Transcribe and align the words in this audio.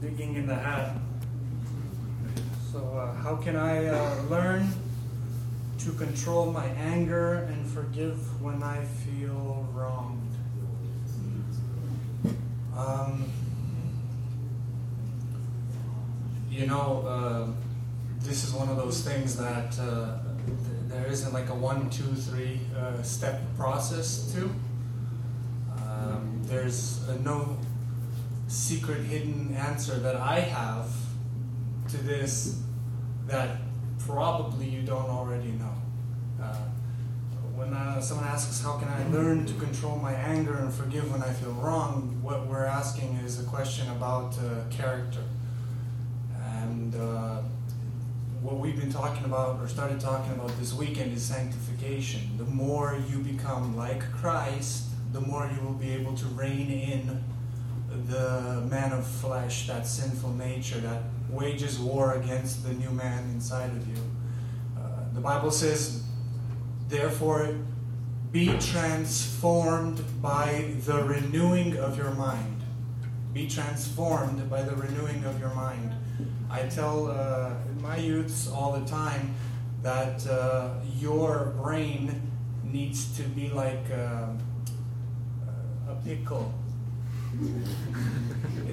digging 0.00 0.36
in 0.36 0.46
the 0.46 0.54
hat. 0.54 0.96
So, 2.72 2.78
uh, 2.78 3.14
how 3.14 3.36
can 3.36 3.56
I 3.56 3.86
uh, 3.86 4.22
learn 4.30 4.68
to 5.78 5.90
control 5.92 6.52
my 6.52 6.66
anger 6.66 7.48
and 7.50 7.66
forgive 7.66 8.42
when 8.42 8.62
I 8.62 8.84
feel 8.84 9.66
wronged? 9.72 10.34
Um, 12.76 13.30
you 16.50 16.66
know, 16.66 17.04
uh, 17.06 17.46
this 18.20 18.44
is 18.44 18.52
one 18.52 18.68
of 18.68 18.76
those 18.76 19.02
things 19.02 19.36
that 19.36 19.78
uh, 19.78 20.18
th- 20.46 20.58
there 20.88 21.06
isn't 21.06 21.32
like 21.32 21.48
a 21.48 21.54
one, 21.54 21.90
two, 21.90 22.04
three 22.14 22.60
uh, 22.76 23.02
step 23.02 23.40
process 23.56 24.32
to. 24.32 24.50
Um, 25.72 26.40
there's 26.44 27.08
uh, 27.08 27.16
no 27.24 27.56
secret 28.48 29.04
hidden 29.04 29.54
answer 29.54 29.98
that 29.98 30.16
I 30.16 30.40
have 30.40 30.90
to 31.90 31.96
this 31.98 32.60
that 33.26 33.58
probably 33.98 34.68
you 34.68 34.82
don't 34.82 35.08
already 35.08 35.52
know. 35.52 35.74
Uh, 36.42 36.56
when 37.54 37.74
uh, 37.74 38.00
someone 38.00 38.26
asks, 38.26 38.62
How 38.62 38.78
can 38.78 38.88
I 38.88 39.06
learn 39.08 39.44
to 39.46 39.54
control 39.54 39.96
my 39.96 40.12
anger 40.12 40.56
and 40.58 40.72
forgive 40.72 41.10
when 41.10 41.22
I 41.22 41.32
feel 41.32 41.52
wrong? 41.52 42.18
what 42.22 42.46
we're 42.46 42.66
asking 42.66 43.14
is 43.24 43.40
a 43.40 43.44
question 43.44 43.88
about 43.90 44.36
uh, 44.38 44.68
character. 44.70 45.22
And 46.36 46.94
uh, 46.94 47.40
what 48.42 48.58
we've 48.58 48.78
been 48.78 48.92
talking 48.92 49.24
about 49.24 49.60
or 49.60 49.66
started 49.66 49.98
talking 49.98 50.32
about 50.32 50.56
this 50.58 50.74
weekend 50.74 51.14
is 51.14 51.22
sanctification. 51.22 52.36
The 52.36 52.44
more 52.44 53.02
you 53.10 53.18
become 53.18 53.76
like 53.76 54.02
Christ, 54.12 54.84
the 55.12 55.20
more 55.20 55.50
you 55.54 55.66
will 55.66 55.74
be 55.74 55.90
able 55.92 56.14
to 56.16 56.26
rein 56.26 56.70
in 56.70 57.24
the 58.08 58.62
man 58.70 58.92
of 58.92 59.06
flesh, 59.06 59.66
that 59.66 59.86
sinful 59.86 60.32
nature 60.32 60.78
that 60.78 61.02
wages 61.28 61.78
war 61.78 62.14
against 62.14 62.66
the 62.66 62.72
new 62.72 62.90
man 62.90 63.24
inside 63.30 63.70
of 63.70 63.86
you. 63.86 64.02
Uh, 64.78 65.12
the 65.12 65.20
Bible 65.20 65.50
says, 65.50 66.02
therefore, 66.88 67.54
be 68.32 68.56
transformed 68.58 70.02
by 70.22 70.74
the 70.86 71.02
renewing 71.04 71.76
of 71.76 71.98
your 71.98 72.12
mind. 72.12 72.62
Be 73.34 73.46
transformed 73.46 74.48
by 74.48 74.62
the 74.62 74.74
renewing 74.74 75.24
of 75.24 75.38
your 75.38 75.54
mind. 75.54 75.92
I 76.50 76.62
tell 76.62 77.10
uh, 77.10 77.50
my 77.80 77.98
youths 77.98 78.48
all 78.48 78.72
the 78.72 78.86
time 78.86 79.34
that 79.82 80.26
uh, 80.26 80.70
your 80.98 81.52
brain 81.58 82.32
needs 82.64 83.14
to 83.18 83.22
be 83.22 83.50
like 83.50 83.84
uh, 83.92 84.28
a 85.88 85.94
pickle 86.04 86.54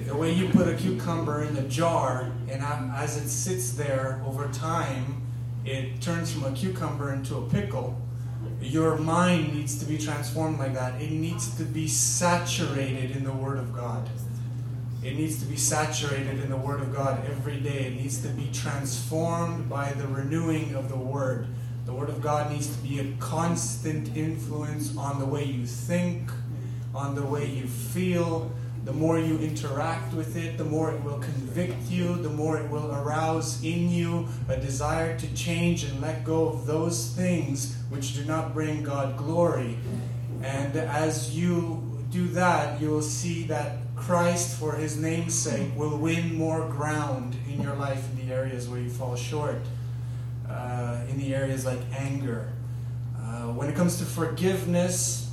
the 0.06 0.16
way 0.16 0.32
you 0.32 0.48
put 0.48 0.68
a 0.68 0.74
cucumber 0.74 1.44
in 1.44 1.56
a 1.56 1.68
jar, 1.68 2.32
and 2.48 2.62
as 2.62 3.16
it 3.16 3.28
sits 3.28 3.72
there 3.72 4.22
over 4.26 4.48
time, 4.48 5.22
it 5.64 6.00
turns 6.00 6.32
from 6.32 6.44
a 6.44 6.52
cucumber 6.52 7.12
into 7.12 7.36
a 7.36 7.48
pickle. 7.48 8.00
Your 8.60 8.96
mind 8.96 9.54
needs 9.54 9.78
to 9.80 9.84
be 9.84 9.98
transformed 9.98 10.58
like 10.58 10.74
that. 10.74 11.00
It 11.00 11.10
needs 11.10 11.56
to 11.58 11.64
be 11.64 11.88
saturated 11.88 13.16
in 13.16 13.24
the 13.24 13.32
Word 13.32 13.58
of 13.58 13.74
God. 13.74 14.08
It 15.02 15.16
needs 15.16 15.38
to 15.40 15.46
be 15.46 15.56
saturated 15.56 16.40
in 16.40 16.50
the 16.50 16.56
Word 16.56 16.80
of 16.80 16.94
God 16.94 17.24
every 17.26 17.60
day. 17.60 17.86
It 17.86 17.96
needs 17.96 18.22
to 18.22 18.28
be 18.28 18.48
transformed 18.52 19.68
by 19.68 19.92
the 19.92 20.06
renewing 20.06 20.74
of 20.74 20.88
the 20.88 20.96
Word. 20.96 21.46
The 21.84 21.92
Word 21.92 22.08
of 22.08 22.20
God 22.22 22.50
needs 22.50 22.74
to 22.74 22.82
be 22.82 22.98
a 22.98 23.12
constant 23.18 24.16
influence 24.16 24.96
on 24.96 25.18
the 25.18 25.26
way 25.26 25.44
you 25.44 25.66
think, 25.66 26.30
on 26.96 27.14
the 27.14 27.22
way 27.22 27.46
you 27.46 27.66
feel. 27.66 28.50
The 28.84 28.92
more 28.92 29.18
you 29.18 29.38
interact 29.38 30.14
with 30.14 30.36
it, 30.36 30.56
the 30.56 30.64
more 30.64 30.92
it 30.92 31.02
will 31.02 31.18
convict 31.18 31.90
you, 31.90 32.14
the 32.16 32.30
more 32.30 32.56
it 32.56 32.70
will 32.70 32.94
arouse 32.94 33.62
in 33.64 33.90
you 33.90 34.28
a 34.48 34.56
desire 34.56 35.18
to 35.18 35.34
change 35.34 35.84
and 35.84 36.00
let 36.00 36.24
go 36.24 36.48
of 36.48 36.66
those 36.66 37.10
things 37.10 37.76
which 37.90 38.14
do 38.14 38.24
not 38.24 38.54
bring 38.54 38.84
God 38.84 39.16
glory. 39.16 39.76
And 40.42 40.76
as 40.76 41.36
you 41.36 41.82
do 42.12 42.28
that, 42.28 42.80
you 42.80 42.90
will 42.90 43.02
see 43.02 43.42
that 43.48 43.78
Christ, 43.96 44.56
for 44.56 44.72
his 44.72 44.96
name's 44.96 45.34
sake, 45.34 45.68
will 45.74 45.98
win 45.98 46.34
more 46.36 46.68
ground 46.68 47.34
in 47.50 47.60
your 47.60 47.74
life 47.74 48.08
in 48.10 48.26
the 48.26 48.32
areas 48.32 48.68
where 48.68 48.80
you 48.80 48.90
fall 48.90 49.16
short, 49.16 49.62
uh, 50.48 51.00
in 51.08 51.18
the 51.18 51.34
areas 51.34 51.66
like 51.66 51.80
anger. 51.92 52.52
Uh, 53.18 53.48
when 53.52 53.68
it 53.68 53.74
comes 53.74 53.98
to 53.98 54.04
forgiveness, 54.04 55.32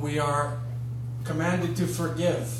we 0.00 0.18
are 0.18 0.58
commanded 1.24 1.76
to 1.76 1.86
forgive. 1.86 2.52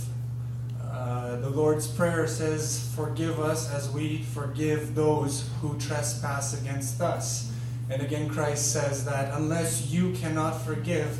Uh, 0.82 1.36
the 1.36 1.50
Lord's 1.50 1.86
Prayer 1.86 2.26
says, 2.26 2.92
Forgive 2.94 3.40
us 3.40 3.70
as 3.70 3.90
we 3.90 4.22
forgive 4.22 4.94
those 4.94 5.48
who 5.60 5.78
trespass 5.78 6.60
against 6.60 7.00
us. 7.00 7.52
And 7.90 8.00
again, 8.00 8.28
Christ 8.28 8.72
says 8.72 9.04
that 9.04 9.34
unless 9.34 9.90
you 9.90 10.12
cannot 10.12 10.62
forgive, 10.62 11.18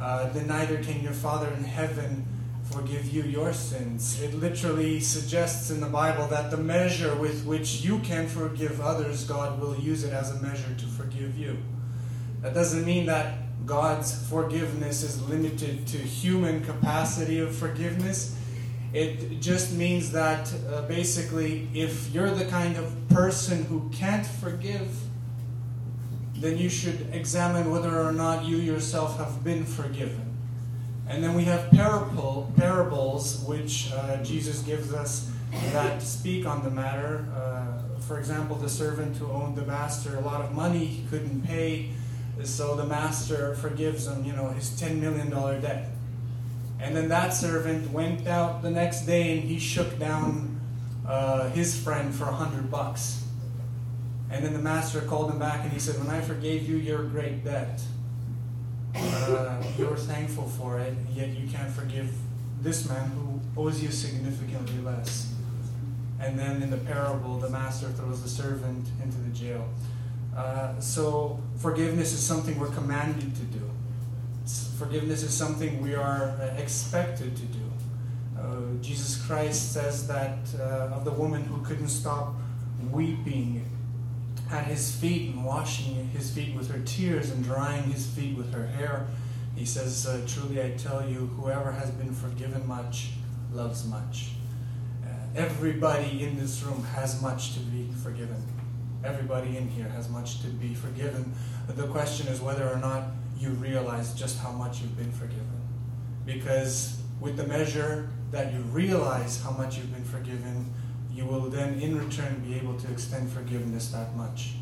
uh, 0.00 0.28
then 0.32 0.48
neither 0.48 0.82
can 0.82 1.02
your 1.02 1.12
Father 1.12 1.48
in 1.48 1.64
heaven 1.64 2.26
forgive 2.64 3.12
you 3.12 3.22
your 3.22 3.52
sins. 3.52 4.20
It 4.20 4.34
literally 4.34 4.98
suggests 4.98 5.70
in 5.70 5.80
the 5.80 5.86
Bible 5.86 6.26
that 6.28 6.50
the 6.50 6.56
measure 6.56 7.14
with 7.16 7.44
which 7.44 7.82
you 7.82 7.98
can 8.00 8.26
forgive 8.26 8.80
others, 8.80 9.24
God 9.24 9.60
will 9.60 9.76
use 9.76 10.04
it 10.04 10.12
as 10.12 10.30
a 10.30 10.42
measure 10.42 10.74
to 10.78 10.86
forgive 10.86 11.36
you. 11.36 11.58
That 12.40 12.54
doesn't 12.54 12.84
mean 12.84 13.06
that 13.06 13.34
God's 13.66 14.28
forgiveness 14.28 15.02
is 15.02 15.22
limited 15.28 15.86
to 15.88 15.98
human 15.98 16.64
capacity 16.64 17.38
of 17.38 17.54
forgiveness. 17.54 18.36
It 18.92 19.40
just 19.40 19.72
means 19.72 20.12
that 20.12 20.52
uh, 20.68 20.82
basically, 20.82 21.68
if 21.72 22.12
you're 22.12 22.30
the 22.30 22.44
kind 22.46 22.76
of 22.76 22.92
person 23.08 23.64
who 23.64 23.88
can't 23.90 24.26
forgive, 24.26 24.88
then 26.36 26.58
you 26.58 26.68
should 26.68 27.08
examine 27.12 27.70
whether 27.70 28.00
or 28.00 28.12
not 28.12 28.44
you 28.44 28.56
yourself 28.56 29.16
have 29.18 29.44
been 29.44 29.64
forgiven. 29.64 30.36
And 31.08 31.22
then 31.22 31.34
we 31.34 31.44
have 31.44 31.70
parable, 31.70 32.52
parables 32.56 33.44
which 33.44 33.92
uh, 33.92 34.22
Jesus 34.22 34.60
gives 34.62 34.92
us 34.92 35.30
that 35.72 36.02
speak 36.02 36.46
on 36.46 36.64
the 36.64 36.70
matter. 36.70 37.24
Uh, 37.34 38.00
for 38.00 38.18
example, 38.18 38.56
the 38.56 38.68
servant 38.68 39.16
who 39.16 39.30
owned 39.30 39.56
the 39.56 39.64
master 39.64 40.16
a 40.16 40.20
lot 40.20 40.40
of 40.40 40.52
money, 40.52 40.84
he 40.84 41.06
couldn't 41.08 41.42
pay 41.42 41.90
so 42.46 42.76
the 42.76 42.84
master 42.84 43.54
forgives 43.54 44.06
him, 44.06 44.24
you 44.24 44.32
know, 44.32 44.48
his 44.48 44.70
$10 44.70 44.98
million 44.98 45.30
debt. 45.30 45.88
And 46.80 46.96
then 46.96 47.08
that 47.08 47.30
servant 47.32 47.90
went 47.92 48.26
out 48.26 48.62
the 48.62 48.70
next 48.70 49.02
day 49.02 49.38
and 49.38 49.48
he 49.48 49.58
shook 49.58 49.98
down 49.98 50.60
uh, 51.06 51.48
his 51.50 51.80
friend 51.80 52.14
for 52.14 52.24
a 52.24 52.32
hundred 52.32 52.70
bucks. 52.70 53.24
And 54.30 54.44
then 54.44 54.52
the 54.52 54.58
master 54.58 55.00
called 55.02 55.30
him 55.30 55.38
back 55.38 55.62
and 55.62 55.72
he 55.72 55.78
said, 55.78 55.98
When 55.98 56.08
I 56.08 56.20
forgave 56.20 56.68
you 56.68 56.76
your 56.76 57.04
great 57.04 57.44
debt, 57.44 57.80
uh, 58.94 59.62
you're 59.78 59.96
thankful 59.96 60.48
for 60.48 60.78
it, 60.78 60.94
yet 61.14 61.28
you 61.28 61.48
can't 61.48 61.70
forgive 61.70 62.10
this 62.60 62.88
man 62.88 63.10
who 63.10 63.40
owes 63.60 63.82
you 63.82 63.90
significantly 63.90 64.78
less. 64.82 65.34
And 66.20 66.38
then 66.38 66.62
in 66.62 66.70
the 66.70 66.78
parable, 66.78 67.38
the 67.38 67.48
master 67.50 67.88
throws 67.88 68.22
the 68.22 68.28
servant 68.28 68.88
into 69.02 69.18
the 69.18 69.30
jail. 69.30 69.68
Uh, 70.36 70.80
so 70.80 71.38
forgiveness 71.58 72.12
is 72.12 72.20
something 72.20 72.58
we're 72.58 72.70
commanded 72.70 73.34
to 73.34 73.42
do. 73.42 73.70
Forgiveness 74.78 75.22
is 75.22 75.32
something 75.32 75.80
we 75.82 75.94
are 75.94 76.36
uh, 76.40 76.54
expected 76.56 77.36
to 77.36 77.42
do. 77.42 77.58
Uh, 78.38 78.60
Jesus 78.80 79.24
Christ 79.24 79.72
says 79.72 80.08
that 80.08 80.38
uh, 80.58 80.94
of 80.94 81.04
the 81.04 81.12
woman 81.12 81.44
who 81.44 81.62
couldn't 81.62 81.88
stop 81.88 82.34
weeping 82.90 83.64
at 84.50 84.64
his 84.64 84.94
feet 84.96 85.30
and 85.30 85.44
washing 85.44 86.08
his 86.08 86.32
feet 86.32 86.54
with 86.56 86.70
her 86.70 86.80
tears 86.84 87.30
and 87.30 87.44
drying 87.44 87.84
his 87.84 88.06
feet 88.06 88.36
with 88.36 88.52
her 88.52 88.66
hair. 88.66 89.06
He 89.54 89.64
says, 89.64 90.06
uh, 90.06 90.22
Truly 90.26 90.62
I 90.62 90.70
tell 90.70 91.06
you, 91.06 91.26
whoever 91.38 91.70
has 91.72 91.90
been 91.90 92.12
forgiven 92.12 92.66
much 92.66 93.10
loves 93.52 93.86
much. 93.86 94.30
everybody 95.36 96.22
in 96.24 96.38
this 96.38 96.62
room 96.62 96.84
has 96.84 97.22
much 97.22 97.54
to 97.54 97.60
be 97.60 97.88
forgiven. 98.02 98.51
Everybody 99.04 99.56
in 99.56 99.68
here 99.68 99.88
has 99.88 100.08
much 100.08 100.42
to 100.42 100.46
be 100.48 100.74
forgiven. 100.74 101.32
The 101.68 101.88
question 101.88 102.28
is 102.28 102.40
whether 102.40 102.68
or 102.68 102.76
not 102.76 103.04
you 103.36 103.50
realize 103.50 104.14
just 104.14 104.38
how 104.38 104.52
much 104.52 104.80
you've 104.80 104.96
been 104.96 105.10
forgiven. 105.12 105.60
Because 106.24 107.00
with 107.20 107.36
the 107.36 107.46
measure 107.46 108.08
that 108.30 108.52
you 108.52 108.60
realize 108.60 109.42
how 109.42 109.50
much 109.50 109.76
you've 109.76 109.92
been 109.92 110.04
forgiven, 110.04 110.72
you 111.12 111.26
will 111.26 111.50
then 111.50 111.80
in 111.80 111.98
return 111.98 112.42
be 112.46 112.54
able 112.54 112.78
to 112.78 112.90
extend 112.90 113.30
forgiveness 113.30 113.88
that 113.88 114.14
much. 114.16 114.54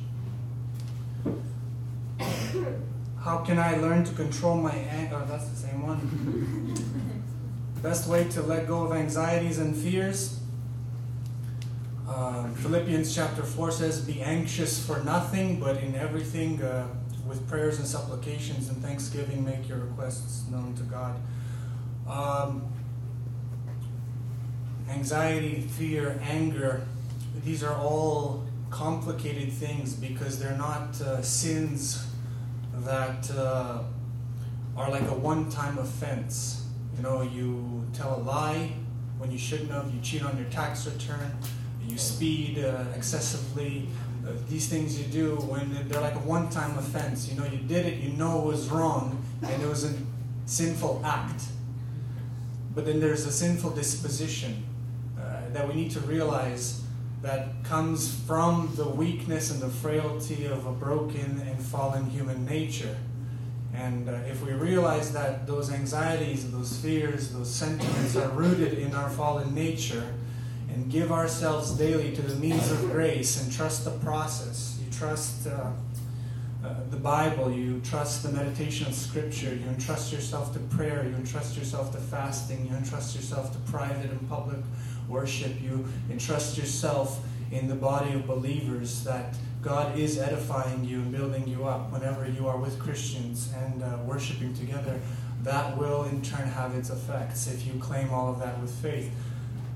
How 3.21 3.39
can 3.39 3.59
I 3.59 3.77
learn 3.77 4.05
to 4.05 4.15
control 4.15 4.57
my 4.57 4.73
anger? 4.73 5.21
Oh, 5.23 5.27
that's 5.29 5.49
the 5.49 5.57
same 5.57 5.87
one. 5.87 6.75
Best 7.83 8.09
way 8.09 8.25
to 8.31 8.43
let 8.43 8.67
go 8.67 8.85
of 8.85 8.93
anxieties 8.93 9.59
and 9.59 9.77
fears 9.77 10.40
uh, 12.11 12.49
Philippians 12.55 13.15
chapter 13.15 13.45
4 13.45 13.71
says, 13.71 14.01
Be 14.01 14.21
anxious 14.21 14.85
for 14.85 15.03
nothing, 15.05 15.61
but 15.61 15.77
in 15.77 15.95
everything, 15.95 16.61
uh, 16.61 16.89
with 17.25 17.49
prayers 17.49 17.79
and 17.79 17.87
supplications 17.87 18.69
and 18.69 18.83
thanksgiving, 18.83 19.45
make 19.45 19.69
your 19.69 19.79
requests 19.79 20.49
known 20.51 20.75
to 20.75 20.83
God. 20.83 21.21
Um, 22.09 22.67
anxiety, 24.89 25.61
fear, 25.61 26.21
anger, 26.25 26.85
these 27.45 27.63
are 27.63 27.77
all 27.77 28.45
complicated 28.71 29.53
things 29.53 29.95
because 29.95 30.41
they're 30.41 30.59
not 30.59 31.01
uh, 31.01 31.23
sins 31.23 32.07
that 32.79 33.31
uh, 33.31 33.85
are 34.77 34.91
like 34.91 35.03
a 35.03 35.15
one 35.15 35.49
time 35.49 35.79
offense. 35.79 36.67
You 36.97 37.05
know, 37.05 37.23
you 37.23 37.87
tell 37.93 38.17
a 38.17 38.23
lie 38.23 38.73
when 39.19 39.31
you 39.31 39.39
shouldn't 39.39 39.71
have, 39.71 39.95
you 39.95 40.01
cheat 40.01 40.25
on 40.25 40.37
your 40.37 40.49
tax 40.49 40.87
return, 40.87 41.37
you 41.91 41.99
speed 41.99 42.65
uh, 42.65 42.85
excessively. 42.95 43.87
Uh, 44.27 44.33
these 44.49 44.69
things 44.69 44.99
you 44.99 45.07
do 45.07 45.37
when 45.37 45.89
they're 45.89 46.01
like 46.01 46.15
a 46.15 46.19
one 46.19 46.49
time 46.51 46.79
offense. 46.79 47.29
You 47.29 47.41
know, 47.41 47.47
you 47.47 47.59
did 47.59 47.87
it, 47.87 47.99
you 47.99 48.11
know 48.11 48.41
it 48.41 48.47
was 48.47 48.69
wrong, 48.69 49.23
and 49.43 49.63
it 49.63 49.69
was 49.69 49.85
a 49.85 49.95
sinful 50.47 51.03
act. 51.05 51.45
But 52.75 52.87
then 52.87 53.01
there's 53.01 53.27
a 53.27 53.33
sinful 53.33 53.71
disposition 53.71 54.65
uh, 55.19 55.49
that 55.53 55.67
we 55.67 55.75
need 55.75 55.91
to 55.93 56.01
realize 56.01 56.83
that 57.23 57.63
comes 57.65 58.15
from 58.27 58.73
the 58.77 58.89
weakness 58.89 59.51
and 59.51 59.61
the 59.61 59.69
frailty 59.69 60.47
of 60.47 60.67
a 60.67 60.73
broken 60.73 61.43
and 61.47 61.61
fallen 61.61 62.09
human 62.09 62.47
nature. 62.47 62.97
And 63.75 64.09
uh, 64.09 64.13
if 64.29 64.45
we 64.45 64.53
realize 64.53 65.13
that 65.13 65.47
those 65.47 65.71
anxieties, 65.71 66.51
those 66.51 66.77
fears, 66.79 67.33
those 67.33 67.51
sentiments 67.51 68.17
are 68.17 68.29
rooted 68.31 68.75
in 68.75 68.95
our 68.95 69.11
fallen 69.11 69.55
nature, 69.55 70.15
and 70.73 70.91
give 70.91 71.11
ourselves 71.13 71.73
daily 71.73 72.15
to 72.15 72.23
the 72.23 72.35
means 72.37 72.71
of 72.71 72.81
grace 72.91 73.43
and 73.43 73.53
trust 73.53 73.85
the 73.85 73.91
process, 73.99 74.81
you 74.85 74.93
trust 74.93 75.47
uh, 75.47 75.71
uh, 76.65 76.75
the 76.91 76.97
Bible, 76.97 77.51
you 77.51 77.81
trust 77.81 78.23
the 78.23 78.31
meditation 78.31 78.87
of 78.87 78.95
Scripture, 78.95 79.55
you 79.55 79.67
entrust 79.69 80.13
yourself 80.13 80.53
to 80.53 80.59
prayer, 80.77 81.07
you 81.09 81.15
entrust 81.17 81.57
yourself 81.57 81.91
to 81.93 81.99
fasting, 81.99 82.67
you 82.67 82.77
entrust 82.77 83.17
yourself 83.17 83.53
to 83.53 83.59
private 83.71 84.11
and 84.11 84.29
public 84.29 84.61
worship, 85.09 85.53
you 85.63 85.87
entrust 86.11 86.59
yourself 86.59 87.21
in 87.51 87.67
the 87.67 87.75
body 87.75 88.13
of 88.13 88.27
believers 88.27 89.03
that 89.05 89.35
God 89.63 89.99
is 89.99 90.19
edifying 90.19 90.85
you 90.85 91.01
and 91.01 91.13
building 91.13 91.47
you 91.49 91.67
up 91.67 91.91
whenever 91.93 92.29
you 92.29 92.47
are 92.47 92.57
with 92.57 92.79
Christians 92.79 93.53
and 93.57 93.83
uh, 93.83 93.99
worshiping 94.05 94.55
together. 94.55 95.01
That 95.43 95.77
will 95.77 96.05
in 96.05 96.23
turn 96.23 96.47
have 96.47 96.75
its 96.75 96.91
effects 96.91 97.47
if 97.47 97.67
you 97.67 97.81
claim 97.81 98.11
all 98.11 98.31
of 98.31 98.39
that 98.41 98.61
with 98.61 98.71
faith. 98.71 99.11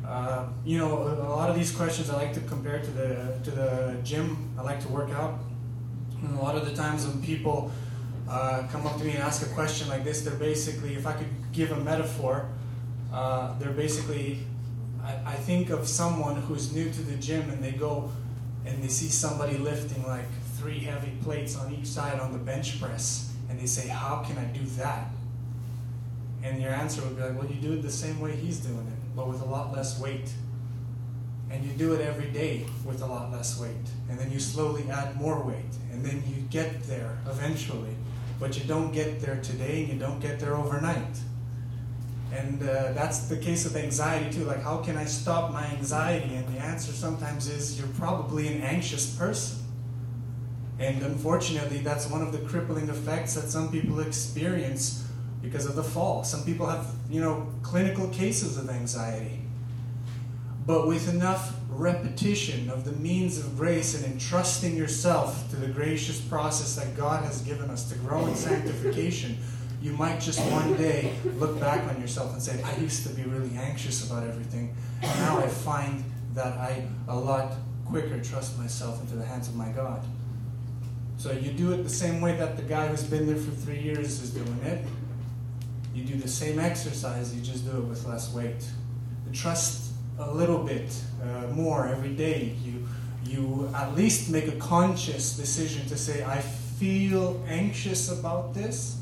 Uh, 0.07 0.47
you 0.65 0.79
know, 0.79 0.93
a 0.99 1.35
lot 1.35 1.49
of 1.49 1.57
these 1.57 1.73
questions 1.73 2.11
I 2.11 2.17
like 2.17 2.35
to 2.35 2.41
compare 2.41 2.81
to 2.81 2.91
the 2.91 3.39
to 3.45 3.51
the 3.51 3.97
gym. 4.05 4.51
I 4.59 4.63
like 4.63 4.81
to 4.81 4.89
work 4.89 5.11
out, 5.11 5.39
and 6.23 6.39
a 6.39 6.43
lot 6.43 6.57
of 6.57 6.67
the 6.69 6.75
times 6.75 7.07
when 7.07 7.23
people 7.23 7.73
uh, 8.29 8.65
come 8.71 8.87
up 8.87 8.99
to 8.99 9.05
me 9.05 9.13
and 9.13 9.23
ask 9.23 9.47
a 9.47 9.55
question 9.55 9.89
like 9.89 10.05
this, 10.05 10.23
they're 10.23 10.35
basically, 10.35 10.95
if 10.95 11.07
I 11.07 11.13
could 11.13 11.29
give 11.53 11.73
a 11.73 11.81
metaphor, 11.81 12.49
uh, 13.13 13.59
they're 13.59 13.73
basically 13.73 14.41
I, 15.05 15.33
I 15.33 15.35
think 15.35 15.71
of 15.71 15.87
someone 15.87 16.37
who's 16.37 16.73
new 16.73 16.91
to 16.91 17.03
the 17.03 17.17
gym 17.17 17.51
and 17.51 17.63
they 17.63 17.73
go 17.73 18.11
and 18.65 18.83
they 18.83 18.89
see 18.89 19.09
somebody 19.09 19.59
lifting 19.59 20.07
like 20.07 20.25
three 20.57 20.79
heavy 20.79 21.13
plates 21.23 21.57
on 21.57 21.73
each 21.75 21.87
side 21.87 22.19
on 22.19 22.33
the 22.33 22.39
bench 22.39 22.81
press 22.81 23.33
and 23.51 23.61
they 23.61 23.67
say, 23.67 23.89
How 23.89 24.25
can 24.27 24.39
I 24.39 24.45
do 24.45 24.65
that? 24.79 25.09
And 26.43 26.61
your 26.61 26.73
answer 26.73 27.03
would 27.03 27.17
be 27.17 27.23
like, 27.23 27.39
Well, 27.39 27.51
you 27.51 27.61
do 27.61 27.75
it 27.75 27.83
the 27.83 27.91
same 27.91 28.21
way 28.21 28.35
he's 28.37 28.59
doing 28.59 28.87
it, 28.87 28.94
but 29.15 29.29
with 29.29 29.41
a 29.43 29.45
lot 29.45 29.73
less 29.73 30.01
weight. 30.01 30.33
And 31.51 31.65
you 31.65 31.73
do 31.73 31.93
it 31.95 32.01
every 32.01 32.31
day 32.31 32.67
with 32.85 33.03
a 33.03 33.07
lot 33.07 33.31
less 33.31 33.61
weight. 33.61 33.87
And 34.09 34.19
then 34.19 34.31
you 34.33 34.41
slowly 34.41 34.89
add 34.91 35.17
more 35.17 35.43
weight. 35.43 35.73
And 35.93 36.05
then 36.05 36.23
you 36.27 36.43
get 36.51 36.83
there 36.85 37.19
eventually. 37.29 37.95
But 38.41 38.59
you 38.59 38.65
don't 38.65 38.93
get 38.93 39.21
there 39.21 39.41
today 39.41 39.85
and 39.85 39.93
you 39.93 39.99
don't 39.99 40.21
get 40.21 40.41
there 40.41 40.57
overnight. 40.57 41.17
And 42.33 42.61
uh, 42.63 42.93
that's 42.93 43.29
the 43.29 43.37
case 43.37 43.65
with 43.65 43.77
anxiety 43.77 44.37
too. 44.37 44.45
Like, 44.45 44.63
how 44.63 44.79
can 44.79 44.97
I 44.97 45.05
stop 45.05 45.53
my 45.53 45.67
anxiety? 45.67 46.35
And 46.35 46.49
the 46.53 46.59
answer 46.59 46.91
sometimes 46.91 47.49
is 47.49 47.79
you're 47.79 47.89
probably 47.89 48.49
an 48.49 48.63
anxious 48.63 49.15
person. 49.15 49.59
And 50.81 51.03
unfortunately, 51.03 51.79
that's 51.79 52.09
one 52.09 52.23
of 52.23 52.33
the 52.33 52.39
crippling 52.39 52.89
effects 52.89 53.35
that 53.35 53.49
some 53.49 53.71
people 53.71 54.01
experience 54.01 55.04
because 55.45 55.67
of 55.67 55.77
the 55.77 55.85
fall. 55.85 56.25
Some 56.25 56.43
people 56.45 56.67
have, 56.67 56.87
you 57.09 57.21
know, 57.21 57.47
clinical 57.63 58.09
cases 58.09 58.57
of 58.59 58.69
anxiety. 58.69 59.41
But 60.67 60.89
with 60.89 61.13
enough 61.13 61.55
repetition 61.69 62.71
of 62.71 62.85
the 62.85 62.93
means 62.93 63.39
of 63.39 63.57
grace 63.57 63.95
and 63.95 64.11
entrusting 64.11 64.77
yourself 64.77 65.51
to 65.51 65.57
the 65.57 65.69
gracious 65.69 66.21
process 66.21 66.77
that 66.77 66.97
God 66.97 67.23
has 67.25 67.43
given 67.43 67.71
us 67.71 67.89
to 67.91 67.99
grow 67.99 68.27
in 68.27 68.35
sanctification, 68.35 69.37
you 69.83 69.93
might 69.93 70.19
just 70.21 70.41
one 70.51 70.75
day 70.77 71.13
look 71.37 71.61
back 71.61 71.87
on 71.89 72.01
yourself 72.01 72.33
and 72.33 72.43
say, 72.43 72.63
I 72.63 72.75
used 72.77 73.07
to 73.07 73.13
be 73.13 73.25
really 73.25 73.55
anxious 73.57 74.11
about 74.11 74.27
everything. 74.27 74.75
And 75.03 75.21
now 75.21 75.39
I 75.39 75.49
find 75.49 76.03
that 76.33 76.55
I 76.55 76.87
a 77.09 77.17
lot 77.17 77.53
quicker 77.85 78.19
trust 78.21 78.59
myself 78.59 79.01
into 79.03 79.17
the 79.17 79.25
hands 79.25 79.49
of 79.49 79.57
my 79.57 79.69
God. 79.69 80.03
So 81.19 81.33
you 81.33 81.53
do 81.53 81.73
it 81.73 81.83
the 81.83 81.91
same 81.91 82.21
way 82.21 82.37
that 82.37 82.57
the 82.57 82.63
guy 82.63 82.89
who's 82.89 83.05
been 83.05 83.27
there 83.27 83.37
for 83.37 83.51
three 83.51 83.81
years 83.81 84.23
is 84.23 84.31
doing 84.31 84.61
it. 84.65 84.85
You 85.95 86.05
do 86.05 86.17
the 86.17 86.29
same 86.29 86.59
exercise, 86.59 87.35
you 87.35 87.43
just 87.43 87.65
do 87.65 87.79
it 87.79 87.85
with 87.85 88.07
less 88.07 88.33
weight. 88.33 88.69
Trust 89.33 89.93
a 90.19 90.31
little 90.31 90.63
bit 90.63 91.01
uh, 91.23 91.47
more 91.49 91.89
every 91.89 92.15
day. 92.15 92.57
You, 92.63 92.87
you 93.25 93.71
at 93.75 93.95
least 93.95 94.31
make 94.31 94.49
a 94.49 94.57
conscious 94.57 95.37
decision 95.37 95.87
to 95.89 95.97
say, 95.97 96.25
I 96.25 96.41
feel 96.41 97.43
anxious 97.49 98.11
about 98.11 98.55
this 98.55 99.01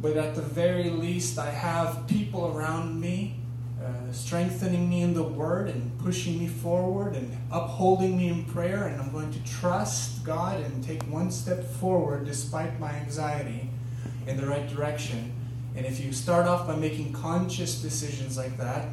but 0.00 0.16
at 0.16 0.34
the 0.34 0.42
very 0.42 0.88
least, 0.88 1.38
I 1.38 1.50
have 1.50 2.06
people 2.06 2.56
around 2.56 2.98
me 2.98 3.36
uh, 3.82 4.12
strengthening 4.12 4.88
me 4.88 5.02
in 5.02 5.12
the 5.12 5.22
Word 5.22 5.68
and 5.68 5.98
pushing 5.98 6.38
me 6.38 6.46
forward 6.46 7.14
and 7.14 7.36
upholding 7.52 8.16
me 8.16 8.28
in 8.28 8.44
prayer. 8.44 8.86
And 8.86 9.00
I'm 9.00 9.12
going 9.12 9.30
to 9.30 9.44
trust 9.44 10.24
God 10.24 10.60
and 10.60 10.82
take 10.82 11.02
one 11.02 11.30
step 11.30 11.64
forward 11.64 12.24
despite 12.24 12.80
my 12.80 12.92
anxiety 12.92 13.68
in 14.26 14.38
the 14.38 14.46
right 14.46 14.66
direction. 14.68 15.32
And 15.76 15.86
if 15.86 16.04
you 16.04 16.12
start 16.12 16.46
off 16.46 16.66
by 16.66 16.76
making 16.76 17.12
conscious 17.12 17.80
decisions 17.80 18.36
like 18.36 18.56
that, 18.56 18.88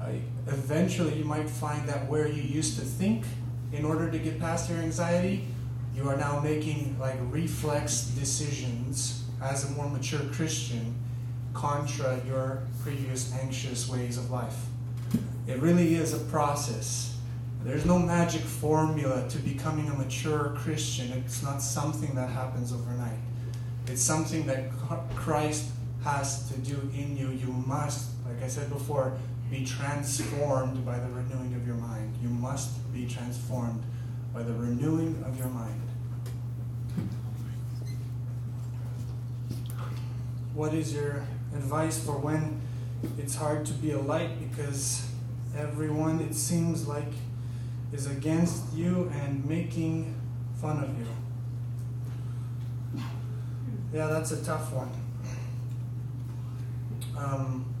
uh, 0.00 0.08
eventually 0.48 1.14
you 1.14 1.24
might 1.24 1.48
find 1.48 1.88
that 1.88 2.08
where 2.08 2.26
you 2.26 2.42
used 2.42 2.78
to 2.78 2.84
think 2.84 3.24
in 3.72 3.84
order 3.84 4.10
to 4.10 4.18
get 4.18 4.38
past 4.38 4.68
your 4.68 4.78
anxiety, 4.78 5.46
you 5.94 6.08
are 6.08 6.16
now 6.16 6.40
making 6.40 6.96
like 6.98 7.16
reflex 7.30 8.02
decisions 8.18 9.24
as 9.42 9.70
a 9.70 9.72
more 9.72 9.88
mature 9.88 10.20
Christian 10.32 10.94
contra 11.52 12.20
your 12.26 12.62
previous 12.82 13.32
anxious 13.34 13.88
ways 13.88 14.18
of 14.18 14.30
life. 14.30 14.56
It 15.46 15.60
really 15.60 15.94
is 15.94 16.12
a 16.12 16.18
process. 16.24 17.16
There's 17.62 17.86
no 17.86 17.98
magic 17.98 18.42
formula 18.42 19.28
to 19.28 19.38
becoming 19.38 19.88
a 19.88 19.94
mature 19.94 20.54
Christian. 20.58 21.12
It's 21.12 21.42
not 21.42 21.62
something 21.62 22.14
that 22.14 22.28
happens 22.28 22.72
overnight. 22.72 23.18
It's 23.86 24.02
something 24.02 24.46
that 24.46 24.70
Christ 25.14 25.66
has 26.04 26.48
to 26.50 26.58
do 26.58 26.76
in 26.94 27.16
you. 27.16 27.30
You 27.30 27.52
must, 27.52 28.10
like 28.26 28.42
I 28.42 28.48
said 28.48 28.70
before, 28.70 29.16
be 29.50 29.64
transformed 29.64 30.84
by 30.86 30.98
the 30.98 31.08
renewing 31.08 31.54
of 31.54 31.66
your 31.66 31.76
mind. 31.76 32.14
You 32.22 32.28
must 32.28 32.92
be 32.92 33.06
transformed 33.06 33.82
by 34.32 34.42
the 34.42 34.52
renewing 34.52 35.22
of 35.26 35.38
your 35.38 35.48
mind. 35.48 35.80
what 40.54 40.72
is 40.72 40.94
your 40.94 41.24
advice 41.52 42.02
for 42.02 42.16
when 42.16 42.60
it's 43.18 43.34
hard 43.34 43.66
to 43.66 43.72
be 43.74 43.90
a 43.90 43.98
light 43.98 44.38
because 44.48 45.06
everyone, 45.56 46.20
it 46.20 46.34
seems 46.34 46.86
like, 46.86 47.12
is 47.92 48.06
against 48.06 48.72
you 48.72 49.10
and 49.14 49.44
making 49.44 50.14
fun 50.60 50.82
of 50.82 50.96
you? 50.98 51.06
Yeah, 53.92 54.06
that's 54.06 54.32
a 54.32 54.44
tough 54.44 54.72
one. 54.72 54.90
Um, 57.16 57.72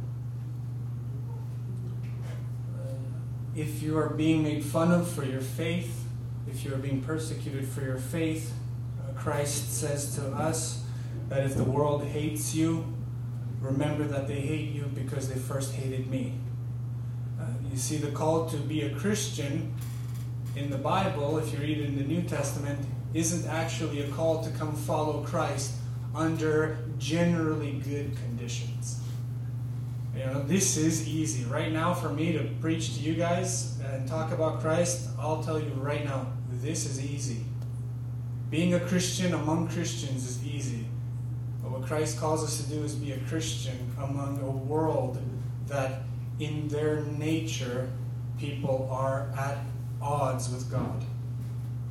if 3.56 3.82
you 3.82 3.98
are 3.98 4.10
being 4.10 4.42
made 4.42 4.64
fun 4.64 4.92
of 4.92 5.10
for 5.10 5.24
your 5.24 5.40
faith, 5.40 6.04
if 6.48 6.64
you 6.64 6.74
are 6.74 6.78
being 6.78 7.02
persecuted 7.02 7.66
for 7.68 7.82
your 7.82 7.98
faith, 7.98 8.52
uh, 9.00 9.12
Christ 9.18 9.72
says 9.72 10.14
to 10.16 10.26
us, 10.28 10.84
that 11.28 11.44
if 11.44 11.56
the 11.56 11.64
world 11.64 12.04
hates 12.04 12.54
you, 12.54 12.84
remember 13.60 14.04
that 14.04 14.28
they 14.28 14.40
hate 14.40 14.72
you 14.72 14.84
because 14.94 15.28
they 15.28 15.38
first 15.38 15.74
hated 15.74 16.08
me. 16.08 16.34
Uh, 17.40 17.46
you 17.70 17.76
see, 17.76 17.96
the 17.96 18.10
call 18.10 18.46
to 18.46 18.56
be 18.56 18.82
a 18.82 18.94
Christian 18.94 19.74
in 20.54 20.70
the 20.70 20.78
Bible, 20.78 21.38
if 21.38 21.52
you 21.52 21.58
read 21.58 21.78
in 21.78 21.96
the 21.96 22.04
New 22.04 22.22
Testament, 22.22 22.78
isn't 23.14 23.48
actually 23.48 24.02
a 24.02 24.08
call 24.08 24.42
to 24.44 24.50
come 24.50 24.74
follow 24.74 25.24
Christ 25.24 25.74
under 26.14 26.78
generally 26.98 27.72
good 27.84 28.16
conditions. 28.16 29.00
You 30.16 30.26
know, 30.26 30.42
this 30.44 30.76
is 30.76 31.08
easy. 31.08 31.44
Right 31.44 31.72
now, 31.72 31.92
for 31.92 32.08
me 32.08 32.32
to 32.32 32.44
preach 32.60 32.94
to 32.94 33.00
you 33.00 33.14
guys 33.14 33.80
and 33.80 34.06
talk 34.06 34.32
about 34.32 34.60
Christ, 34.60 35.08
I'll 35.18 35.42
tell 35.42 35.58
you 35.58 35.70
right 35.74 36.04
now, 36.04 36.28
this 36.50 36.86
is 36.86 37.04
easy. 37.04 37.44
Being 38.48 38.74
a 38.74 38.80
Christian 38.80 39.34
among 39.34 39.68
Christians 39.68 40.24
is 40.28 40.46
easy. 40.46 40.86
But 41.62 41.72
what 41.72 41.82
Christ 41.82 42.20
calls 42.20 42.44
us 42.44 42.62
to 42.62 42.70
do 42.70 42.84
is 42.84 42.94
be 42.94 43.12
a 43.12 43.18
Christian 43.20 43.92
among 43.98 44.40
a 44.40 44.50
world 44.50 45.20
that 45.66 46.02
in 46.38 46.68
their 46.68 47.00
nature, 47.02 47.90
people 48.38 48.88
are 48.92 49.32
at 49.36 49.58
odds 50.00 50.48
with 50.50 50.70
God. 50.70 51.04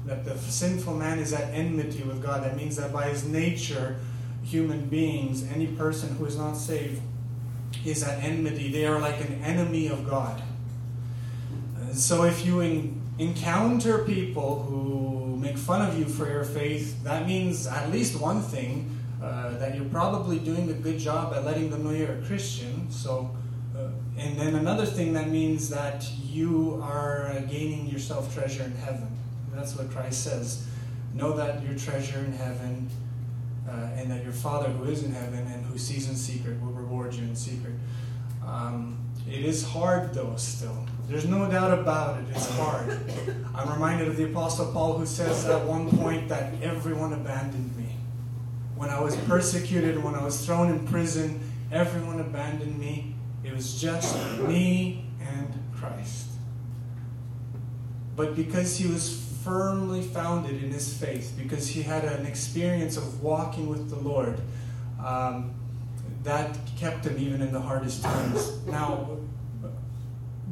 That 0.06 0.24
the 0.24 0.38
sinful 0.38 0.96
man 0.96 1.20
is 1.20 1.34
at 1.34 1.54
enmity 1.54 2.04
with 2.04 2.22
God. 2.22 2.44
That 2.44 2.56
means 2.56 2.78
that 2.78 2.94
by 2.94 3.10
his 3.10 3.26
nature, 3.26 3.98
human 4.44 4.86
beings, 4.86 5.44
any 5.44 5.68
person 5.68 6.16
who 6.16 6.26
is 6.26 6.38
not 6.38 6.56
saved, 6.56 7.02
is 7.86 8.04
at 8.04 8.24
enmity. 8.24 8.72
They 8.72 8.86
are 8.86 9.00
like 9.00 9.20
an 9.22 9.42
enemy 9.44 9.88
of 9.88 10.08
God. 10.10 10.42
So 11.94 12.24
if 12.24 12.46
you 12.46 12.62
in, 12.62 13.02
encounter 13.20 14.00
people 14.00 14.64
who 14.64 15.38
make 15.38 15.58
fun 15.58 15.88
of 15.88 15.98
you 15.98 16.06
for 16.06 16.30
your 16.30 16.44
faith, 16.44 17.04
that 17.04 17.28
means 17.28 17.68
at 17.68 17.92
least 17.92 18.20
one 18.20 18.42
thing 18.42 19.00
uh, 19.22 19.58
that 19.58 19.76
you're 19.76 19.86
probably 19.86 20.40
doing 20.40 20.70
a 20.70 20.74
good 20.74 20.98
job 20.98 21.34
at 21.34 21.46
letting 21.46 21.70
them 21.70 21.84
know 21.84 21.92
you're 21.92 22.14
a 22.14 22.22
Christian. 22.24 22.90
So, 22.90 23.30
uh, 23.78 23.90
and 24.18 24.40
then 24.40 24.56
another 24.56 24.86
thing 24.86 25.14
that 25.14 25.30
means 25.30 25.70
that 25.70 26.10
you 26.24 26.82
are 26.84 27.28
uh, 27.28 27.40
gaining 27.42 27.88
yourself 27.88 28.34
treasure 28.34 28.64
in 28.64 28.76
heaven. 28.76 29.08
That's 29.54 29.76
what 29.76 29.92
Christ 29.92 30.24
says. 30.24 30.68
Know 31.14 31.34
that 31.38 31.64
your 31.64 31.78
treasure 31.78 32.20
in 32.20 32.34
heaven, 32.34 32.90
uh, 33.70 33.90
and 33.96 34.10
that 34.12 34.24
your 34.24 34.34
Father 34.34 34.70
who 34.70 34.86
is 34.92 35.04
in 35.04 35.12
heaven 35.12 35.48
and 35.48 35.66
who 35.68 35.78
sees 35.78 36.10
in 36.10 36.16
secret 36.16 36.62
will 36.62 36.72
reward 36.94 37.14
you 37.16 37.24
in 37.24 37.36
secret. 37.36 37.74
Um, 38.46 38.98
it 39.28 39.44
is 39.44 39.64
hard 39.64 40.14
though, 40.14 40.36
still. 40.38 40.86
There's 41.08 41.26
no 41.26 41.50
doubt 41.50 41.78
about 41.78 42.20
it, 42.20 42.26
it's 42.32 42.50
hard. 42.52 43.00
I'm 43.56 43.74
reminded 43.74 44.08
of 44.08 44.18
the 44.18 44.26
Apostle 44.26 44.72
Paul 44.72 44.98
who 44.98 45.06
says 45.06 45.46
at 45.46 45.66
one 45.66 45.90
point 45.90 46.30
that 46.30 46.54
everyone 46.62 47.14
abandoned 47.14 47.76
me. 47.76 47.96
When 48.76 48.90
I 48.90 49.00
was 49.00 49.16
persecuted, 49.16 50.04
when 50.04 50.16
I 50.16 50.24
was 50.24 50.46
thrown 50.46 50.70
in 50.70 50.86
prison, 50.88 51.40
everyone 51.72 52.20
abandoned 52.20 52.80
me. 52.80 53.16
It 53.44 53.54
was 53.54 53.80
just 53.82 54.16
me 54.42 55.06
and 55.20 55.54
Christ. 55.76 56.28
But 58.16 58.36
because 58.36 58.78
he 58.78 58.88
was 58.88 59.20
firmly 59.44 60.02
founded 60.02 60.64
in 60.64 60.72
his 60.72 60.96
faith, 60.96 61.34
because 61.38 61.68
he 61.68 61.82
had 61.82 62.06
an 62.06 62.26
experience 62.26 62.98
of 62.98 63.22
walking 63.22 63.68
with 63.68 63.90
the 63.90 63.98
Lord, 63.98 64.40
um, 65.04 65.54
that 66.24 66.58
kept 66.78 67.06
him 67.06 67.18
even 67.20 67.42
in 67.42 67.52
the 67.52 67.60
hardest 67.60 68.04
times. 68.04 68.52
Now, 68.66 69.18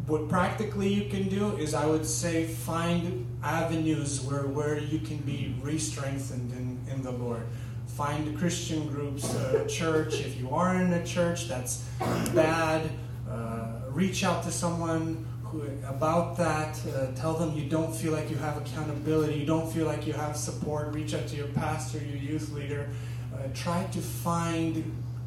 what 0.07 0.27
practically 0.27 0.89
you 0.89 1.09
can 1.09 1.29
do 1.29 1.55
is 1.57 1.73
I 1.73 1.85
would 1.85 2.05
say 2.05 2.45
find 2.45 3.25
avenues 3.43 4.21
where, 4.21 4.47
where 4.47 4.77
you 4.77 4.99
can 4.99 5.17
be 5.17 5.55
re-strengthened 5.61 6.51
in, 6.51 6.93
in 6.93 7.01
the 7.01 7.11
Lord. 7.11 7.43
Find 7.87 8.37
Christian 8.37 8.87
groups, 8.87 9.33
uh, 9.35 9.65
church. 9.69 10.19
If 10.19 10.39
you 10.39 10.49
are 10.49 10.75
in 10.75 10.91
a 10.93 11.05
church 11.05 11.47
that's 11.47 11.85
bad, 12.33 12.89
uh, 13.29 13.67
reach 13.89 14.23
out 14.23 14.43
to 14.43 14.51
someone 14.51 15.25
who, 15.43 15.63
about 15.87 16.37
that. 16.37 16.79
Uh, 16.85 17.07
tell 17.15 17.33
them 17.33 17.55
you 17.55 17.69
don't 17.69 17.93
feel 17.93 18.13
like 18.13 18.29
you 18.29 18.37
have 18.37 18.57
accountability, 18.57 19.35
you 19.35 19.45
don't 19.45 19.71
feel 19.71 19.85
like 19.85 20.07
you 20.07 20.13
have 20.13 20.35
support. 20.35 20.93
Reach 20.93 21.13
out 21.13 21.27
to 21.27 21.35
your 21.35 21.47
pastor, 21.47 21.99
your 21.99 22.17
youth 22.17 22.51
leader. 22.51 22.89
Uh, 23.33 23.47
try 23.53 23.83
to 23.91 23.99
find 23.99 24.83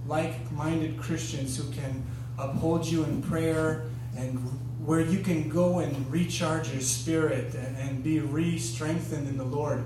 like 0.07 0.51
minded 0.53 0.99
Christians 0.99 1.57
who 1.57 1.71
can 1.73 2.05
uphold 2.39 2.87
you 2.87 3.05
in 3.05 3.23
prayer 3.23 3.87
and 4.17 4.39
where 4.85 5.01
you 5.01 5.21
can 5.21 5.49
go 5.49 5.79
and 5.79 6.11
recharge 6.13 6.71
your 6.71 6.83
spirit 6.83 7.55
and, 7.55 8.03
be 8.03 8.21
re 8.21 8.59
strengthened 8.59 9.27
in 9.29 9.39
the 9.39 9.45
Lord. 9.45 9.83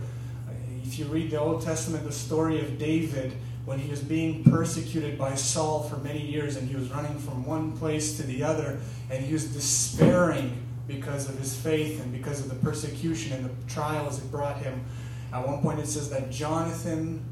If 0.82 0.98
you 0.98 1.04
read 1.04 1.30
the 1.30 1.38
Old 1.38 1.62
Testament, 1.62 2.04
the 2.04 2.12
story 2.12 2.60
of 2.60 2.78
David, 2.78 3.32
when 3.64 3.78
he 3.78 3.90
was 3.90 4.00
being 4.00 4.42
persecuted 4.44 5.18
by 5.18 5.34
Saul 5.34 5.82
for 5.82 5.98
many 5.98 6.22
years 6.22 6.56
and 6.56 6.68
he 6.68 6.74
was 6.74 6.90
running 6.90 7.18
from 7.18 7.44
one 7.44 7.76
place 7.76 8.16
to 8.16 8.22
the 8.24 8.42
other 8.42 8.80
and 9.10 9.24
he 9.24 9.32
was 9.32 9.44
despairing 9.44 10.60
because 10.88 11.28
of 11.28 11.38
his 11.38 11.54
faith 11.54 12.02
and 12.02 12.10
because 12.10 12.40
of 12.40 12.48
the 12.48 12.56
persecution 12.56 13.34
and 13.34 13.44
the 13.44 13.70
trials 13.70 14.18
it 14.18 14.30
brought 14.32 14.56
him. 14.56 14.84
At 15.32 15.46
one 15.46 15.60
point, 15.60 15.78
it 15.78 15.86
says 15.86 16.08
that 16.10 16.30
Jonathan, 16.30 17.22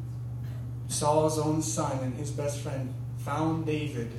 Saul's 0.89 1.39
own 1.39 1.63
son 1.63 1.99
and 2.03 2.15
his 2.15 2.31
best 2.31 2.61
friend, 2.61 2.93
found 3.19 3.67
David 3.67 4.13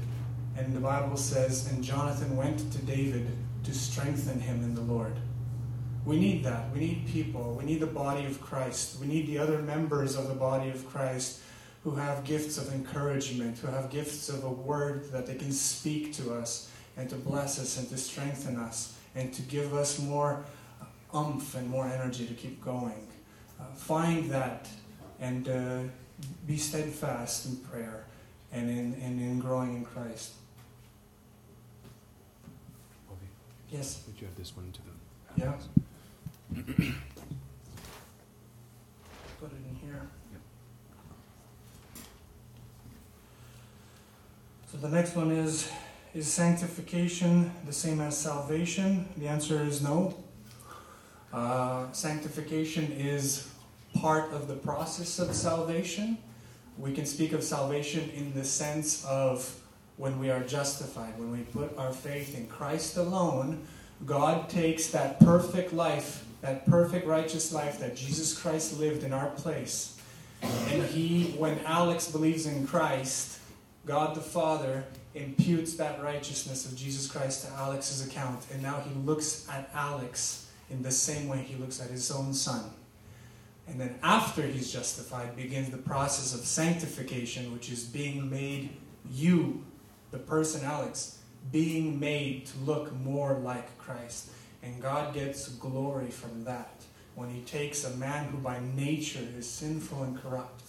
and 0.57 0.73
the 0.73 0.79
Bible 0.79 1.17
says, 1.17 1.71
and 1.71 1.83
Jonathan 1.83 2.35
went 2.35 2.71
to 2.71 2.79
David 2.79 3.27
to 3.63 3.73
strengthen 3.73 4.39
him 4.39 4.63
in 4.63 4.73
the 4.73 4.81
Lord. 4.81 5.13
We 6.03 6.19
need 6.19 6.43
that. 6.45 6.71
We 6.73 6.79
need 6.79 7.07
people. 7.07 7.55
We 7.59 7.65
need 7.65 7.79
the 7.79 7.85
body 7.85 8.25
of 8.25 8.41
Christ. 8.41 8.99
We 8.99 9.07
need 9.07 9.27
the 9.27 9.37
other 9.37 9.59
members 9.59 10.15
of 10.15 10.27
the 10.27 10.33
body 10.33 10.69
of 10.69 10.87
Christ 10.89 11.41
who 11.83 11.91
have 11.91 12.23
gifts 12.23 12.57
of 12.57 12.73
encouragement, 12.73 13.59
who 13.59 13.67
have 13.67 13.89
gifts 13.89 14.29
of 14.29 14.43
a 14.43 14.49
word 14.49 15.11
that 15.11 15.27
they 15.27 15.35
can 15.35 15.51
speak 15.51 16.13
to 16.13 16.33
us 16.33 16.71
and 16.95 17.09
to 17.09 17.15
bless 17.15 17.59
us 17.59 17.77
and 17.77 17.87
to 17.89 17.97
strengthen 17.97 18.57
us 18.57 18.97
and 19.15 19.33
to 19.33 19.41
give 19.43 19.73
us 19.73 19.99
more 19.99 20.43
umph 21.13 21.55
and 21.55 21.69
more 21.69 21.87
energy 21.87 22.25
to 22.25 22.33
keep 22.33 22.63
going. 22.63 23.07
Uh, 23.59 23.65
find 23.73 24.29
that 24.31 24.67
and 25.19 25.49
uh, 25.49 25.79
be 26.45 26.57
steadfast 26.57 27.45
in 27.45 27.57
prayer 27.57 28.05
and 28.51 28.69
in, 28.69 28.93
and 29.01 29.19
in 29.21 29.39
growing 29.39 29.75
in 29.75 29.85
Christ. 29.85 30.33
Yes. 33.69 34.03
Would 34.07 34.21
you 34.21 34.27
have 34.27 34.35
this 34.37 34.55
one 34.55 34.71
to 34.71 34.81
the? 34.81 34.91
Yeah. 35.41 35.53
Put 39.39 39.51
it 39.51 39.57
in 39.69 39.75
here. 39.75 40.07
Yep. 40.31 40.41
So 44.71 44.77
the 44.77 44.89
next 44.89 45.15
one 45.15 45.31
is 45.31 45.69
is 46.13 46.31
sanctification 46.31 47.51
the 47.65 47.73
same 47.73 47.99
as 48.01 48.17
salvation? 48.17 49.07
The 49.17 49.27
answer 49.27 49.61
is 49.61 49.81
no. 49.81 50.15
Uh, 51.33 51.91
sanctification 51.91 52.91
is 52.93 53.49
part 53.99 54.31
of 54.33 54.47
the 54.47 54.55
process 54.55 55.19
of 55.19 55.33
salvation. 55.33 56.17
We 56.77 56.93
can 56.93 57.05
speak 57.05 57.33
of 57.33 57.43
salvation 57.43 58.09
in 58.11 58.33
the 58.33 58.43
sense 58.43 59.03
of 59.05 59.63
when 59.97 60.19
we 60.19 60.29
are 60.29 60.43
justified, 60.43 61.17
when 61.17 61.31
we 61.31 61.39
put 61.39 61.75
our 61.77 61.91
faith 61.91 62.37
in 62.37 62.47
Christ 62.47 62.97
alone, 62.97 63.65
God 64.05 64.47
takes 64.47 64.87
that 64.87 65.19
perfect 65.19 65.73
life, 65.73 66.23
that 66.41 66.67
perfect 66.67 67.07
righteous 67.07 67.51
life 67.51 67.79
that 67.79 67.95
Jesus 67.95 68.39
Christ 68.39 68.79
lived 68.79 69.03
in 69.03 69.11
our 69.11 69.29
place. 69.31 69.99
And 70.43 70.83
he, 70.83 71.31
when 71.37 71.59
Alex 71.65 72.11
believes 72.11 72.45
in 72.45 72.67
Christ, 72.67 73.39
God 73.87 74.15
the 74.15 74.21
Father 74.21 74.83
imputes 75.15 75.73
that 75.75 76.01
righteousness 76.03 76.65
of 76.65 76.77
Jesus 76.77 77.09
Christ 77.09 77.47
to 77.47 77.53
Alex's 77.53 78.05
account. 78.05 78.45
And 78.53 78.61
now 78.61 78.81
he 78.81 78.93
looks 78.99 79.47
at 79.49 79.69
Alex 79.73 80.47
in 80.69 80.83
the 80.83 80.91
same 80.91 81.27
way 81.27 81.39
he 81.39 81.55
looks 81.55 81.81
at 81.81 81.89
his 81.89 82.11
own 82.11 82.35
son. 82.35 82.69
And 83.67 83.79
then 83.79 83.99
after 84.01 84.43
he's 84.43 84.71
justified 84.71 85.35
begins 85.35 85.69
the 85.69 85.77
process 85.77 86.33
of 86.33 86.45
sanctification, 86.45 87.53
which 87.53 87.69
is 87.69 87.83
being 87.83 88.29
made 88.29 88.69
you 89.11 89.63
the 90.11 90.17
person 90.17 90.63
Alex 90.65 91.19
being 91.51 91.99
made 91.99 92.45
to 92.47 92.57
look 92.59 92.93
more 92.93 93.33
like 93.35 93.77
Christ. 93.77 94.29
And 94.63 94.81
God 94.81 95.13
gets 95.13 95.49
glory 95.49 96.09
from 96.09 96.43
that 96.45 96.71
when 97.15 97.29
He 97.29 97.41
takes 97.41 97.83
a 97.83 97.95
man 97.97 98.25
who 98.25 98.37
by 98.37 98.59
nature 98.75 99.25
is 99.37 99.49
sinful 99.49 100.03
and 100.03 100.21
corrupt, 100.21 100.63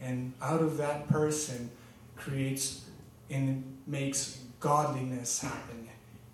and 0.00 0.32
out 0.40 0.60
of 0.60 0.76
that 0.78 1.08
person 1.08 1.70
creates 2.16 2.84
and 3.30 3.64
makes 3.86 4.40
godliness 4.60 5.40
happen. 5.40 5.88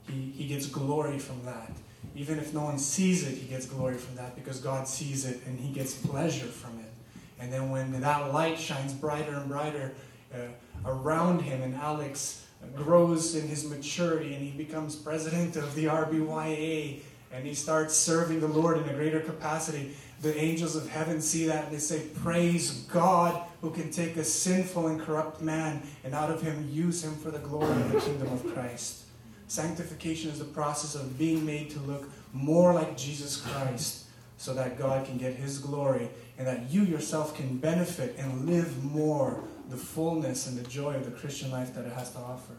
He, 0.09 0.33
he 0.37 0.47
gets 0.47 0.67
glory 0.67 1.19
from 1.19 1.45
that. 1.45 1.73
Even 2.15 2.39
if 2.39 2.53
no 2.53 2.63
one 2.63 2.79
sees 2.79 3.27
it, 3.27 3.37
he 3.37 3.47
gets 3.47 3.67
glory 3.67 3.97
from 3.97 4.17
that 4.17 4.35
because 4.35 4.61
God 4.61 4.89
sees 4.89 5.25
it 5.25 5.41
and 5.47 5.59
he 5.59 5.73
gets 5.73 5.95
pleasure 5.95 6.47
from 6.47 6.79
it. 6.79 6.91
And 7.39 7.53
then 7.53 7.71
when 7.71 7.99
that 8.01 8.33
light 8.33 8.59
shines 8.59 8.93
brighter 8.93 9.35
and 9.35 9.49
brighter, 9.49 9.95
uh, 10.35 10.39
around 10.85 11.43
him, 11.43 11.63
and 11.63 11.75
Alex 11.75 12.47
grows 12.75 13.35
in 13.35 13.49
his 13.49 13.65
maturity 13.65 14.35
and 14.35 14.45
he 14.45 14.51
becomes 14.51 14.95
president 14.95 15.57
of 15.57 15.75
the 15.75 15.87
RBYA 15.87 17.01
and 17.33 17.47
he 17.47 17.55
starts 17.55 17.95
serving 17.95 18.41
the 18.41 18.49
Lord 18.49 18.79
in 18.79 18.89
a 18.89 18.93
greater 18.93 19.21
capacity. 19.21 19.95
The 20.21 20.37
angels 20.39 20.77
of 20.77 20.89
heaven 20.89 21.21
see 21.21 21.47
that 21.47 21.65
and 21.65 21.75
they 21.75 21.79
say, 21.79 22.07
Praise 22.23 22.83
God 22.93 23.43
who 23.61 23.71
can 23.71 23.91
take 23.91 24.17
a 24.17 24.25
sinful 24.25 24.89
and 24.89 25.01
corrupt 25.01 25.41
man 25.41 25.83
and 26.05 26.15
out 26.15 26.31
of 26.31 26.43
him 26.43 26.69
use 26.71 27.03
him 27.03 27.15
for 27.15 27.31
the 27.31 27.39
glory 27.39 27.71
of 27.71 27.93
the 27.93 28.01
kingdom 28.01 28.33
of 28.33 28.53
Christ. 28.53 29.05
Sanctification 29.51 30.31
is 30.31 30.39
the 30.39 30.45
process 30.45 30.95
of 30.95 31.19
being 31.19 31.45
made 31.45 31.71
to 31.71 31.81
look 31.81 32.09
more 32.33 32.73
like 32.73 32.97
Jesus 32.97 33.37
Christ 33.41 34.05
so 34.37 34.55
that 34.55 34.79
God 34.79 35.05
can 35.05 35.19
get 35.19 35.35
his 35.35 35.59
glory 35.59 36.09
and 36.39 36.47
that 36.47 36.71
you 36.71 36.85
yourself 36.85 37.35
can 37.35 37.57
benefit 37.57 38.15
and 38.17 38.49
live 38.49 38.85
more 38.85 39.43
the 39.69 39.77
fullness 39.77 40.47
and 40.47 40.57
the 40.57 40.63
joy 40.71 40.95
of 40.95 41.05
the 41.05 41.11
Christian 41.11 41.51
life 41.51 41.75
that 41.75 41.85
it 41.85 41.93
has 41.95 42.13
to 42.13 42.19
offer. 42.19 42.53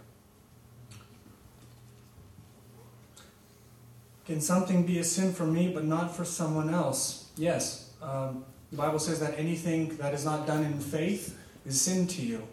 Can 4.25 4.41
something 4.41 4.86
be 4.86 5.00
a 5.00 5.03
sin 5.05 5.31
for 5.31 5.45
me 5.45 5.71
but 5.74 5.86
not 5.86 6.13
for 6.13 6.25
someone 6.25 6.74
else? 6.74 7.31
Yes. 7.38 7.93
Um, 8.01 8.43
the 8.69 8.75
Bible 8.75 9.00
says 9.00 9.21
that 9.21 9.39
anything 9.39 9.95
that 9.95 10.13
is 10.13 10.25
not 10.25 10.45
done 10.45 10.65
in 10.65 10.77
faith 10.77 11.39
is 11.65 11.79
sin 11.79 12.05
to 12.07 12.21
you. 12.21 12.45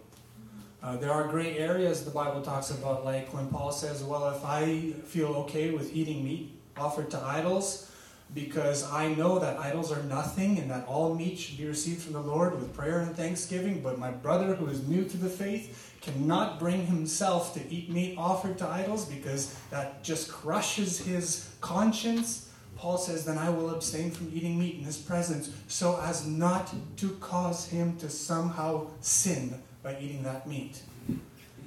Uh, 0.80 0.96
there 0.96 1.10
are 1.10 1.26
gray 1.26 1.58
areas 1.58 2.04
the 2.04 2.10
Bible 2.10 2.40
talks 2.40 2.70
about, 2.70 3.04
like 3.04 3.34
when 3.34 3.48
Paul 3.48 3.72
says, 3.72 4.04
Well, 4.04 4.28
if 4.30 4.44
I 4.44 4.92
feel 5.04 5.28
okay 5.28 5.70
with 5.70 5.94
eating 5.94 6.24
meat 6.24 6.52
offered 6.76 7.10
to 7.10 7.20
idols, 7.20 7.90
because 8.34 8.88
I 8.92 9.12
know 9.14 9.38
that 9.38 9.58
idols 9.58 9.90
are 9.90 10.02
nothing 10.04 10.58
and 10.58 10.70
that 10.70 10.86
all 10.86 11.14
meat 11.14 11.38
should 11.38 11.58
be 11.58 11.66
received 11.66 12.02
from 12.02 12.12
the 12.12 12.20
Lord 12.20 12.54
with 12.54 12.74
prayer 12.74 13.00
and 13.00 13.16
thanksgiving, 13.16 13.80
but 13.80 13.98
my 13.98 14.10
brother 14.10 14.54
who 14.54 14.66
is 14.66 14.86
new 14.86 15.04
to 15.04 15.16
the 15.16 15.30
faith 15.30 15.96
cannot 16.00 16.58
bring 16.58 16.86
himself 16.86 17.54
to 17.54 17.74
eat 17.74 17.90
meat 17.90 18.16
offered 18.18 18.58
to 18.58 18.68
idols 18.68 19.06
because 19.06 19.58
that 19.70 20.04
just 20.04 20.30
crushes 20.30 21.00
his 21.00 21.50
conscience. 21.60 22.50
Paul 22.76 22.98
says, 22.98 23.24
Then 23.24 23.38
I 23.38 23.50
will 23.50 23.70
abstain 23.70 24.10
from 24.10 24.30
eating 24.32 24.58
meat 24.58 24.76
in 24.76 24.84
his 24.84 24.98
presence 24.98 25.50
so 25.66 25.98
as 26.00 26.26
not 26.26 26.72
to 26.98 27.08
cause 27.14 27.66
him 27.66 27.96
to 27.96 28.08
somehow 28.10 28.88
sin 29.00 29.60
by 29.88 29.98
eating 30.00 30.22
that 30.22 30.46
meat. 30.46 30.82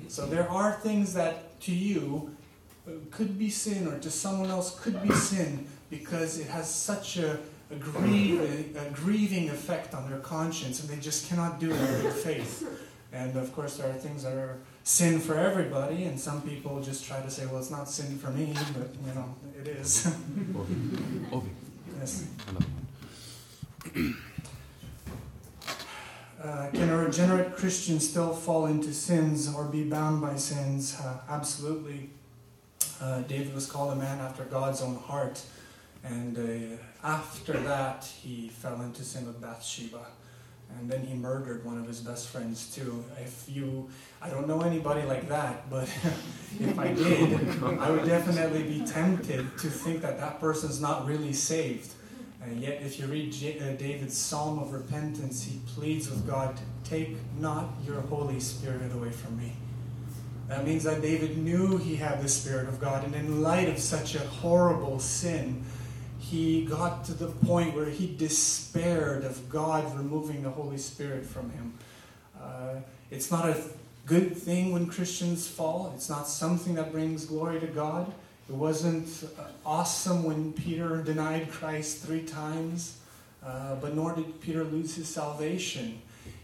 So 0.08 0.28
there 0.28 0.48
are 0.50 0.74
things 0.74 1.14
that 1.16 1.60
to 1.62 1.72
you 1.72 2.36
could 3.10 3.40
be 3.40 3.50
sin 3.50 3.88
or 3.88 3.98
to 4.00 4.12
someone 4.12 4.50
else 4.52 4.80
could 4.80 5.02
be 5.02 5.14
sin 5.14 5.68
because 5.90 6.38
it 6.38 6.48
has 6.48 6.70
such 6.70 7.18
a, 7.18 7.40
a, 7.72 7.76
grieving, 7.76 8.76
a 8.78 8.90
grieving 8.92 9.50
effect 9.50 9.96
on 9.96 10.08
their 10.10 10.20
conscience 10.20 10.82
and 10.82 10.90
they 10.90 11.02
just 11.02 11.30
cannot 11.30 11.60
do 11.60 11.72
it 11.72 11.80
in 11.80 12.02
good 12.02 12.14
faith. 12.14 12.54
And 13.12 13.36
of 13.38 13.52
course, 13.54 13.78
there 13.78 13.90
are 13.90 14.00
things 14.08 14.24
that 14.24 14.34
are 14.34 14.58
sin 14.84 15.20
for 15.20 15.36
everybody, 15.38 16.06
and 16.06 16.18
some 16.18 16.42
people 16.44 16.82
just 16.82 17.04
try 17.06 17.22
to 17.22 17.30
say, 17.30 17.46
well, 17.46 17.60
it's 17.60 17.70
not 17.70 17.90
sin 17.90 18.18
for 18.18 18.30
me, 18.30 18.54
but 18.78 18.88
you 19.06 19.14
know, 19.14 19.36
it 19.60 19.68
is. 19.68 20.16
yes. 22.00 22.26
Uh, 26.44 26.68
can 26.74 26.90
a 26.90 26.98
regenerate 26.98 27.56
Christian 27.56 28.00
still 28.00 28.34
fall 28.34 28.66
into 28.66 28.94
sins 28.94 29.54
or 29.54 29.66
be 29.66 29.84
bound 29.84 30.22
by 30.22 30.36
sins? 30.36 31.00
Uh, 31.00 31.20
absolutely. 31.30 32.10
Uh, 33.00 33.22
David 33.22 33.54
was 33.54 33.68
called 33.68 33.94
a 33.94 33.96
man 33.96 34.20
after 34.20 34.44
God's 34.46 34.82
own 34.82 34.96
heart, 34.96 35.42
and 36.04 36.38
uh, 36.38 36.78
after 37.04 37.54
that, 37.54 38.06
he 38.06 38.50
fell 38.50 38.82
into 38.82 39.04
sin 39.04 39.28
with 39.28 39.40
Bathsheba. 39.40 40.06
And 40.80 40.90
then 40.90 41.06
he 41.06 41.14
murdered 41.16 41.66
one 41.66 41.78
of 41.78 41.86
his 41.86 42.00
best 42.00 42.30
friends 42.30 42.74
too. 42.74 43.04
If 43.20 43.44
you, 43.48 43.90
I 44.22 44.30
don't 44.30 44.48
know 44.48 44.62
anybody 44.62 45.04
like 45.04 45.28
that, 45.28 45.70
but 45.70 45.84
if 46.60 46.80
I 46.80 46.88
did, 46.94 47.62
I 47.62 47.92
would 47.92 48.06
definitely 48.06 48.64
be 48.64 48.86
tempted 48.86 49.58
to 49.58 49.70
think 49.70 50.02
that 50.02 50.18
that 50.20 50.40
person's 50.40 50.82
not 50.82 51.06
really 51.06 51.34
saved. 51.34 51.92
And 52.44 52.60
yet, 52.60 52.82
if 52.82 53.00
you 53.00 53.06
read 53.06 53.32
J- 53.32 53.60
uh, 53.60 53.74
David's 53.78 54.18
psalm 54.18 54.58
of 54.60 54.74
repentance, 54.74 55.44
he 55.44 55.60
pleads 55.76 56.10
with 56.10 56.26
God, 56.28 56.60
Take 56.84 57.16
not 57.40 57.70
your 57.86 58.02
Holy 58.02 58.40
Spirit 58.40 58.92
away 58.94 59.12
from 59.12 59.38
me. 59.38 59.54
That 60.48 60.66
means 60.66 60.84
that 60.84 61.02
David 61.02 61.38
knew 61.38 61.78
he 61.78 61.96
had 61.96 62.22
the 62.22 62.28
Spirit 62.28 62.68
of 62.68 62.82
God, 62.82 63.06
and 63.06 63.16
in 63.16 63.42
light 63.42 63.70
of 63.70 63.80
such 63.80 64.16
a 64.16 64.20
horrible 64.20 65.00
sin, 65.00 65.64
he 66.20 66.66
got 66.66 67.06
to 67.06 67.14
the 67.14 67.28
point 67.28 67.76
where 67.76 67.90
he 67.90 68.14
despaired 68.16 69.24
of 69.24 69.50
God 69.50 69.96
removing 69.96 70.44
the 70.44 70.50
Holy 70.50 70.78
Spirit 70.78 71.26
from 71.26 71.52
him. 71.52 71.74
Uh, 72.40 72.76
it's 73.10 73.32
not 73.32 73.48
a 73.48 73.64
good 74.06 74.36
thing 74.36 74.72
when 74.72 74.88
Christians 74.88 75.48
fall, 75.48 75.94
it's 75.96 76.10
not 76.10 76.28
something 76.28 76.76
that 76.76 76.92
brings 76.92 77.26
glory 77.26 77.60
to 77.60 77.68
God. 77.68 78.12
It 78.52 78.58
wasn't 78.58 79.08
awesome 79.66 80.24
when 80.24 80.52
Peter 80.52 81.02
denied 81.02 81.50
Christ 81.50 82.00
three 82.00 82.24
times, 82.24 82.98
uh, 83.42 83.76
but 83.76 83.96
nor 83.96 84.14
did 84.14 84.42
Peter 84.42 84.66
lose 84.66 84.94
his 84.94 85.08
salvation 85.08 86.02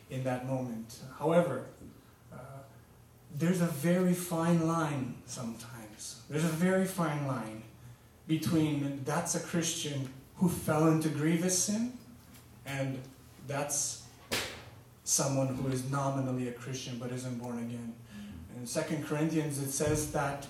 in 0.09 0.23
that 0.23 0.47
moment. 0.47 0.99
However, 1.19 1.65
uh, 2.31 2.37
there's 3.37 3.59
a 3.59 3.65
very 3.65 4.13
fine 4.13 4.65
line 4.69 5.15
sometimes. 5.25 6.21
There's 6.29 6.45
a 6.45 6.47
very 6.47 6.85
fine 6.85 7.27
line 7.27 7.63
between 8.25 9.01
that's 9.03 9.35
a 9.35 9.41
Christian 9.41 10.07
who 10.37 10.47
fell 10.47 10.87
into 10.87 11.09
grievous 11.09 11.61
sin 11.61 11.91
and 12.65 13.01
that's 13.47 14.03
someone 15.03 15.47
who 15.55 15.67
is 15.67 15.91
nominally 15.91 16.47
a 16.47 16.53
Christian 16.53 16.99
but 16.99 17.11
isn't 17.11 17.37
born 17.37 17.57
again. 17.57 17.93
In 18.55 18.65
2 18.65 19.03
Corinthians 19.03 19.59
it 19.59 19.71
says 19.71 20.09
that 20.13 20.47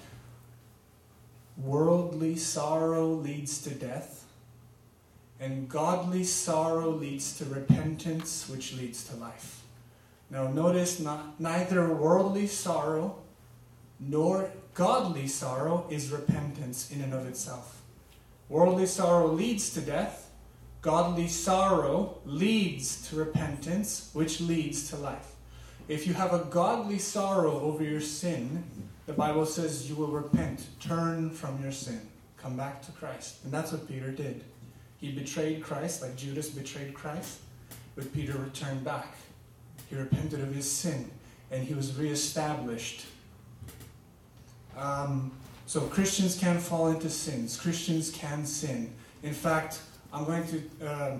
Worldly 1.57 2.35
sorrow 2.35 3.07
leads 3.07 3.61
to 3.63 3.71
death, 3.71 4.25
and 5.39 5.67
godly 5.67 6.23
sorrow 6.23 6.89
leads 6.89 7.37
to 7.37 7.45
repentance, 7.45 8.47
which 8.47 8.73
leads 8.73 9.03
to 9.05 9.15
life. 9.15 9.63
Now, 10.29 10.47
notice 10.47 10.99
not, 10.99 11.39
neither 11.39 11.93
worldly 11.93 12.47
sorrow 12.47 13.17
nor 13.99 14.51
godly 14.73 15.27
sorrow 15.27 15.87
is 15.89 16.11
repentance 16.11 16.91
in 16.91 17.01
and 17.01 17.13
of 17.13 17.25
itself. 17.25 17.81
Worldly 18.49 18.85
sorrow 18.85 19.27
leads 19.27 19.73
to 19.73 19.81
death, 19.81 20.29
godly 20.81 21.27
sorrow 21.27 22.19
leads 22.25 23.09
to 23.09 23.15
repentance, 23.15 24.11
which 24.13 24.39
leads 24.39 24.89
to 24.89 24.95
life. 24.97 25.33
If 25.87 26.05
you 26.05 26.13
have 26.13 26.33
a 26.33 26.45
godly 26.45 26.99
sorrow 26.99 27.59
over 27.61 27.83
your 27.83 28.01
sin, 28.01 28.63
the 29.07 29.13
Bible 29.13 29.45
says 29.45 29.89
you 29.89 29.95
will 29.95 30.07
repent, 30.11 30.67
turn 30.79 31.31
from 31.31 31.61
your 31.63 31.71
sin, 31.71 32.01
come 32.37 32.55
back 32.55 32.81
to 32.83 32.91
Christ. 32.91 33.43
And 33.43 33.51
that's 33.51 33.71
what 33.71 33.87
Peter 33.87 34.11
did. 34.11 34.43
He 34.99 35.11
betrayed 35.11 35.63
Christ 35.63 36.01
like 36.01 36.15
Judas 36.17 36.49
betrayed 36.49 36.93
Christ, 36.93 37.39
but 37.95 38.13
Peter 38.13 38.37
returned 38.37 38.83
back. 38.83 39.15
He 39.89 39.95
repented 39.95 40.41
of 40.41 40.53
his 40.53 40.69
sin 40.69 41.09
and 41.49 41.63
he 41.63 41.73
was 41.73 41.95
reestablished. 41.95 43.05
Um, 44.75 45.31
so 45.65 45.81
Christians 45.81 46.37
can 46.37 46.59
fall 46.59 46.89
into 46.89 47.09
sins. 47.09 47.57
Christians 47.57 48.11
can 48.11 48.45
sin. 48.45 48.93
In 49.23 49.33
fact, 49.33 49.79
I'm 50.11 50.25
going 50.25 50.45
to 50.47 50.85
uh, 50.85 51.17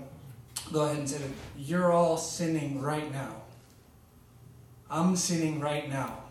go 0.72 0.82
ahead 0.82 0.98
and 0.98 1.08
say 1.08 1.18
that 1.18 1.30
you're 1.56 1.92
all 1.92 2.18
sinning 2.18 2.80
right 2.82 3.10
now. 3.10 3.34
I'm 4.90 5.16
sinning 5.16 5.60
right 5.60 5.88
now. 5.88 6.27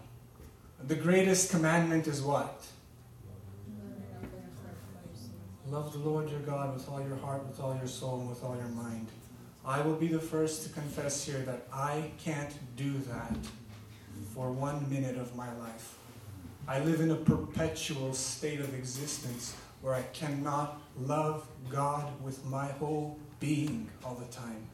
The 0.86 0.96
greatest 0.96 1.50
commandment 1.50 2.08
is 2.08 2.22
what? 2.22 2.64
Love 5.70 5.92
the 5.92 6.00
Lord 6.00 6.30
your 6.30 6.40
God 6.42 6.74
with 6.74 6.88
all 6.88 7.02
your 7.02 7.18
heart, 7.18 7.46
with 7.46 7.60
all 7.60 7.76
your 7.76 7.88
soul, 7.88 8.22
and 8.22 8.30
with 8.30 8.44
all 8.44 8.56
your 8.56 8.70
mind. 8.70 9.08
I 9.66 9.82
will 9.82 9.96
be 9.96 10.08
the 10.08 10.20
first 10.20 10.64
to 10.64 10.70
confess 10.70 11.26
here 11.26 11.40
that 11.40 11.68
I 11.74 12.12
can't 12.24 12.54
do 12.78 13.00
that 13.00 13.36
for 14.34 14.52
one 14.52 14.90
minute 14.90 15.18
of 15.18 15.36
my 15.36 15.52
life. 15.58 15.98
I 16.68 16.80
live 16.80 17.02
in 17.02 17.12
a 17.12 17.16
perpetual 17.16 18.14
state 18.14 18.60
of 18.62 18.74
existence 18.74 19.56
where 19.82 19.94
I 19.94 20.04
cannot 20.14 20.80
love 21.00 21.46
God 21.70 22.08
with 22.24 22.46
my 22.46 22.68
whole 22.68 23.20
being 23.40 23.90
all 24.06 24.16
the 24.16 24.32
time. 24.34 24.68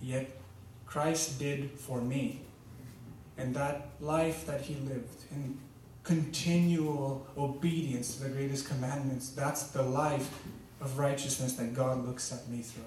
Yet 0.00 0.30
Christ 0.86 1.38
did 1.38 1.70
for 1.72 2.00
me 2.00 2.40
and 3.38 3.54
that 3.54 3.86
life 4.00 4.44
that 4.46 4.60
he 4.60 4.74
lived 4.74 5.24
in 5.30 5.58
continual 6.02 7.26
obedience 7.36 8.16
to 8.16 8.24
the 8.24 8.30
greatest 8.30 8.68
commandments, 8.68 9.30
that's 9.30 9.68
the 9.68 9.82
life 9.82 10.42
of 10.80 10.98
righteousness 10.98 11.54
that 11.54 11.74
God 11.74 12.04
looks 12.06 12.32
at 12.32 12.48
me 12.48 12.62
through. 12.62 12.84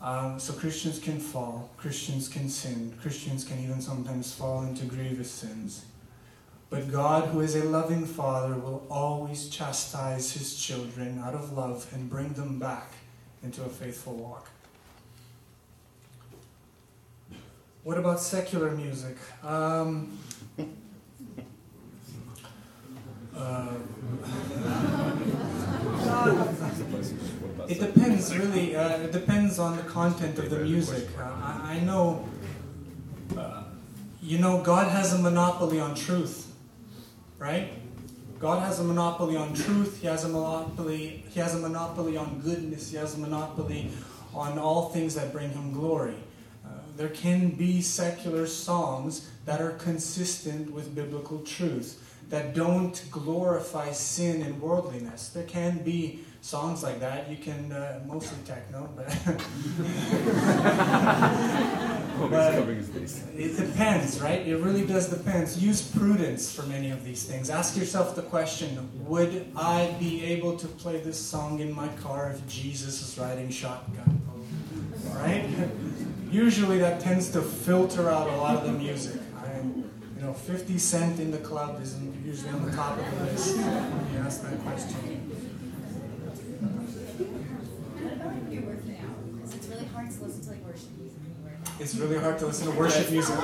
Um, 0.00 0.38
so 0.38 0.52
Christians 0.52 0.98
can 0.98 1.18
fall, 1.18 1.70
Christians 1.76 2.28
can 2.28 2.48
sin, 2.48 2.94
Christians 3.00 3.44
can 3.44 3.58
even 3.58 3.80
sometimes 3.80 4.34
fall 4.34 4.62
into 4.62 4.84
grievous 4.84 5.30
sins. 5.30 5.86
But 6.68 6.90
God, 6.90 7.28
who 7.28 7.40
is 7.40 7.54
a 7.54 7.64
loving 7.64 8.04
Father, 8.04 8.54
will 8.54 8.86
always 8.90 9.48
chastise 9.48 10.32
his 10.32 10.56
children 10.56 11.22
out 11.24 11.34
of 11.34 11.52
love 11.52 11.88
and 11.94 12.10
bring 12.10 12.34
them 12.34 12.58
back 12.58 12.92
into 13.42 13.62
a 13.62 13.68
faithful 13.68 14.14
walk. 14.14 14.50
What 17.84 17.98
about 17.98 18.18
secular 18.18 18.70
music? 18.70 19.14
Um, 19.42 20.18
uh, 23.36 23.74
it 27.68 27.78
depends, 27.78 28.34
really. 28.34 28.74
Uh, 28.74 28.96
it 29.00 29.12
depends 29.12 29.58
on 29.58 29.76
the 29.76 29.82
content 29.82 30.38
of 30.38 30.48
the 30.48 30.60
music. 30.60 31.10
Uh, 31.18 31.24
I, 31.24 31.74
I, 31.74 31.80
know, 31.80 32.26
uh, 33.36 33.64
you 34.22 34.38
know, 34.38 34.62
God 34.62 34.90
has 34.90 35.12
a 35.12 35.18
monopoly 35.18 35.78
on 35.78 35.94
truth, 35.94 36.54
right? 37.38 37.70
God 38.38 38.62
has 38.62 38.80
a 38.80 38.84
monopoly 38.84 39.36
on 39.36 39.52
truth. 39.52 40.00
He 40.00 40.06
has 40.06 40.24
a 40.24 40.28
monopoly. 40.30 41.22
He 41.28 41.38
has 41.38 41.54
a 41.54 41.58
monopoly 41.58 42.16
on 42.16 42.40
goodness. 42.40 42.90
He 42.90 42.96
has 42.96 43.14
a 43.14 43.18
monopoly 43.18 43.90
on 44.32 44.58
all 44.58 44.88
things 44.88 45.14
that 45.16 45.32
bring 45.34 45.50
Him 45.50 45.74
glory 45.74 46.16
there 46.96 47.08
can 47.08 47.50
be 47.50 47.80
secular 47.80 48.46
songs 48.46 49.30
that 49.44 49.60
are 49.60 49.72
consistent 49.72 50.72
with 50.72 50.94
biblical 50.94 51.40
truth. 51.40 52.00
that 52.30 52.54
don't 52.54 53.02
glorify 53.10 53.92
sin 53.92 54.42
and 54.42 54.60
worldliness. 54.60 55.28
There 55.28 55.44
can 55.44 55.82
be 55.84 56.20
songs 56.40 56.82
like 56.82 57.00
that. 57.00 57.30
You 57.30 57.36
can, 57.36 57.72
uh, 57.72 58.00
mostly 58.06 58.38
techno, 58.44 58.88
but. 58.96 59.06
but 62.30 62.54
it 63.36 63.56
depends, 63.56 64.20
right? 64.20 64.46
It 64.46 64.56
really 64.56 64.86
does 64.86 65.08
depend. 65.08 65.48
Use 65.56 65.82
prudence 65.82 66.54
for 66.54 66.62
many 66.64 66.90
of 66.90 67.04
these 67.04 67.24
things. 67.24 67.50
Ask 67.50 67.76
yourself 67.76 68.14
the 68.14 68.22
question 68.22 68.88
Would 69.06 69.46
I 69.56 69.94
be 69.98 70.24
able 70.24 70.56
to 70.56 70.66
play 70.66 71.00
this 71.00 71.18
song 71.18 71.60
in 71.60 71.72
my 71.72 71.88
car 72.02 72.30
if 72.30 72.46
Jesus 72.46 73.02
is 73.02 73.18
riding 73.18 73.50
shotgun? 73.50 74.20
Right? 75.14 75.48
Usually 76.34 76.78
that 76.78 76.98
tends 76.98 77.30
to 77.30 77.40
filter 77.40 78.10
out 78.10 78.28
a 78.28 78.36
lot 78.38 78.56
of 78.56 78.64
the 78.64 78.72
music. 78.72 79.20
I, 79.36 79.62
you 79.62 79.84
know, 80.20 80.32
50 80.32 80.78
Cent 80.78 81.20
in 81.20 81.30
the 81.30 81.38
club 81.38 81.80
is 81.80 81.96
usually 82.24 82.50
on 82.50 82.66
the 82.66 82.72
top 82.72 82.98
of 82.98 83.18
the 83.18 83.26
list 83.26 83.56
when 83.56 84.12
you 84.12 84.18
ask 84.18 84.42
that 84.42 84.58
question. 84.62 85.30
It's 91.78 91.94
really 91.94 92.18
hard 92.18 92.38
to 92.40 92.46
listen 92.46 92.72
to 92.72 92.76
worship 92.76 93.10
music. 93.12 93.38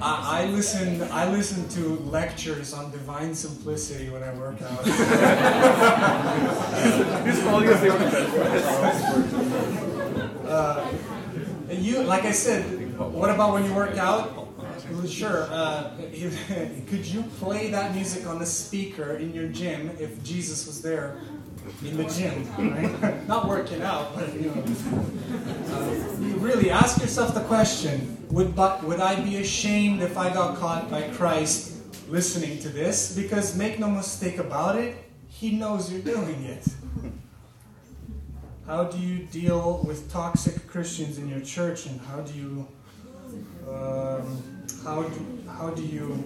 I, 0.00 0.42
I 0.42 0.44
listen. 0.46 1.02
I 1.10 1.30
listen 1.30 1.68
to 1.70 1.98
lectures 2.10 2.72
on 2.72 2.90
divine 2.90 3.34
simplicity 3.34 4.10
when 4.10 4.22
I 4.22 4.32
work 4.34 4.60
out. 4.62 4.86
uh, 10.46 10.86
you, 11.70 12.02
like 12.02 12.24
I 12.24 12.32
said, 12.32 12.98
what 12.98 13.30
about 13.30 13.54
when 13.54 13.64
you 13.64 13.74
work 13.74 13.96
out? 13.96 14.40
Sure. 15.08 15.48
Uh, 15.50 15.90
could 16.88 17.06
you 17.06 17.22
play 17.38 17.70
that 17.70 17.94
music 17.94 18.26
on 18.26 18.38
the 18.38 18.46
speaker 18.46 19.16
in 19.16 19.32
your 19.32 19.48
gym 19.48 19.90
if 19.98 20.22
Jesus 20.22 20.66
was 20.66 20.82
there 20.82 21.18
in 21.84 21.96
the 21.96 22.04
gym, 22.04 22.46
right? 22.58 23.28
Not 23.28 23.48
working 23.48 23.82
out, 23.82 24.14
but 24.14 24.32
you 24.34 24.50
know. 24.50 24.64
Uh, 25.70 26.16
you 26.20 26.36
really 26.36 26.70
ask 26.70 27.00
yourself 27.00 27.34
the 27.34 27.40
question: 27.42 28.26
Would 28.30 28.54
but 28.54 28.84
would 28.84 29.00
I 29.00 29.20
be 29.20 29.36
ashamed 29.38 30.02
if 30.02 30.16
I 30.16 30.32
got 30.32 30.56
caught 30.56 30.90
by 30.90 31.08
Christ 31.10 31.72
listening 32.08 32.58
to 32.60 32.68
this? 32.68 33.14
Because 33.16 33.56
make 33.56 33.78
no 33.78 33.88
mistake 33.88 34.38
about 34.38 34.76
it, 34.76 34.96
He 35.28 35.52
knows 35.52 35.92
you're 35.92 36.02
doing 36.02 36.44
it. 36.44 36.64
How 38.66 38.84
do 38.84 38.98
you 38.98 39.24
deal 39.26 39.84
with 39.86 40.10
toxic 40.10 40.66
Christians 40.66 41.18
in 41.18 41.28
your 41.28 41.40
church, 41.40 41.86
and 41.86 42.00
how 42.00 42.20
do 42.20 42.32
you 42.32 42.68
um, 43.68 44.42
how 44.84 45.02
do, 45.02 45.38
how 45.48 45.70
do 45.70 45.82
you 45.82 46.22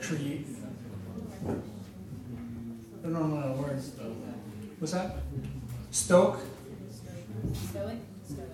create 0.00 0.46
I 3.02 3.08
don't 3.08 3.14
know 3.14 3.56
the 3.56 3.62
words. 3.62 3.92
What's 4.78 4.92
that? 4.92 5.16
Stoke? 5.90 6.38
Stoic? 7.70 7.96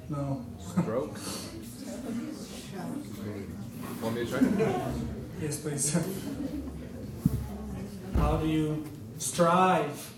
No. 0.08 0.46
Stroke? 0.60 1.18
Want 4.02 4.14
me 4.14 4.24
to 4.24 4.30
try? 4.30 4.40
Yes, 5.42 5.58
please. 5.58 5.98
How 8.14 8.36
do 8.36 8.46
you 8.46 8.84
strive? 9.18 10.12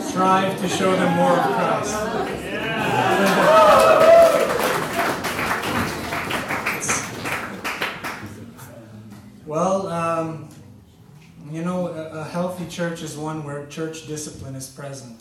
Strive 0.00 0.60
to 0.60 0.68
show 0.68 0.94
them 0.94 1.16
more 1.16 1.32
of 1.32 1.46
Christ. 1.46 1.94
well, 9.46 9.86
um, 9.88 10.48
you 11.54 11.62
know, 11.62 11.88
a, 11.88 12.20
a 12.20 12.24
healthy 12.24 12.66
church 12.68 13.02
is 13.02 13.16
one 13.16 13.44
where 13.44 13.66
church 13.66 14.06
discipline 14.06 14.54
is 14.54 14.68
present. 14.68 15.20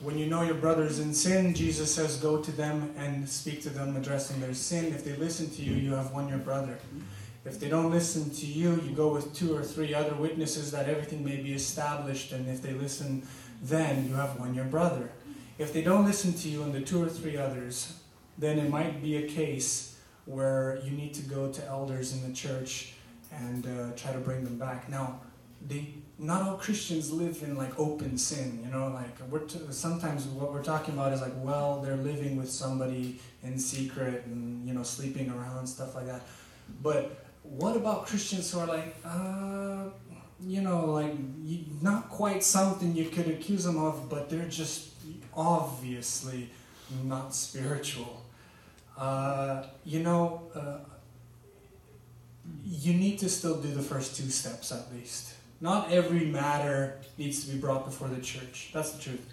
When 0.00 0.18
you 0.18 0.26
know 0.26 0.42
your 0.42 0.54
brother's 0.54 0.98
in 0.98 1.14
sin, 1.14 1.54
Jesus 1.54 1.94
says, 1.94 2.16
Go 2.16 2.38
to 2.42 2.50
them 2.50 2.92
and 2.96 3.28
speak 3.28 3.62
to 3.62 3.70
them, 3.70 3.96
addressing 3.96 4.40
their 4.40 4.54
sin. 4.54 4.86
If 4.92 5.04
they 5.04 5.14
listen 5.16 5.50
to 5.50 5.62
you, 5.62 5.74
you 5.74 5.92
have 5.94 6.12
won 6.12 6.28
your 6.28 6.38
brother. 6.38 6.78
If 7.44 7.58
they 7.58 7.68
don't 7.68 7.90
listen 7.90 8.30
to 8.30 8.46
you, 8.46 8.80
you 8.84 8.94
go 8.94 9.12
with 9.12 9.34
two 9.34 9.56
or 9.56 9.62
three 9.62 9.94
other 9.94 10.14
witnesses 10.14 10.70
that 10.70 10.88
everything 10.88 11.24
may 11.24 11.36
be 11.36 11.52
established, 11.52 12.32
and 12.32 12.48
if 12.48 12.62
they 12.62 12.72
listen, 12.72 13.26
then 13.62 14.08
you 14.08 14.14
have 14.14 14.38
won 14.38 14.54
your 14.54 14.64
brother. 14.64 15.10
If 15.58 15.72
they 15.72 15.82
don't 15.82 16.04
listen 16.04 16.32
to 16.34 16.48
you 16.48 16.62
and 16.62 16.72
the 16.72 16.80
two 16.80 17.02
or 17.02 17.08
three 17.08 17.36
others, 17.36 18.00
then 18.38 18.58
it 18.58 18.70
might 18.70 19.02
be 19.02 19.16
a 19.16 19.28
case 19.28 19.98
where 20.24 20.80
you 20.84 20.92
need 20.92 21.14
to 21.14 21.22
go 21.22 21.52
to 21.52 21.66
elders 21.66 22.12
in 22.12 22.26
the 22.26 22.34
church 22.34 22.94
and 23.32 23.66
uh, 23.66 23.96
try 23.96 24.12
to 24.12 24.18
bring 24.18 24.44
them 24.44 24.58
back. 24.58 24.88
Now, 24.88 25.20
they 25.68 25.94
not 26.18 26.42
all 26.42 26.56
Christians 26.56 27.10
live 27.10 27.42
in 27.42 27.56
like 27.56 27.78
open 27.78 28.16
sin, 28.16 28.60
you 28.64 28.70
know. 28.70 28.88
Like 28.88 29.18
we're 29.28 29.40
t- 29.40 29.60
sometimes 29.70 30.26
what 30.26 30.52
we're 30.52 30.62
talking 30.62 30.94
about 30.94 31.12
is 31.12 31.20
like, 31.20 31.32
well, 31.36 31.80
they're 31.80 31.96
living 31.96 32.36
with 32.36 32.50
somebody 32.50 33.18
in 33.42 33.58
secret 33.58 34.24
and 34.26 34.66
you 34.66 34.72
know 34.72 34.82
sleeping 34.82 35.30
around 35.30 35.66
stuff 35.66 35.94
like 35.94 36.06
that. 36.06 36.22
But 36.80 37.24
what 37.42 37.76
about 37.76 38.06
Christians 38.06 38.52
who 38.52 38.60
are 38.60 38.66
like, 38.66 38.94
uh, 39.04 39.86
you 40.40 40.62
know, 40.62 40.92
like 40.92 41.14
not 41.80 42.08
quite 42.08 42.44
something 42.44 42.94
you 42.94 43.08
could 43.08 43.28
accuse 43.28 43.64
them 43.64 43.78
of, 43.78 44.08
but 44.08 44.30
they're 44.30 44.48
just 44.48 44.90
obviously 45.34 46.50
not 47.04 47.34
spiritual. 47.34 48.22
Uh, 48.96 49.64
you 49.84 50.00
know, 50.00 50.42
uh, 50.54 50.78
you 52.64 52.92
need 52.92 53.18
to 53.18 53.28
still 53.28 53.60
do 53.60 53.72
the 53.72 53.82
first 53.82 54.16
two 54.16 54.28
steps 54.28 54.70
at 54.70 54.92
least 54.92 55.31
not 55.62 55.92
every 55.92 56.26
matter 56.26 56.98
needs 57.16 57.44
to 57.44 57.52
be 57.52 57.56
brought 57.56 57.84
before 57.84 58.08
the 58.08 58.20
church. 58.20 58.70
That's 58.74 58.90
the 58.90 59.02
truth. 59.02 59.32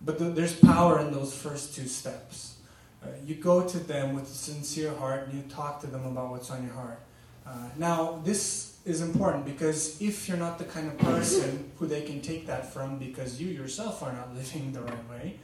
But 0.00 0.18
the, 0.18 0.26
there's 0.26 0.54
power 0.54 1.00
in 1.00 1.10
those 1.12 1.36
first 1.36 1.74
two 1.74 1.88
steps. 1.88 2.54
Uh, 3.02 3.08
you 3.26 3.34
go 3.34 3.66
to 3.66 3.78
them 3.78 4.14
with 4.14 4.24
a 4.24 4.34
sincere 4.34 4.94
heart 4.94 5.26
and 5.26 5.34
you 5.34 5.42
talk 5.50 5.80
to 5.80 5.88
them 5.88 6.06
about 6.06 6.30
what's 6.30 6.50
on 6.50 6.62
your 6.62 6.72
heart. 6.72 7.00
Uh, 7.44 7.50
now, 7.76 8.20
this 8.24 8.78
is 8.84 9.00
important 9.00 9.44
because 9.44 10.00
if 10.00 10.28
you're 10.28 10.36
not 10.36 10.58
the 10.58 10.64
kind 10.64 10.86
of 10.86 10.96
person 10.98 11.72
who 11.78 11.86
they 11.86 12.02
can 12.02 12.20
take 12.20 12.46
that 12.46 12.72
from 12.72 12.98
because 12.98 13.40
you 13.40 13.48
yourself 13.48 14.02
are 14.04 14.12
not 14.12 14.34
living 14.34 14.72
the 14.72 14.80
right 14.80 15.10
way, 15.10 15.40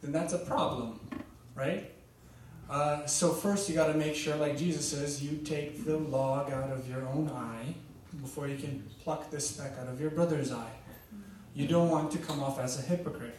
then 0.00 0.12
that's 0.12 0.32
a 0.32 0.38
problem, 0.38 0.98
right? 1.54 1.90
Uh, 2.70 3.04
so, 3.04 3.32
first, 3.32 3.68
you 3.68 3.74
got 3.74 3.88
to 3.88 3.94
make 3.94 4.14
sure, 4.14 4.36
like 4.36 4.56
Jesus 4.56 4.88
says, 4.88 5.22
you 5.22 5.38
take 5.38 5.84
the 5.84 5.96
log 5.96 6.50
out 6.50 6.70
of 6.70 6.88
your 6.88 7.06
own 7.08 7.30
eye 7.30 7.74
before 8.20 8.48
you 8.48 8.56
can 8.56 8.84
pluck 9.02 9.30
this 9.30 9.50
speck 9.50 9.72
out 9.80 9.88
of 9.88 10.00
your 10.00 10.10
brother's 10.10 10.52
eye. 10.52 10.72
You 11.54 11.66
don't 11.66 11.90
want 11.90 12.12
to 12.12 12.18
come 12.18 12.42
off 12.42 12.58
as 12.58 12.78
a 12.78 12.82
hypocrite. 12.82 13.36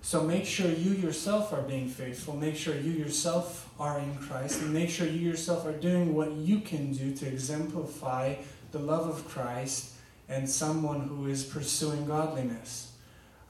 So 0.00 0.22
make 0.22 0.46
sure 0.46 0.70
you 0.70 0.92
yourself 0.92 1.52
are 1.52 1.62
being 1.62 1.88
faithful. 1.88 2.36
Make 2.36 2.56
sure 2.56 2.74
you 2.74 2.92
yourself 2.92 3.68
are 3.78 3.98
in 3.98 4.16
Christ. 4.16 4.62
And 4.62 4.72
make 4.72 4.88
sure 4.88 5.06
you 5.06 5.20
yourself 5.20 5.66
are 5.66 5.72
doing 5.72 6.14
what 6.14 6.32
you 6.32 6.60
can 6.60 6.92
do 6.92 7.14
to 7.14 7.26
exemplify 7.26 8.36
the 8.72 8.78
love 8.78 9.08
of 9.08 9.28
Christ 9.28 9.92
and 10.28 10.48
someone 10.48 11.02
who 11.08 11.26
is 11.26 11.44
pursuing 11.44 12.06
godliness. 12.06 12.92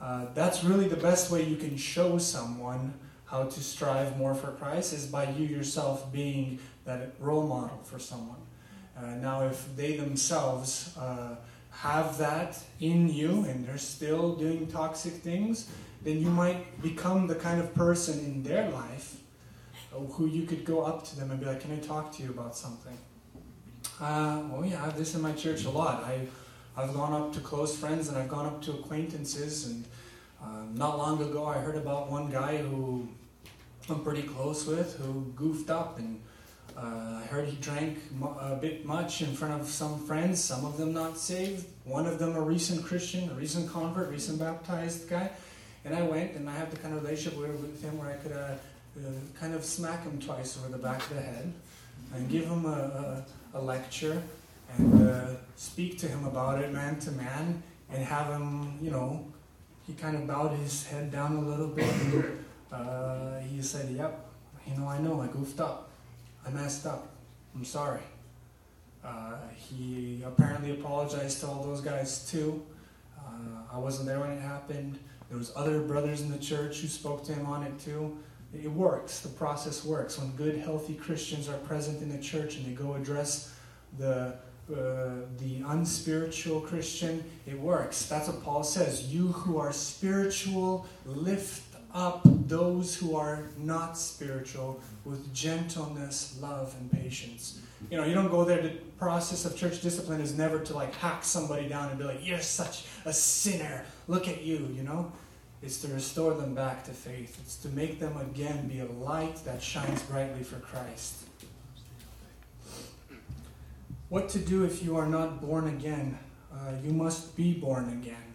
Uh, 0.00 0.26
that's 0.34 0.64
really 0.64 0.88
the 0.88 0.96
best 0.96 1.30
way 1.30 1.44
you 1.44 1.56
can 1.56 1.76
show 1.76 2.18
someone 2.18 2.94
how 3.26 3.44
to 3.44 3.60
strive 3.60 4.16
more 4.16 4.34
for 4.34 4.52
Christ 4.52 4.92
is 4.92 5.06
by 5.06 5.30
you 5.30 5.46
yourself 5.46 6.12
being 6.12 6.58
that 6.84 7.14
role 7.18 7.46
model 7.46 7.80
for 7.82 7.98
someone. 7.98 8.38
Uh, 8.96 9.06
now, 9.16 9.42
if 9.42 9.74
they 9.76 9.96
themselves 9.96 10.96
uh, 10.96 11.36
have 11.70 12.16
that 12.18 12.58
in 12.80 13.08
you 13.08 13.44
and 13.44 13.66
they're 13.66 13.78
still 13.78 14.36
doing 14.36 14.66
toxic 14.66 15.14
things, 15.14 15.68
then 16.02 16.20
you 16.20 16.30
might 16.30 16.80
become 16.82 17.26
the 17.26 17.34
kind 17.34 17.60
of 17.60 17.74
person 17.74 18.18
in 18.20 18.42
their 18.42 18.70
life 18.70 19.16
uh, 19.92 19.98
who 19.98 20.26
you 20.26 20.46
could 20.46 20.64
go 20.64 20.82
up 20.82 21.04
to 21.04 21.16
them 21.16 21.30
and 21.30 21.40
be 21.40 21.46
like, 21.46 21.60
Can 21.60 21.72
I 21.72 21.78
talk 21.78 22.14
to 22.16 22.22
you 22.22 22.30
about 22.30 22.56
something? 22.56 22.96
Uh, 24.00 24.42
well, 24.50 24.64
yeah, 24.64 24.82
I 24.82 24.86
have 24.86 24.98
this 24.98 25.14
in 25.14 25.22
my 25.22 25.32
church 25.32 25.64
a 25.64 25.70
lot. 25.70 26.04
I, 26.04 26.26
I've 26.76 26.92
gone 26.92 27.12
up 27.12 27.32
to 27.34 27.40
close 27.40 27.76
friends 27.76 28.08
and 28.08 28.16
I've 28.16 28.28
gone 28.28 28.46
up 28.46 28.62
to 28.62 28.72
acquaintances. 28.72 29.66
And 29.66 29.84
uh, 30.42 30.62
not 30.72 30.98
long 30.98 31.22
ago, 31.22 31.46
I 31.46 31.58
heard 31.58 31.76
about 31.76 32.10
one 32.10 32.30
guy 32.30 32.58
who 32.58 33.08
I'm 33.88 34.02
pretty 34.02 34.22
close 34.22 34.66
with 34.66 34.96
who 34.96 35.32
goofed 35.36 35.70
up 35.70 35.98
and 35.98 36.20
uh, 36.76 37.20
I 37.22 37.26
heard 37.30 37.48
he 37.48 37.56
drank 37.56 37.98
a 38.40 38.56
bit 38.56 38.84
much 38.84 39.22
in 39.22 39.32
front 39.34 39.60
of 39.60 39.68
some 39.68 40.04
friends, 40.06 40.42
some 40.42 40.64
of 40.64 40.76
them 40.76 40.92
not 40.92 41.16
saved. 41.16 41.66
One 41.84 42.06
of 42.06 42.18
them 42.18 42.34
a 42.34 42.40
recent 42.40 42.84
Christian, 42.84 43.30
a 43.30 43.34
recent 43.34 43.70
convert, 43.70 44.10
recent 44.10 44.38
baptized 44.40 45.08
guy. 45.08 45.30
And 45.84 45.94
I 45.94 46.02
went 46.02 46.32
and 46.32 46.48
I 46.48 46.54
have 46.54 46.70
the 46.70 46.76
kind 46.76 46.94
of 46.94 47.02
relationship 47.02 47.38
with 47.38 47.82
him 47.82 47.98
where 47.98 48.10
I 48.10 48.14
could 48.14 48.32
uh, 48.32 48.54
uh, 48.96 49.10
kind 49.38 49.54
of 49.54 49.64
smack 49.64 50.02
him 50.02 50.18
twice 50.18 50.58
over 50.58 50.68
the 50.68 50.82
back 50.82 51.00
of 51.02 51.16
the 51.16 51.22
head 51.22 51.52
and 52.14 52.28
give 52.28 52.46
him 52.46 52.64
a, 52.64 53.24
a, 53.54 53.58
a 53.58 53.60
lecture 53.60 54.20
and 54.76 55.08
uh, 55.08 55.26
speak 55.56 55.98
to 55.98 56.08
him 56.08 56.24
about 56.24 56.62
it 56.62 56.72
man 56.72 56.98
to 57.00 57.10
man 57.12 57.62
and 57.90 58.02
have 58.02 58.28
him, 58.28 58.78
you 58.80 58.90
know, 58.90 59.24
he 59.86 59.92
kind 59.92 60.16
of 60.16 60.26
bowed 60.26 60.56
his 60.58 60.86
head 60.86 61.12
down 61.12 61.36
a 61.36 61.40
little 61.40 61.68
bit. 61.68 61.84
And, 61.84 62.44
uh, 62.72 63.38
he 63.40 63.62
said, 63.62 63.90
Yep, 63.90 64.26
you 64.66 64.76
know, 64.78 64.88
I 64.88 64.98
know, 64.98 65.20
I 65.20 65.26
goofed 65.28 65.60
up. 65.60 65.83
I 66.46 66.50
messed 66.50 66.86
up. 66.86 67.14
I'm 67.54 67.64
sorry. 67.64 68.00
Uh, 69.04 69.36
he 69.54 70.22
apparently 70.24 70.72
apologized 70.72 71.40
to 71.40 71.46
all 71.46 71.62
those 71.62 71.80
guys 71.80 72.30
too. 72.30 72.64
Uh, 73.18 73.62
I 73.72 73.78
wasn't 73.78 74.06
there 74.06 74.20
when 74.20 74.30
it 74.30 74.40
happened. 74.40 74.98
There 75.28 75.38
was 75.38 75.52
other 75.56 75.80
brothers 75.80 76.20
in 76.20 76.30
the 76.30 76.38
church 76.38 76.80
who 76.80 76.88
spoke 76.88 77.24
to 77.26 77.34
him 77.34 77.46
on 77.46 77.62
it 77.62 77.78
too. 77.78 78.18
It 78.54 78.70
works. 78.70 79.20
The 79.20 79.30
process 79.30 79.84
works. 79.84 80.18
When 80.18 80.30
good, 80.36 80.56
healthy 80.58 80.94
Christians 80.94 81.48
are 81.48 81.58
present 81.58 82.02
in 82.02 82.08
the 82.08 82.22
church 82.22 82.56
and 82.56 82.66
they 82.66 82.72
go 82.72 82.94
address 82.94 83.54
the 83.98 84.36
uh, 84.72 85.26
the 85.36 85.60
unspiritual 85.66 86.58
Christian, 86.62 87.22
it 87.46 87.60
works. 87.60 88.06
That's 88.06 88.28
what 88.28 88.42
Paul 88.42 88.64
says. 88.64 89.12
You 89.12 89.28
who 89.28 89.58
are 89.58 89.74
spiritual, 89.74 90.86
lift 91.04 91.63
up 91.94 92.22
those 92.24 92.96
who 92.96 93.16
are 93.16 93.44
not 93.56 93.96
spiritual 93.96 94.80
with 95.04 95.32
gentleness, 95.32 96.36
love, 96.40 96.74
and 96.78 96.90
patience. 96.90 97.60
You 97.90 97.98
know, 97.98 98.04
you 98.04 98.14
don't 98.14 98.30
go 98.30 98.44
there. 98.44 98.60
The 98.60 98.70
process 98.98 99.44
of 99.44 99.56
church 99.56 99.80
discipline 99.80 100.20
is 100.20 100.36
never 100.36 100.58
to 100.58 100.74
like 100.74 100.94
hack 100.94 101.24
somebody 101.24 101.68
down 101.68 101.90
and 101.90 101.98
be 101.98 102.04
like, 102.04 102.26
"You're 102.26 102.40
such 102.40 102.86
a 103.04 103.12
sinner. 103.12 103.84
Look 104.08 104.26
at 104.26 104.42
you." 104.42 104.68
You 104.74 104.82
know, 104.82 105.12
it's 105.62 105.80
to 105.82 105.88
restore 105.88 106.34
them 106.34 106.54
back 106.54 106.84
to 106.84 106.90
faith. 106.90 107.38
It's 107.42 107.56
to 107.58 107.68
make 107.68 108.00
them 108.00 108.16
again 108.16 108.68
be 108.68 108.80
a 108.80 108.86
light 108.86 109.36
that 109.44 109.62
shines 109.62 110.02
brightly 110.02 110.42
for 110.42 110.56
Christ. 110.56 111.24
What 114.08 114.28
to 114.30 114.38
do 114.38 114.64
if 114.64 114.82
you 114.82 114.96
are 114.96 115.06
not 115.06 115.40
born 115.40 115.68
again? 115.68 116.18
Uh, 116.52 116.72
you 116.82 116.92
must 116.92 117.36
be 117.36 117.52
born 117.52 117.88
again. 117.90 118.34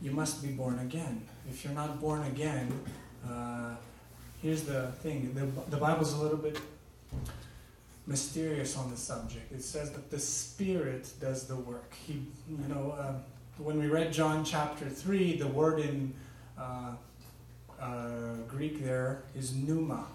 You 0.00 0.12
must 0.12 0.42
be 0.42 0.48
born 0.48 0.78
again. 0.78 1.26
If 1.48 1.64
you're 1.64 1.74
not 1.74 2.00
born 2.00 2.22
again, 2.24 2.72
uh, 3.28 3.74
here's 4.42 4.62
the 4.62 4.88
thing 5.02 5.32
the, 5.34 5.46
the 5.70 5.76
Bible's 5.76 6.12
a 6.12 6.18
little 6.18 6.38
bit 6.38 6.58
mysterious 8.06 8.76
on 8.76 8.90
the 8.90 8.96
subject. 8.96 9.52
It 9.52 9.62
says 9.62 9.92
that 9.92 10.10
the 10.10 10.18
Spirit 10.18 11.08
does 11.20 11.46
the 11.46 11.56
work. 11.56 11.92
He, 12.06 12.22
you 12.48 12.68
know, 12.68 12.94
uh, 12.98 13.14
when 13.58 13.78
we 13.78 13.86
read 13.86 14.12
John 14.12 14.44
chapter 14.44 14.88
3, 14.88 15.36
the 15.36 15.48
word 15.48 15.80
in 15.80 16.14
uh, 16.58 16.92
uh, 17.80 18.34
Greek 18.48 18.84
there 18.84 19.22
is 19.34 19.54
pneuma 19.54 20.06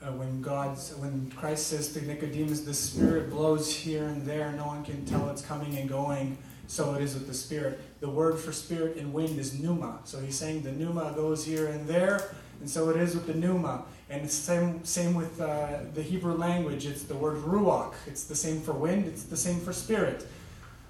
uh, 0.00 0.12
when 0.12 0.40
God's 0.40 0.94
when 0.96 1.30
Christ 1.32 1.66
says 1.68 1.92
to 1.94 2.04
Nicodemus, 2.04 2.60
the 2.60 2.74
Spirit 2.74 3.30
blows 3.30 3.74
here 3.74 4.04
and 4.04 4.24
there, 4.24 4.52
no 4.52 4.66
one 4.66 4.84
can 4.84 5.04
tell 5.04 5.28
it's 5.30 5.42
coming 5.42 5.76
and 5.76 5.88
going. 5.88 6.38
So 6.68 6.94
it 6.94 7.02
is 7.02 7.14
with 7.14 7.26
the 7.26 7.34
Spirit. 7.34 7.80
The 8.00 8.08
word 8.08 8.38
for 8.38 8.52
spirit 8.52 8.96
and 8.96 9.12
wind 9.12 9.38
is 9.38 9.58
pneuma. 9.58 10.00
So 10.04 10.20
he's 10.20 10.38
saying 10.38 10.62
the 10.62 10.72
pneuma 10.72 11.12
goes 11.16 11.44
here 11.44 11.66
and 11.66 11.86
there, 11.88 12.30
and 12.60 12.70
so 12.70 12.90
it 12.90 12.96
is 12.96 13.14
with 13.14 13.26
the 13.26 13.34
pneuma. 13.34 13.84
And 14.10 14.24
it's 14.24 14.34
same 14.34 14.84
same 14.84 15.14
with 15.14 15.40
uh, 15.40 15.80
the 15.94 16.02
Hebrew 16.02 16.34
language. 16.34 16.86
It's 16.86 17.02
the 17.02 17.16
word 17.16 17.38
ruach. 17.38 17.94
It's 18.06 18.24
the 18.24 18.36
same 18.36 18.60
for 18.60 18.72
wind. 18.72 19.06
It's 19.06 19.24
the 19.24 19.36
same 19.36 19.60
for 19.60 19.72
spirit. 19.72 20.26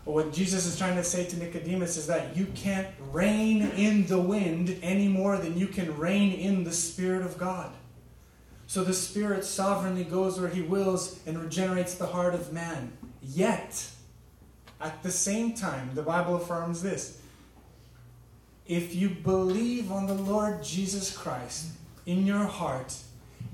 What 0.09 0.33
Jesus 0.33 0.65
is 0.65 0.79
trying 0.79 0.97
to 0.97 1.05
say 1.05 1.27
to 1.27 1.39
Nicodemus 1.39 1.99
is 1.99 2.07
that 2.07 2.35
you 2.35 2.47
can't 2.55 2.89
rein 3.13 3.61
in 3.73 4.07
the 4.07 4.19
wind 4.19 4.79
any 4.83 5.07
more 5.07 5.37
than 5.37 5.59
you 5.59 5.67
can 5.67 5.99
rein 5.99 6.33
in 6.33 6.65
the 6.65 6.73
Spirit 6.73 7.27
of 7.27 7.37
God. 7.37 7.71
So 8.67 8.83
the 8.85 8.95
Spirit 8.95 9.45
sovereignly 9.45 10.05
goes 10.05 10.41
where 10.41 10.49
He 10.49 10.63
wills 10.63 11.21
and 11.27 11.39
regenerates 11.39 11.95
the 11.95 12.07
heart 12.07 12.35
of 12.35 12.55
man. 12.55 12.97
Yet, 13.23 13.91
at 14.81 15.03
the 15.03 15.11
same 15.11 15.55
time, 15.55 15.91
the 15.95 16.03
Bible 16.03 16.37
affirms 16.37 16.83
this 16.83 17.21
if 18.67 18.95
you 18.95 19.09
believe 19.09 19.91
on 19.91 20.07
the 20.07 20.15
Lord 20.15 20.63
Jesus 20.63 21.17
Christ 21.17 21.69
in 22.05 22.27
your 22.27 22.45
heart 22.45 22.95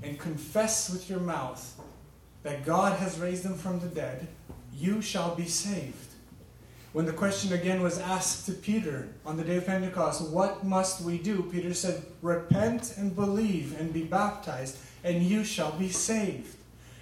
and 0.03 0.19
confess 0.19 0.89
with 0.89 1.09
your 1.09 1.21
mouth 1.21 1.79
that 2.43 2.65
God 2.65 2.99
has 2.99 3.17
raised 3.17 3.45
him 3.45 3.55
from 3.55 3.79
the 3.79 3.87
dead, 3.87 4.27
you 4.77 5.01
shall 5.01 5.33
be 5.33 5.47
saved. 5.47 5.95
When 6.91 7.05
the 7.05 7.13
question 7.13 7.53
again 7.53 7.81
was 7.81 7.97
asked 7.97 8.45
to 8.45 8.51
Peter 8.53 9.07
on 9.25 9.37
the 9.37 9.43
day 9.43 9.57
of 9.57 9.65
Pentecost, 9.65 10.29
what 10.29 10.63
must 10.65 11.01
we 11.01 11.17
do? 11.17 11.43
Peter 11.51 11.73
said, 11.73 12.03
Repent 12.21 12.95
and 12.97 13.15
believe 13.15 13.79
and 13.79 13.91
be 13.93 14.03
baptized 14.03 14.77
and 15.03 15.23
you 15.23 15.43
shall 15.43 15.71
be 15.73 15.89
saved. 15.89 16.54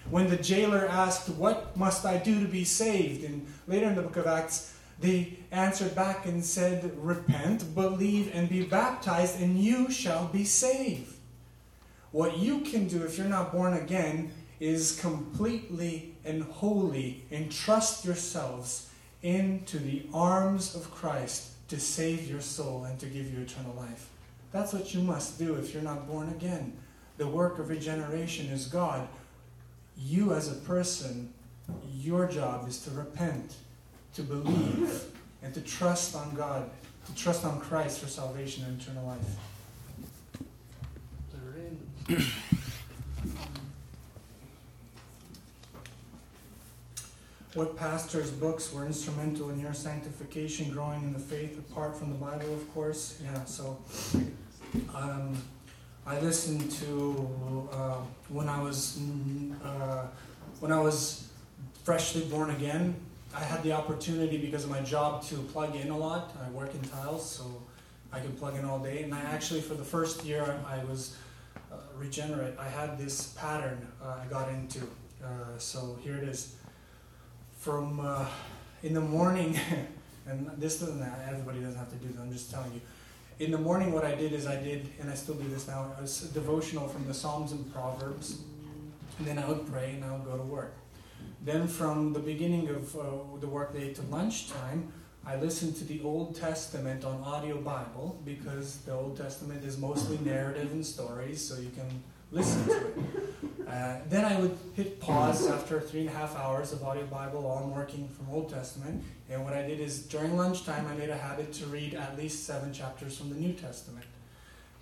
When 0.10 0.30
the 0.30 0.38
jailer 0.38 0.88
asked, 0.88 1.30
What 1.30 1.76
must 1.78 2.06
I 2.06 2.18
do 2.18 2.40
to 2.42 2.48
be 2.48 2.64
saved? 2.64 3.24
And 3.24 3.48
later 3.68 3.88
in 3.88 3.96
the 3.96 4.02
book 4.02 4.18
of 4.18 4.28
Acts, 4.28 4.76
they 5.00 5.40
answered 5.52 5.96
back 5.96 6.26
and 6.26 6.44
said, 6.44 6.92
Repent, 6.98 7.74
believe, 7.74 8.32
and 8.34 8.50
be 8.50 8.64
baptized, 8.64 9.40
and 9.40 9.58
you 9.60 9.90
shall 9.92 10.28
be 10.28 10.44
saved. 10.44 11.14
What 12.12 12.38
you 12.38 12.62
can 12.62 12.88
do 12.88 13.04
if 13.04 13.18
you're 13.18 13.28
not 13.28 13.52
born 13.52 13.74
again 13.74 14.32
is 14.60 15.00
completely 15.00 16.16
and 16.24 16.44
wholly 16.44 17.26
entrust 17.32 18.06
yourselves 18.06 18.90
into 19.24 19.80
the 19.80 20.06
arms 20.14 20.76
of 20.76 20.92
Christ 20.92 21.52
to 21.70 21.80
save 21.80 22.30
your 22.30 22.42
soul 22.42 22.84
and 22.84 23.00
to 23.00 23.08
give 23.08 23.34
you 23.34 23.42
eternal 23.42 23.74
life. 23.74 24.10
That's 24.52 24.74
what 24.74 24.94
you 24.94 25.02
must 25.02 25.40
do 25.40 25.56
if 25.56 25.74
you're 25.74 25.82
not 25.82 26.08
born 26.08 26.30
again 26.30 26.78
the 27.18 27.28
work 27.28 27.60
of 27.60 27.70
regeneration 27.70 28.48
is 28.48 28.68
God. 28.68 29.08
You, 29.98 30.34
as 30.34 30.52
a 30.52 30.56
person, 30.56 31.34
your 31.94 32.28
job 32.28 32.68
is 32.68 32.80
to 32.84 32.92
repent, 32.92 33.56
to 34.16 34.24
believe, 34.24 35.04
and 35.42 35.54
to 35.54 35.62
trust 35.62 36.16
on 36.16 36.34
God, 36.36 36.70
to 37.06 37.16
trust 37.16 37.46
on 37.46 37.60
Christ 37.60 38.00
for 38.00 38.08
salvation 38.08 38.66
and 38.66 38.82
eternal 38.82 39.06
life. 39.06 39.38
what 47.56 47.78
pastors' 47.78 48.32
books 48.32 48.74
were 48.74 48.86
instrumental 48.86 49.50
in 49.50 49.60
your 49.60 49.74
sanctification, 49.74 50.72
growing 50.72 51.04
in 51.04 51.14
the 51.14 51.20
faith, 51.20 51.58
apart 51.60 51.96
from 51.96 52.10
the 52.10 52.16
Bible, 52.16 52.52
of 52.54 52.74
course? 52.74 53.20
Yeah, 53.24 53.44
so 53.46 53.78
um, 54.96 55.38
I 56.06 56.20
listened 56.20 56.70
to 56.72 57.70
uh, 57.72 57.96
when 58.28 58.50
I 58.50 58.62
was 58.62 59.00
uh, 59.64 60.06
when 60.60 60.72
I 60.72 60.80
was 60.80 61.30
freshly 61.86 62.26
born 62.26 62.50
again. 62.50 62.96
I 63.34 63.40
had 63.40 63.64
the 63.64 63.72
opportunity 63.72 64.38
because 64.38 64.66
of 64.66 64.70
my 64.70 64.82
job 64.82 65.24
to 65.28 65.36
plug 65.38 65.76
in 65.78 65.90
a 65.90 65.98
lot. 65.98 66.36
I 66.46 66.50
work 66.50 66.76
in 66.76 66.82
tiles, 66.82 67.28
so 67.30 67.64
I 68.12 68.20
can 68.20 68.34
plug 68.34 68.58
in 68.58 68.66
all 68.66 68.80
day. 68.80 69.04
And 69.04 69.14
I 69.14 69.22
actually, 69.22 69.62
for 69.62 69.76
the 69.76 69.84
first 69.84 70.26
year 70.26 70.60
I 70.68 70.84
was 70.84 71.16
uh, 71.72 71.78
regenerate, 71.96 72.56
I 72.60 72.68
had 72.68 72.98
this 72.98 73.34
pattern 73.40 73.88
uh, 74.04 74.18
I 74.22 74.26
got 74.26 74.50
into. 74.50 74.82
Uh, 75.24 75.58
so 75.58 75.98
here 76.02 76.18
it 76.18 76.28
is. 76.28 76.56
From 77.60 78.02
uh, 78.02 78.26
in 78.84 78.94
the 78.94 79.02
morning, 79.02 79.58
and 80.28 80.52
this 80.58 80.82
doesn't 80.82 81.02
everybody 81.30 81.62
doesn't 81.62 81.80
have 81.80 81.90
to 81.92 81.96
do 81.96 82.10
this. 82.10 82.20
I'm 82.20 82.34
just 82.34 82.52
telling 82.52 82.74
you 82.74 82.82
in 83.44 83.52
the 83.52 83.58
morning, 83.58 83.92
what 83.92 84.06
I 84.06 84.16
did 84.16 84.32
is 84.32 84.48
I 84.48 84.56
did, 84.56 84.90
and 85.00 85.10
I 85.10 85.16
still 85.16 85.36
do 85.36 85.48
this 85.50 85.68
now, 85.68 85.92
a 85.98 86.34
devotional 86.34 86.88
from 86.88 87.06
the 87.08 87.14
Psalms 87.14 87.52
and 87.52 87.72
Proverbs. 87.74 88.42
And 89.20 89.28
then 89.28 89.38
I 89.38 89.48
would 89.48 89.68
pray 89.68 89.92
and 89.96 90.06
I 90.06 90.12
would 90.14 90.26
go 90.26 90.38
to 90.38 90.44
work. 90.44 90.76
Then, 91.42 91.68
from 91.68 92.14
the 92.14 92.20
beginning 92.20 92.70
of 92.70 92.96
uh, 92.96 93.02
the 93.42 93.48
workday 93.48 93.94
to 93.94 94.02
lunchtime, 94.04 94.94
I 95.26 95.36
listened 95.36 95.76
to 95.78 95.84
the 95.84 96.02
Old 96.04 96.36
Testament 96.36 97.04
on 97.04 97.22
audio 97.22 97.60
Bible 97.60 98.20
because 98.26 98.78
the 98.78 98.94
Old 98.94 99.18
Testament 99.18 99.64
is 99.66 99.78
mostly 99.78 100.18
narrative 100.20 100.72
and 100.72 100.86
stories, 100.86 101.46
so 101.46 101.60
you 101.60 101.70
can 101.70 102.04
listen 102.34 102.66
to 102.66 102.88
it. 102.88 102.98
Uh, 103.68 103.98
then 104.10 104.26
I 104.26 104.40
would 104.40 104.58
hit 104.76 105.00
pause 105.00 105.48
after 105.48 105.80
three 105.80 106.02
and 106.02 106.10
a 106.10 106.14
half 106.14 106.36
hours 106.36 106.74
of 106.74 106.84
audio 106.84 107.06
Bible 107.06 107.44
while 107.44 107.64
I'm 107.64 107.72
working 107.72 108.10
from 108.10 108.30
Old 108.30 108.50
Testament. 108.50 109.04
And 109.30 109.44
what 109.46 109.54
I 109.54 109.62
did 109.62 109.80
is 109.80 110.04
during 110.04 110.36
lunchtime, 110.36 110.86
I 110.88 110.96
made 110.96 111.10
a 111.10 111.18
habit 111.18 111.54
to 111.54 111.66
read 111.68 111.94
at 111.94 112.18
least 112.18 112.46
seven 112.46 112.74
chapters 112.74 113.18
from 113.18 113.30
the 113.30 113.36
New 113.36 113.54
Testament. 113.54 114.06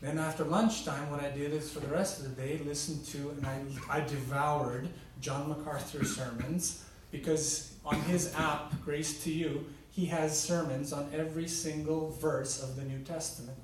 Then 0.01 0.17
after 0.17 0.43
lunchtime, 0.43 1.11
what 1.11 1.23
I 1.23 1.29
did 1.29 1.53
is 1.53 1.71
for 1.71 1.79
the 1.79 1.87
rest 1.87 2.19
of 2.19 2.35
the 2.35 2.41
day, 2.41 2.59
listen 2.65 3.03
to 3.11 3.29
and 3.29 3.45
I, 3.45 3.97
I 3.97 3.99
devoured 4.01 4.89
John 5.19 5.47
MacArthur's 5.47 6.15
sermons 6.15 6.83
because 7.11 7.73
on 7.85 7.95
his 8.01 8.33
app, 8.35 8.73
Grace 8.83 9.23
to 9.23 9.31
You, 9.31 9.65
he 9.91 10.05
has 10.07 10.37
sermons 10.37 10.91
on 10.91 11.09
every 11.13 11.47
single 11.47 12.11
verse 12.19 12.63
of 12.63 12.77
the 12.77 12.83
New 12.83 12.99
Testament. 13.03 13.60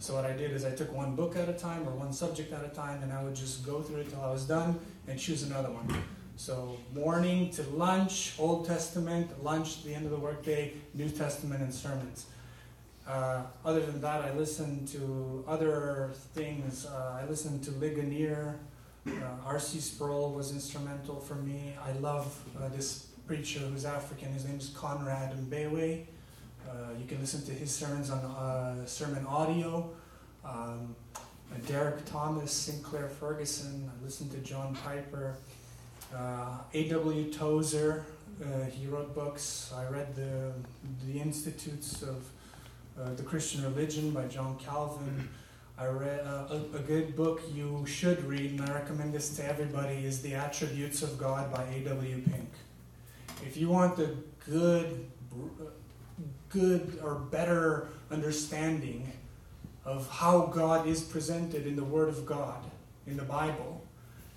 So 0.00 0.14
what 0.14 0.24
I 0.24 0.32
did 0.32 0.52
is 0.52 0.64
I 0.64 0.70
took 0.70 0.92
one 0.92 1.16
book 1.16 1.34
at 1.36 1.48
a 1.48 1.52
time 1.52 1.86
or 1.86 1.90
one 1.90 2.12
subject 2.12 2.52
at 2.52 2.64
a 2.64 2.68
time, 2.68 3.02
and 3.02 3.12
I 3.12 3.22
would 3.22 3.34
just 3.34 3.66
go 3.66 3.82
through 3.82 4.02
it 4.02 4.10
till 4.10 4.20
I 4.20 4.30
was 4.30 4.44
done 4.44 4.78
and 5.08 5.18
choose 5.18 5.42
another 5.42 5.70
one. 5.70 6.02
So 6.36 6.76
morning 6.94 7.50
to 7.50 7.62
lunch, 7.70 8.34
Old 8.38 8.64
Testament, 8.64 9.42
lunch, 9.42 9.82
the 9.82 9.92
end 9.92 10.04
of 10.04 10.12
the 10.12 10.18
workday, 10.18 10.74
New 10.94 11.08
Testament, 11.08 11.62
and 11.62 11.74
sermons. 11.74 12.26
Uh, 13.08 13.42
other 13.64 13.80
than 13.80 14.00
that, 14.02 14.22
I 14.22 14.32
listened 14.34 14.86
to 14.88 15.44
other 15.48 16.10
things. 16.34 16.86
Uh, 16.86 17.20
I 17.20 17.28
listened 17.28 17.64
to 17.64 17.72
Ligonier. 17.72 18.60
Uh, 19.04 19.10
R.C. 19.46 19.80
Sproul 19.80 20.32
was 20.32 20.52
instrumental 20.52 21.18
for 21.18 21.34
me. 21.34 21.74
I 21.84 21.92
love 21.98 22.40
uh, 22.56 22.68
this 22.68 23.06
preacher 23.26 23.60
who's 23.60 23.84
African. 23.84 24.32
His 24.32 24.44
name 24.44 24.58
is 24.58 24.68
Conrad 24.68 25.32
Mbewe. 25.32 26.06
Uh, 26.68 26.92
you 26.98 27.06
can 27.06 27.18
listen 27.20 27.44
to 27.46 27.52
his 27.52 27.70
sermons 27.70 28.10
on 28.10 28.18
uh, 28.18 28.84
sermon 28.86 29.24
audio. 29.26 29.90
Um, 30.44 30.94
Derek 31.66 32.04
Thomas, 32.04 32.52
Sinclair 32.52 33.08
Ferguson. 33.08 33.90
I 33.90 34.04
listened 34.04 34.30
to 34.32 34.38
John 34.38 34.76
Piper. 34.84 35.36
Uh, 36.14 36.58
A.W. 36.72 37.32
Tozer, 37.32 38.06
uh, 38.42 38.64
he 38.70 38.86
wrote 38.86 39.14
books. 39.14 39.72
I 39.76 39.86
read 39.86 40.14
the, 40.14 40.52
the 41.06 41.20
Institutes 41.20 42.02
of 42.02 42.24
uh, 43.00 43.14
the 43.14 43.22
Christian 43.22 43.62
Religion 43.62 44.10
by 44.10 44.26
John 44.26 44.56
Calvin. 44.58 45.28
I 45.78 45.86
read 45.86 46.20
uh, 46.20 46.46
a, 46.50 46.76
a, 46.76 46.80
good 46.80 47.14
book 47.14 47.40
you 47.54 47.84
should 47.86 48.24
read, 48.24 48.52
and 48.52 48.62
I 48.62 48.74
recommend 48.74 49.14
this 49.14 49.36
to 49.36 49.44
everybody, 49.44 50.04
is 50.04 50.20
The 50.22 50.34
Attributes 50.34 51.02
of 51.02 51.18
God 51.18 51.52
by 51.52 51.62
A.W. 51.64 52.22
Pink. 52.22 52.50
If 53.46 53.56
you 53.56 53.68
want 53.68 53.96
the 53.96 54.16
good, 54.50 55.06
good 56.50 56.98
or 57.02 57.14
better 57.14 57.88
understanding 58.10 59.12
of 59.84 60.08
how 60.10 60.46
God 60.46 60.86
is 60.86 61.02
presented 61.02 61.66
in 61.66 61.76
the 61.76 61.84
Word 61.84 62.08
of 62.08 62.26
God, 62.26 62.62
in 63.06 63.16
the 63.16 63.24
Bible, 63.24 63.82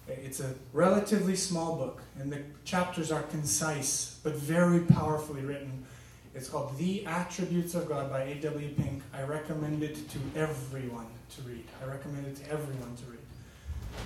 it's 0.07 0.39
a 0.39 0.53
relatively 0.73 1.35
small 1.35 1.75
book, 1.75 2.01
and 2.19 2.31
the 2.31 2.41
chapters 2.65 3.11
are 3.11 3.23
concise 3.23 4.19
but 4.23 4.35
very 4.35 4.81
powerfully 4.81 5.41
written. 5.41 5.85
It's 6.33 6.47
called 6.47 6.77
The 6.77 7.05
Attributes 7.05 7.75
of 7.75 7.87
God 7.87 8.09
by 8.09 8.23
A.W. 8.23 8.69
Pink. 8.75 9.03
I 9.13 9.23
recommend 9.23 9.83
it 9.83 10.09
to 10.09 10.19
everyone 10.35 11.07
to 11.35 11.41
read. 11.41 11.65
I 11.81 11.87
recommend 11.87 12.27
it 12.27 12.37
to 12.37 12.51
everyone 12.51 12.95
to 12.97 13.05
read. 13.05 13.19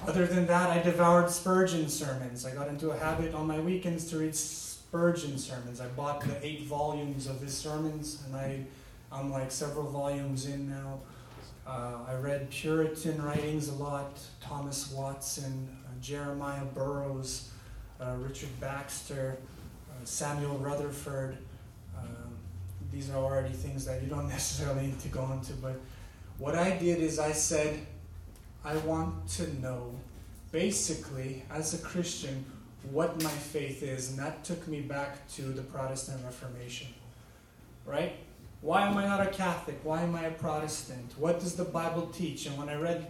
Other 0.07 0.25
than 0.25 0.47
that, 0.47 0.71
I 0.71 0.81
devoured 0.81 1.29
Spurgeon 1.29 1.87
sermons. 1.89 2.45
I 2.45 2.53
got 2.53 2.67
into 2.67 2.89
a 2.89 2.97
habit 2.97 3.33
on 3.33 3.47
my 3.47 3.59
weekends 3.59 4.09
to 4.09 4.17
read 4.17 4.35
Spurgeon 4.87 5.37
sermons. 5.37 5.81
I 5.81 5.87
bought 5.87 6.21
the 6.21 6.45
eight 6.45 6.65
volumes 6.65 7.27
of 7.27 7.41
his 7.41 7.57
sermons, 7.57 8.23
and 8.25 8.35
I, 8.35 8.63
I'm 9.11 9.31
like 9.31 9.51
several 9.51 9.89
volumes 9.89 10.45
in 10.45 10.69
now. 10.69 10.99
Uh, 11.65 11.97
I 12.07 12.13
read 12.15 12.49
Puritan 12.51 13.21
writings 13.21 13.69
a 13.69 13.73
lot, 13.73 14.19
Thomas 14.39 14.91
Watson, 14.91 15.75
uh, 15.85 15.89
Jeremiah 16.01 16.63
Burroughs, 16.65 17.49
uh, 17.99 18.13
Richard 18.19 18.57
Baxter, 18.59 19.37
uh, 19.89 19.93
Samuel 20.05 20.59
Rutherford. 20.59 21.39
Um, 21.97 22.35
these 22.91 23.09
are 23.09 23.17
already 23.17 23.53
things 23.53 23.85
that 23.85 24.03
you 24.03 24.07
don't 24.07 24.29
necessarily 24.29 24.87
need 24.87 24.99
to 24.99 25.07
go 25.07 25.29
into, 25.33 25.53
but 25.53 25.79
what 26.37 26.55
I 26.55 26.77
did 26.77 26.99
is 26.99 27.17
I 27.17 27.31
said, 27.31 27.79
I 28.63 28.77
want 28.77 29.27
to 29.29 29.61
know, 29.61 29.95
basically, 30.51 31.43
as 31.49 31.73
a 31.73 31.79
Christian, 31.79 32.45
what 32.91 33.21
my 33.21 33.29
faith 33.29 33.83
is. 33.83 34.09
And 34.09 34.19
that 34.19 34.43
took 34.43 34.67
me 34.67 34.81
back 34.81 35.27
to 35.33 35.41
the 35.41 35.61
Protestant 35.61 36.23
Reformation. 36.23 36.87
Right? 37.85 38.13
Why 38.61 38.87
am 38.87 38.97
I 38.97 39.05
not 39.05 39.21
a 39.21 39.29
Catholic? 39.29 39.79
Why 39.83 40.01
am 40.01 40.15
I 40.15 40.25
a 40.25 40.31
Protestant? 40.31 41.13
What 41.17 41.39
does 41.39 41.55
the 41.55 41.65
Bible 41.65 42.07
teach? 42.07 42.47
And 42.47 42.57
when 42.57 42.67
I 42.67 42.75
read 42.75 43.05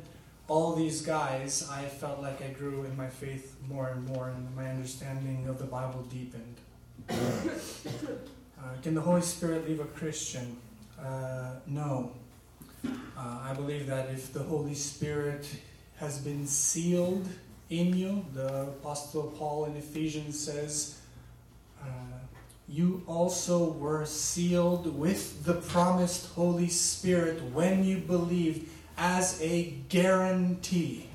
all 0.48 0.76
these 0.76 1.02
guys, 1.02 1.68
I 1.72 1.86
felt 1.86 2.22
like 2.22 2.42
I 2.42 2.50
grew 2.50 2.84
in 2.84 2.96
my 2.98 3.08
faith 3.08 3.56
more 3.68 3.88
and 3.88 4.06
more, 4.06 4.30
and 4.30 4.56
my 4.56 4.70
understanding 4.70 5.48
of 5.48 5.58
the 5.58 5.66
Bible 5.66 6.04
deepened. 6.04 6.58
uh, 7.10 8.74
can 8.82 8.96
the 8.96 9.02
Holy 9.02 9.22
Spirit 9.22 9.68
leave 9.68 9.80
a 9.80 9.86
Christian? 9.86 10.58
Uh, 11.00 11.52
no. 11.68 12.12
Uh, 12.86 12.90
I 13.18 13.54
believe 13.54 13.88
that 13.88 14.10
if 14.10 14.34
the 14.34 14.44
Holy 14.44 14.76
Spirit 14.76 15.48
has 15.98 16.20
been 16.20 16.46
sealed 16.46 17.28
in 17.70 17.96
you, 17.96 18.26
the 18.34 18.64
Apostle 18.64 19.34
Paul 19.38 19.66
in 19.66 19.76
Ephesians 19.76 20.40
says, 20.40 21.00
uh, 21.82 21.86
you 22.68 23.04
also 23.08 23.72
were 23.72 24.06
sealed 24.06 24.98
with 24.98 25.44
the 25.46 25.54
promised 25.54 26.34
Holy 26.34 26.68
Spirit 26.68 27.42
when 27.54 27.84
you 27.84 27.98
believed 27.98 28.68
as 28.98 29.40
a 29.42 29.72
guarantee, 29.90 31.10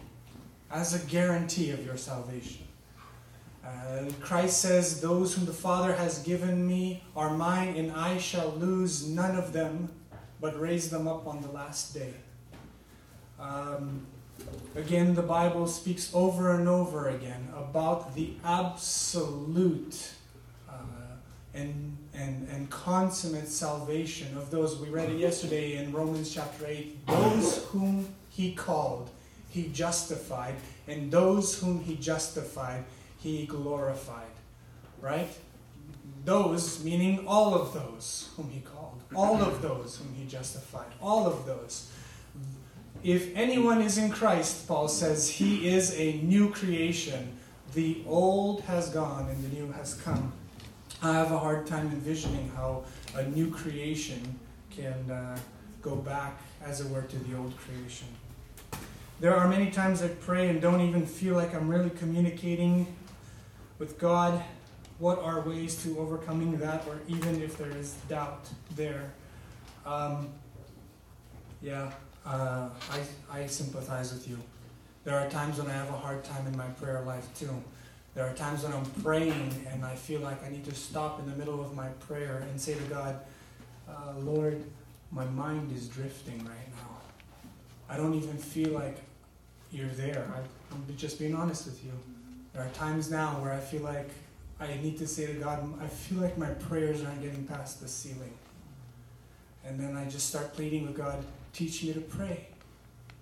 as 0.70 0.94
a 0.94 1.06
guarantee 1.06 1.70
of 1.70 1.84
your 1.84 1.96
salvation. 1.96 2.66
Uh, 3.64 4.04
Christ 4.20 4.60
says, 4.60 5.00
Those 5.00 5.34
whom 5.34 5.44
the 5.44 5.52
Father 5.52 5.94
has 5.94 6.20
given 6.20 6.66
me 6.66 7.02
are 7.16 7.30
mine, 7.30 7.76
and 7.76 7.92
I 7.92 8.18
shall 8.18 8.50
lose 8.50 9.08
none 9.08 9.36
of 9.36 9.52
them 9.52 9.90
but 10.40 10.58
raise 10.58 10.88
them 10.88 11.06
up 11.06 11.26
on 11.26 11.42
the 11.42 11.50
last 11.50 11.92
day. 11.92 12.14
Um, 13.38 14.06
again, 14.74 15.14
the 15.14 15.22
Bible 15.22 15.66
speaks 15.66 16.10
over 16.14 16.54
and 16.54 16.68
over 16.68 17.08
again 17.08 17.48
about 17.56 18.14
the 18.14 18.32
absolute 18.44 20.12
uh, 20.68 20.74
and, 21.54 21.96
and, 22.14 22.48
and 22.48 22.70
consummate 22.70 23.48
salvation 23.48 24.36
of 24.36 24.50
those. 24.50 24.78
We 24.78 24.88
read 24.88 25.10
it 25.10 25.18
yesterday 25.18 25.76
in 25.76 25.92
Romans 25.92 26.32
chapter 26.32 26.66
8. 26.66 27.06
Those 27.06 27.64
whom 27.66 28.08
he 28.28 28.54
called, 28.54 29.10
he 29.48 29.68
justified, 29.68 30.54
and 30.86 31.10
those 31.10 31.60
whom 31.60 31.80
he 31.80 31.96
justified, 31.96 32.84
he 33.18 33.46
glorified. 33.46 34.26
Right? 35.00 35.30
Those, 36.24 36.84
meaning 36.84 37.26
all 37.26 37.54
of 37.54 37.72
those 37.72 38.28
whom 38.36 38.50
he 38.50 38.60
called 38.60 38.80
all 39.14 39.42
of 39.42 39.60
those 39.62 39.96
whom 39.96 40.14
he 40.14 40.26
justified. 40.26 40.86
All 41.00 41.26
of 41.26 41.46
those. 41.46 41.89
If 43.02 43.34
anyone 43.34 43.80
is 43.80 43.96
in 43.96 44.10
Christ, 44.10 44.68
Paul 44.68 44.88
says, 44.88 45.28
he 45.30 45.68
is 45.68 45.94
a 45.98 46.18
new 46.18 46.50
creation. 46.50 47.32
The 47.72 48.02
old 48.06 48.60
has 48.62 48.90
gone 48.90 49.28
and 49.30 49.42
the 49.42 49.56
new 49.56 49.72
has 49.72 49.94
come. 49.94 50.32
I 51.02 51.14
have 51.14 51.32
a 51.32 51.38
hard 51.38 51.66
time 51.66 51.86
envisioning 51.86 52.50
how 52.54 52.84
a 53.14 53.24
new 53.24 53.50
creation 53.50 54.38
can 54.70 55.10
uh, 55.10 55.38
go 55.80 55.96
back, 55.96 56.42
as 56.62 56.82
it 56.82 56.90
were, 56.90 57.02
to 57.02 57.18
the 57.20 57.38
old 57.38 57.56
creation. 57.56 58.08
There 59.18 59.34
are 59.34 59.48
many 59.48 59.70
times 59.70 60.02
I 60.02 60.08
pray 60.08 60.48
and 60.48 60.60
don't 60.60 60.82
even 60.82 61.06
feel 61.06 61.34
like 61.36 61.54
I'm 61.54 61.68
really 61.68 61.90
communicating 61.90 62.86
with 63.78 63.98
God 63.98 64.42
what 64.98 65.18
are 65.20 65.40
ways 65.40 65.82
to 65.84 65.98
overcoming 65.98 66.58
that, 66.58 66.86
or 66.86 66.98
even 67.08 67.40
if 67.40 67.56
there 67.56 67.70
is 67.70 67.94
doubt 68.10 68.46
there. 68.76 69.10
Um, 69.86 70.28
yeah, 71.62 71.92
uh, 72.30 72.68
I, 72.92 73.40
I 73.40 73.46
sympathize 73.46 74.12
with 74.12 74.28
you. 74.28 74.38
There 75.04 75.18
are 75.18 75.28
times 75.28 75.58
when 75.58 75.66
I 75.66 75.72
have 75.72 75.88
a 75.88 75.96
hard 75.96 76.22
time 76.22 76.46
in 76.46 76.56
my 76.56 76.66
prayer 76.80 77.02
life 77.02 77.26
too. 77.34 77.50
There 78.14 78.24
are 78.24 78.32
times 78.34 78.62
when 78.62 78.72
I'm 78.72 78.84
praying 79.02 79.66
and 79.72 79.84
I 79.84 79.94
feel 79.94 80.20
like 80.20 80.44
I 80.44 80.50
need 80.50 80.64
to 80.66 80.74
stop 80.74 81.18
in 81.20 81.28
the 81.28 81.36
middle 81.36 81.60
of 81.60 81.74
my 81.74 81.88
prayer 82.08 82.44
and 82.48 82.60
say 82.60 82.74
to 82.74 82.82
God, 82.84 83.18
uh, 83.88 84.18
Lord, 84.18 84.62
my 85.10 85.24
mind 85.24 85.72
is 85.76 85.88
drifting 85.88 86.38
right 86.38 86.68
now. 86.76 86.96
I 87.88 87.96
don't 87.96 88.14
even 88.14 88.36
feel 88.36 88.70
like 88.70 88.98
you're 89.72 89.88
there. 89.88 90.30
I, 90.34 90.74
I'm 90.74 90.96
just 90.96 91.18
being 91.18 91.34
honest 91.34 91.66
with 91.66 91.84
you. 91.84 91.92
There 92.52 92.62
are 92.62 92.70
times 92.70 93.10
now 93.10 93.40
where 93.40 93.52
I 93.52 93.58
feel 93.58 93.82
like 93.82 94.10
I 94.60 94.76
need 94.82 94.98
to 94.98 95.06
say 95.06 95.26
to 95.26 95.32
God, 95.32 95.68
I 95.82 95.86
feel 95.86 96.18
like 96.18 96.36
my 96.36 96.50
prayers 96.50 97.02
aren't 97.02 97.22
getting 97.22 97.44
past 97.44 97.80
the 97.80 97.88
ceiling. 97.88 98.34
And 99.64 99.80
then 99.80 99.96
I 99.96 100.04
just 100.04 100.28
start 100.28 100.52
pleading 100.54 100.86
with 100.86 100.96
God, 100.96 101.24
teach 101.52 101.82
me 101.82 101.92
to 101.92 102.00
pray. 102.00 102.46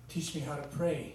Teach 0.07 0.35
me 0.35 0.41
how 0.41 0.55
to 0.55 0.67
pray. 0.67 1.13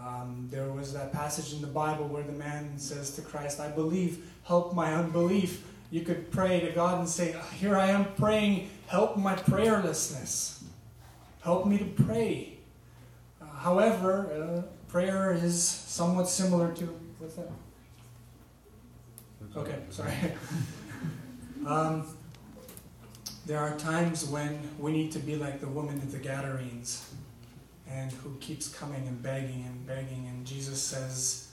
Um, 0.00 0.48
there 0.50 0.70
was 0.70 0.92
that 0.92 1.12
passage 1.12 1.52
in 1.52 1.60
the 1.60 1.66
Bible 1.66 2.06
where 2.06 2.22
the 2.22 2.32
man 2.32 2.78
says 2.78 3.16
to 3.16 3.22
Christ, 3.22 3.58
I 3.58 3.68
believe, 3.68 4.30
help 4.44 4.74
my 4.74 4.94
unbelief. 4.94 5.64
You 5.90 6.02
could 6.02 6.30
pray 6.30 6.60
to 6.60 6.70
God 6.70 7.00
and 7.00 7.08
say, 7.08 7.34
Here 7.58 7.76
I 7.76 7.86
am 7.88 8.04
praying, 8.14 8.70
help 8.86 9.16
my 9.16 9.34
prayerlessness. 9.34 10.62
Help 11.42 11.66
me 11.66 11.78
to 11.78 11.84
pray. 11.84 12.58
Uh, 13.40 13.46
however, 13.46 14.30
uh, 14.30 14.62
prayer 14.88 15.32
is 15.32 15.62
somewhat 15.62 16.28
similar 16.28 16.72
to, 16.74 16.84
what's 17.18 17.34
that? 17.34 17.50
Okay, 19.56 19.78
sorry. 19.90 20.12
um, 21.66 22.06
there 23.48 23.58
are 23.58 23.74
times 23.78 24.26
when 24.26 24.60
we 24.78 24.92
need 24.92 25.10
to 25.10 25.18
be 25.18 25.34
like 25.34 25.58
the 25.58 25.66
woman 25.66 25.98
at 26.02 26.12
the 26.12 26.18
Gadarenes 26.18 27.10
and 27.90 28.12
who 28.12 28.36
keeps 28.40 28.68
coming 28.68 29.08
and 29.08 29.22
begging 29.22 29.64
and 29.66 29.86
begging. 29.86 30.26
And 30.28 30.46
Jesus 30.46 30.82
says, 30.82 31.48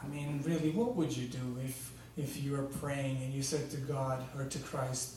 I 0.00 0.06
mean, 0.06 0.40
really, 0.46 0.70
what 0.70 0.94
would 0.94 1.14
you 1.14 1.26
do 1.26 1.58
if, 1.64 1.90
if 2.16 2.40
you 2.40 2.52
were 2.52 2.62
praying 2.62 3.16
and 3.16 3.34
you 3.34 3.42
said 3.42 3.68
to 3.72 3.78
God 3.78 4.24
or 4.38 4.44
to 4.44 4.58
Christ, 4.60 5.16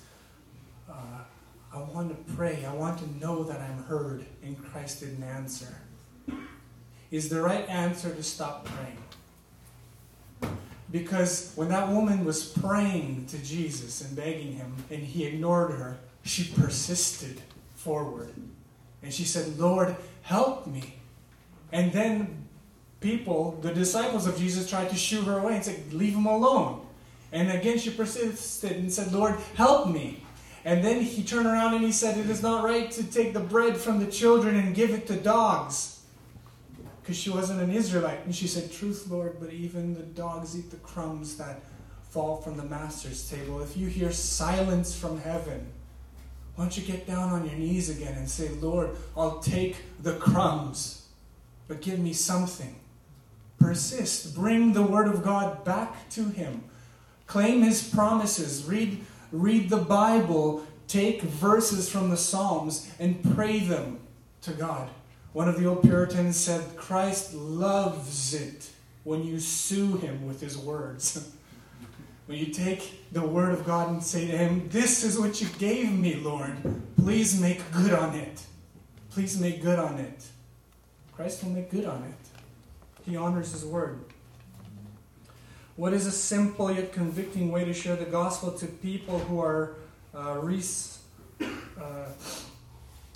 uh, 0.89 1.19
I 1.71 1.78
want 1.78 2.10
to 2.10 2.34
pray, 2.34 2.65
I 2.65 2.74
want 2.74 2.98
to 3.02 3.17
know 3.19 3.43
that 3.43 3.62
I'm 3.62 3.84
heard, 3.84 4.26
and 4.41 4.58
Christ 4.71 5.02
didn't 5.02 5.24
answer? 5.24 5.78
Is 7.12 7.30
the 7.30 7.41
right 7.41 7.69
answer 7.69 8.10
to 8.10 8.24
stop 8.24 8.65
praying? 8.65 9.04
Because 10.96 11.52
when 11.56 11.67
that 11.67 11.89
woman 11.89 12.23
was 12.23 12.46
praying 12.48 13.25
to 13.27 13.37
Jesus 13.39 14.00
and 14.00 14.15
begging 14.15 14.54
him, 14.54 14.73
and 14.89 15.04
he 15.04 15.25
ignored 15.25 15.71
her, 15.71 15.98
she 16.23 16.54
persisted 16.54 17.41
forward. 17.73 18.33
And 19.04 19.13
she 19.13 19.25
said, 19.25 19.60
Lord, 19.60 19.93
help 20.21 20.67
me. 20.67 20.96
And 21.73 21.91
then 21.91 22.48
people, 23.02 23.60
the 23.62 23.73
disciples 23.73 24.25
of 24.25 24.37
Jesus, 24.37 24.69
tried 24.69 24.89
to 24.89 24.96
shoo 24.96 25.23
her 25.23 25.39
away 25.39 25.56
and 25.56 25.65
said, 25.65 25.91
Leave 25.91 26.13
him 26.13 26.27
alone. 26.27 26.87
And 27.33 27.52
again 27.52 27.77
she 27.77 27.89
persisted 27.89 28.71
and 28.71 28.89
said, 28.91 29.12
Lord, 29.12 29.35
help 29.56 29.89
me. 29.89 30.23
And 30.63 30.81
then 30.81 31.02
he 31.02 31.23
turned 31.23 31.46
around 31.46 31.73
and 31.73 31.83
he 31.83 31.91
said, 31.91 32.17
It 32.17 32.29
is 32.29 32.41
not 32.41 32.63
right 32.63 32.89
to 32.91 33.04
take 33.04 33.33
the 33.33 33.41
bread 33.41 33.75
from 33.75 34.00
the 34.00 34.10
children 34.10 34.56
and 34.56 34.73
give 34.73 34.91
it 34.91 35.08
to 35.08 35.17
dogs. 35.17 35.94
Because 37.06 37.17
she 37.17 37.29
wasn't 37.29 37.62
an 37.62 37.69
Israelite. 37.69 38.25
And 38.25 38.35
she 38.35 38.47
said, 38.47 38.71
Truth, 38.71 39.06
Lord, 39.12 39.37
but 39.39 39.53
even 39.53 39.93
the 39.93 40.01
dogs 40.01 40.58
eat 40.58 40.71
the 40.71 40.77
crumbs 40.77 41.37
that 41.37 41.62
fall 42.10 42.37
from 42.37 42.58
the 42.58 42.63
master's 42.63 43.29
table. 43.29 43.62
If 43.62 43.77
you 43.77 43.85
hear 43.85 44.12
silence 44.12 44.97
from 44.97 45.19
heaven, 45.19 45.67
why 46.56 46.63
don't 46.63 46.75
you 46.75 46.81
get 46.81 47.06
down 47.06 47.29
on 47.29 47.45
your 47.45 47.60
knees 47.60 47.95
again 47.95 48.15
and 48.17 48.27
say, 48.27 48.49
Lord, 48.49 48.97
I'll 49.15 49.37
take 49.37 49.75
the 50.01 50.15
crumbs, 50.15 51.08
but 51.67 51.79
give 51.79 51.99
me 51.99 52.12
something. 52.12 52.75
Persist. 53.60 54.33
Bring 54.33 54.73
the 54.73 54.81
Word 54.81 55.08
of 55.08 55.23
God 55.23 55.63
back 55.63 56.10
to 56.12 56.29
Him. 56.29 56.63
Claim 57.27 57.62
His 57.62 57.87
promises. 57.87 58.65
Read, 58.65 59.06
read 59.31 59.69
the 59.69 59.77
Bible. 59.77 60.65
Take 60.87 61.21
verses 61.21 61.87
from 61.87 62.10
the 62.10 62.17
Psalms 62.17 62.91
and 62.99 63.35
pray 63.35 63.60
them 63.60 63.99
to 64.41 64.53
God. 64.53 64.89
One 65.36 65.50
of 65.50 65.60
the 65.60 65.65
old 65.65 65.81
Puritans 65.81 66.38
said, 66.38 66.77
Christ 66.77 67.33
loves 67.33 68.33
it 68.33 68.69
when 69.04 69.21
you 69.25 69.42
sue 69.42 69.98
him 69.98 70.25
with 70.25 70.40
his 70.40 70.58
words. 70.58 71.29
when 72.25 72.38
you 72.38 72.54
take 72.54 73.12
the 73.12 73.19
word 73.19 73.52
of 73.52 73.65
God 73.65 73.90
and 73.90 74.02
say 74.02 74.27
to 74.27 74.38
him, 74.38 74.69
This 74.69 75.04
is 75.04 75.19
what 75.19 75.42
you 75.42 75.50
gave 75.60 75.92
me, 75.92 76.15
Lord. 76.15 76.56
Please 76.96 77.38
make 77.38 77.60
good 77.73 77.92
on 77.92 78.15
it. 78.15 78.44
Please 79.10 79.38
make 79.38 79.62
good 79.62 79.77
on 79.77 79.98
it. 79.98 80.23
Christ 81.12 81.44
will 81.44 81.52
make 81.52 81.69
good 81.69 81.83
on 81.83 82.02
it. 82.04 83.04
He 83.06 83.17
honors 83.17 83.52
his 83.52 83.65
word. 83.65 84.06
What 85.75 85.92
is 85.92 86.06
a 86.06 86.12
simple 86.12 86.71
yet 86.71 86.94
convicting 86.94 87.52
way 87.52 87.65
to 87.65 87.73
share 87.73 87.98
the 87.98 88.06
gospel 88.06 88.54
to 88.54 88.67
people 88.67 89.19
who 89.19 89.42
are 89.42 89.75
uh, 90.15 90.38
res- 90.38 91.00
uh, 91.42 92.06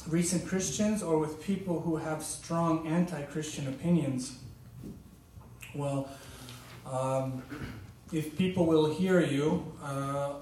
recent 0.09 0.47
Christians 0.47 1.01
or 1.03 1.17
with 1.19 1.41
people 1.41 1.81
who 1.81 1.97
have 1.97 2.23
strong 2.23 2.87
anti 2.87 3.21
Christian 3.23 3.67
opinions? 3.67 4.39
Well, 5.75 6.09
um, 6.85 7.43
if 8.11 8.37
people 8.37 8.65
will 8.65 8.91
hear 8.91 9.21
you, 9.21 9.71
uh, 9.83 10.33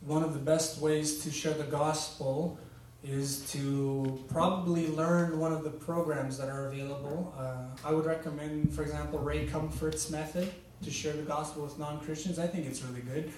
one 0.00 0.22
of 0.22 0.32
the 0.32 0.38
best 0.38 0.80
ways 0.80 1.22
to 1.24 1.30
share 1.30 1.54
the 1.54 1.64
gospel 1.64 2.58
is 3.02 3.50
to 3.50 4.22
probably 4.28 4.86
learn 4.88 5.38
one 5.38 5.52
of 5.52 5.64
the 5.64 5.70
programs 5.70 6.36
that 6.38 6.48
are 6.48 6.68
available. 6.68 7.34
Uh, 7.36 7.64
I 7.84 7.92
would 7.92 8.06
recommend, 8.06 8.72
for 8.72 8.82
example, 8.82 9.18
Ray 9.18 9.46
Comfort's 9.46 10.10
method 10.10 10.50
to 10.82 10.90
share 10.90 11.14
the 11.14 11.22
gospel 11.22 11.62
with 11.62 11.78
non 11.78 12.00
Christians. 12.00 12.38
I 12.38 12.46
think 12.46 12.66
it's 12.66 12.82
really 12.82 13.00
good. 13.00 13.32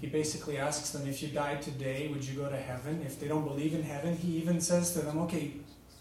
He 0.00 0.06
basically 0.08 0.58
asks 0.58 0.90
them, 0.90 1.06
if 1.06 1.22
you 1.22 1.28
died 1.28 1.62
today, 1.62 2.08
would 2.08 2.24
you 2.24 2.34
go 2.34 2.48
to 2.48 2.56
heaven? 2.56 3.02
If 3.06 3.20
they 3.20 3.28
don't 3.28 3.44
believe 3.44 3.74
in 3.74 3.82
heaven, 3.82 4.16
he 4.16 4.36
even 4.38 4.60
says 4.60 4.92
to 4.94 5.00
them, 5.00 5.18
okay, 5.20 5.52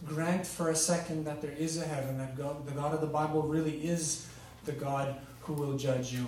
grant 0.06 0.46
for 0.46 0.70
a 0.70 0.76
second 0.76 1.26
that 1.26 1.42
there 1.42 1.52
is 1.52 1.78
a 1.78 1.86
heaven, 1.86 2.18
that 2.18 2.36
God, 2.36 2.66
the 2.66 2.72
God 2.72 2.94
of 2.94 3.02
the 3.02 3.08
Bible 3.08 3.44
really 3.44 3.78
is 3.78 4.28
the 4.66 4.72
God 4.72 5.16
who 5.42 5.54
will 5.54 5.78
judge 5.78 6.14
you. 6.14 6.28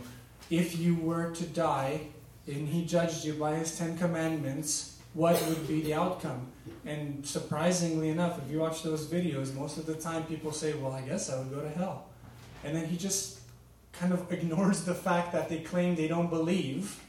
If 0.49 0.77
you 0.77 0.95
were 0.95 1.31
to 1.31 1.45
die 1.45 2.01
and 2.47 2.67
he 2.67 2.85
judged 2.85 3.25
you 3.25 3.33
by 3.33 3.55
his 3.55 3.77
Ten 3.77 3.97
Commandments, 3.97 4.99
what 5.13 5.41
would 5.47 5.67
be 5.67 5.81
the 5.81 5.93
outcome? 5.93 6.47
And 6.85 7.25
surprisingly 7.25 8.09
enough, 8.09 8.39
if 8.43 8.51
you 8.51 8.59
watch 8.59 8.83
those 8.83 9.07
videos, 9.07 9.53
most 9.53 9.77
of 9.77 9.85
the 9.85 9.95
time 9.95 10.23
people 10.23 10.51
say, 10.51 10.73
well, 10.73 10.91
I 10.91 11.01
guess 11.01 11.29
I 11.29 11.39
would 11.39 11.51
go 11.51 11.61
to 11.61 11.69
hell. 11.69 12.07
And 12.63 12.75
then 12.75 12.85
he 12.85 12.97
just 12.97 13.39
kind 13.93 14.11
of 14.13 14.31
ignores 14.31 14.83
the 14.83 14.95
fact 14.95 15.31
that 15.33 15.49
they 15.49 15.59
claim 15.59 15.95
they 15.95 16.07
don't 16.07 16.29
believe 16.29 16.99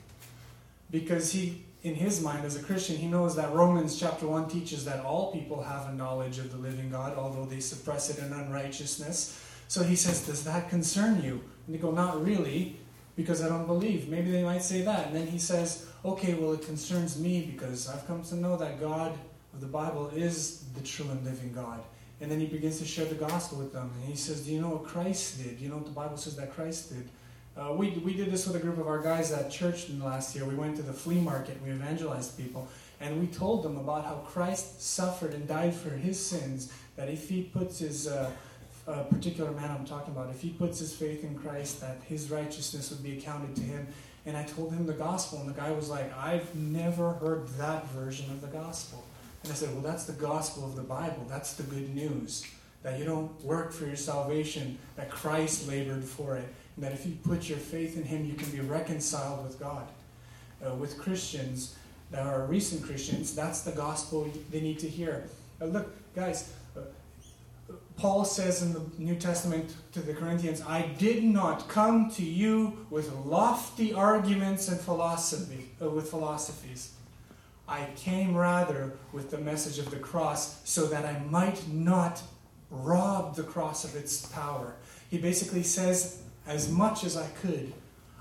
because 0.94 1.32
he 1.32 1.64
in 1.82 1.96
his 1.96 2.22
mind 2.22 2.44
as 2.44 2.54
a 2.54 2.62
christian 2.62 2.96
he 2.96 3.08
knows 3.08 3.34
that 3.34 3.52
romans 3.52 3.98
chapter 3.98 4.28
1 4.28 4.48
teaches 4.48 4.84
that 4.84 5.04
all 5.04 5.32
people 5.32 5.60
have 5.60 5.88
a 5.88 5.92
knowledge 5.92 6.38
of 6.38 6.52
the 6.52 6.56
living 6.56 6.88
god 6.88 7.18
although 7.18 7.44
they 7.44 7.58
suppress 7.58 8.08
it 8.10 8.24
in 8.24 8.32
unrighteousness. 8.32 9.40
So 9.66 9.82
he 9.82 9.96
says 9.96 10.24
does 10.24 10.44
that 10.44 10.70
concern 10.70 11.22
you? 11.22 11.42
And 11.66 11.74
they 11.74 11.78
go 11.78 11.90
not 11.90 12.24
really 12.24 12.76
because 13.16 13.42
i 13.42 13.48
don't 13.48 13.66
believe. 13.66 14.08
Maybe 14.08 14.30
they 14.30 14.44
might 14.44 14.62
say 14.62 14.82
that. 14.82 15.08
And 15.08 15.16
then 15.16 15.26
he 15.26 15.38
says 15.38 15.86
okay 16.04 16.34
well 16.34 16.52
it 16.52 16.64
concerns 16.64 17.18
me 17.18 17.34
because 17.52 17.88
i've 17.88 18.06
come 18.06 18.22
to 18.30 18.36
know 18.36 18.56
that 18.56 18.80
god 18.80 19.18
of 19.52 19.60
the 19.60 19.72
bible 19.80 20.10
is 20.14 20.36
the 20.76 20.84
true 20.92 21.10
and 21.10 21.24
living 21.24 21.52
god. 21.52 21.80
And 22.20 22.30
then 22.30 22.38
he 22.38 22.46
begins 22.46 22.78
to 22.78 22.84
share 22.84 23.06
the 23.06 23.16
gospel 23.16 23.58
with 23.58 23.72
them. 23.72 23.90
And 23.96 24.04
he 24.08 24.16
says 24.16 24.46
do 24.46 24.52
you 24.52 24.60
know 24.60 24.72
what 24.76 24.84
christ 24.84 25.42
did? 25.42 25.60
You 25.60 25.70
know 25.70 25.78
what 25.78 25.86
the 25.86 25.98
bible 26.02 26.18
says 26.18 26.36
that 26.36 26.54
christ 26.54 26.94
did 26.94 27.08
uh, 27.56 27.72
we, 27.72 27.90
we 27.90 28.14
did 28.14 28.30
this 28.30 28.46
with 28.46 28.56
a 28.56 28.58
group 28.58 28.78
of 28.78 28.88
our 28.88 29.00
guys 29.00 29.30
at 29.32 29.50
church 29.50 29.88
last 29.90 30.34
year. 30.34 30.44
We 30.44 30.54
went 30.54 30.76
to 30.76 30.82
the 30.82 30.92
flea 30.92 31.20
market, 31.20 31.56
we 31.62 31.70
evangelized 31.70 32.36
people, 32.36 32.68
and 33.00 33.20
we 33.20 33.28
told 33.28 33.62
them 33.62 33.76
about 33.76 34.04
how 34.04 34.16
Christ 34.26 34.82
suffered 34.82 35.34
and 35.34 35.46
died 35.46 35.74
for 35.74 35.90
his 35.90 36.18
sins. 36.18 36.72
That 36.96 37.08
if 37.08 37.28
he 37.28 37.42
puts 37.42 37.78
his, 37.78 38.06
uh, 38.06 38.30
uh, 38.86 39.04
particular 39.04 39.50
man 39.52 39.70
I'm 39.70 39.86
talking 39.86 40.12
about, 40.12 40.30
if 40.30 40.40
he 40.40 40.50
puts 40.50 40.78
his 40.78 40.94
faith 40.94 41.24
in 41.24 41.34
Christ, 41.36 41.80
that 41.80 41.98
his 42.06 42.30
righteousness 42.30 42.90
would 42.90 43.02
be 43.02 43.18
accounted 43.18 43.56
to 43.56 43.62
him. 43.62 43.86
And 44.26 44.36
I 44.36 44.44
told 44.44 44.72
him 44.72 44.86
the 44.86 44.92
gospel, 44.92 45.38
and 45.40 45.48
the 45.48 45.58
guy 45.58 45.70
was 45.70 45.90
like, 45.90 46.16
I've 46.16 46.54
never 46.54 47.12
heard 47.12 47.48
that 47.58 47.86
version 47.88 48.30
of 48.30 48.40
the 48.40 48.46
gospel. 48.48 49.04
And 49.42 49.52
I 49.52 49.54
said, 49.54 49.72
Well, 49.72 49.82
that's 49.82 50.04
the 50.04 50.14
gospel 50.14 50.64
of 50.64 50.74
the 50.74 50.82
Bible. 50.82 51.26
That's 51.28 51.54
the 51.54 51.64
good 51.64 51.94
news. 51.94 52.44
That 52.84 53.00
you 53.00 53.04
don't 53.04 53.44
work 53.44 53.72
for 53.72 53.86
your 53.86 53.96
salvation, 53.96 54.78
that 54.94 55.10
Christ 55.10 55.66
labored 55.66 56.04
for 56.04 56.36
it 56.36 56.46
and 56.76 56.84
that 56.84 56.92
if 56.92 57.06
you 57.06 57.16
put 57.24 57.48
your 57.48 57.58
faith 57.58 57.96
in 57.96 58.04
Him, 58.04 58.24
you 58.26 58.34
can 58.34 58.50
be 58.50 58.60
reconciled 58.60 59.44
with 59.44 59.60
God. 59.60 59.86
Uh, 60.64 60.74
with 60.74 60.98
Christians 60.98 61.76
that 62.10 62.26
are 62.26 62.44
recent 62.46 62.82
Christians, 62.82 63.34
that's 63.34 63.62
the 63.62 63.72
gospel 63.72 64.28
they 64.50 64.60
need 64.60 64.78
to 64.80 64.88
hear. 64.88 65.24
Uh, 65.60 65.66
look, 65.66 65.94
guys, 66.14 66.52
uh, 66.76 66.80
Paul 67.96 68.24
says 68.24 68.62
in 68.62 68.72
the 68.72 68.82
New 68.98 69.16
Testament 69.16 69.74
to 69.92 70.00
the 70.00 70.14
Corinthians, 70.14 70.62
I 70.62 70.82
did 70.98 71.22
not 71.22 71.68
come 71.68 72.10
to 72.12 72.24
you 72.24 72.86
with 72.90 73.12
lofty 73.12 73.92
arguments 73.92 74.68
and 74.68 74.80
philosophy, 74.80 75.70
uh, 75.80 75.90
with 75.90 76.10
philosophies. 76.10 76.92
I 77.68 77.86
came 77.96 78.36
rather 78.36 78.92
with 79.12 79.30
the 79.30 79.38
message 79.38 79.78
of 79.78 79.90
the 79.90 79.98
cross 79.98 80.60
so 80.64 80.86
that 80.86 81.04
I 81.04 81.18
might 81.30 81.68
not 81.68 82.22
rob 82.70 83.36
the 83.36 83.42
cross 83.42 83.84
of 83.84 83.96
its 83.96 84.26
power. 84.26 84.74
He 85.10 85.18
basically 85.18 85.62
says, 85.62 86.22
as 86.46 86.70
much 86.70 87.04
as 87.04 87.16
I 87.16 87.26
could, 87.40 87.72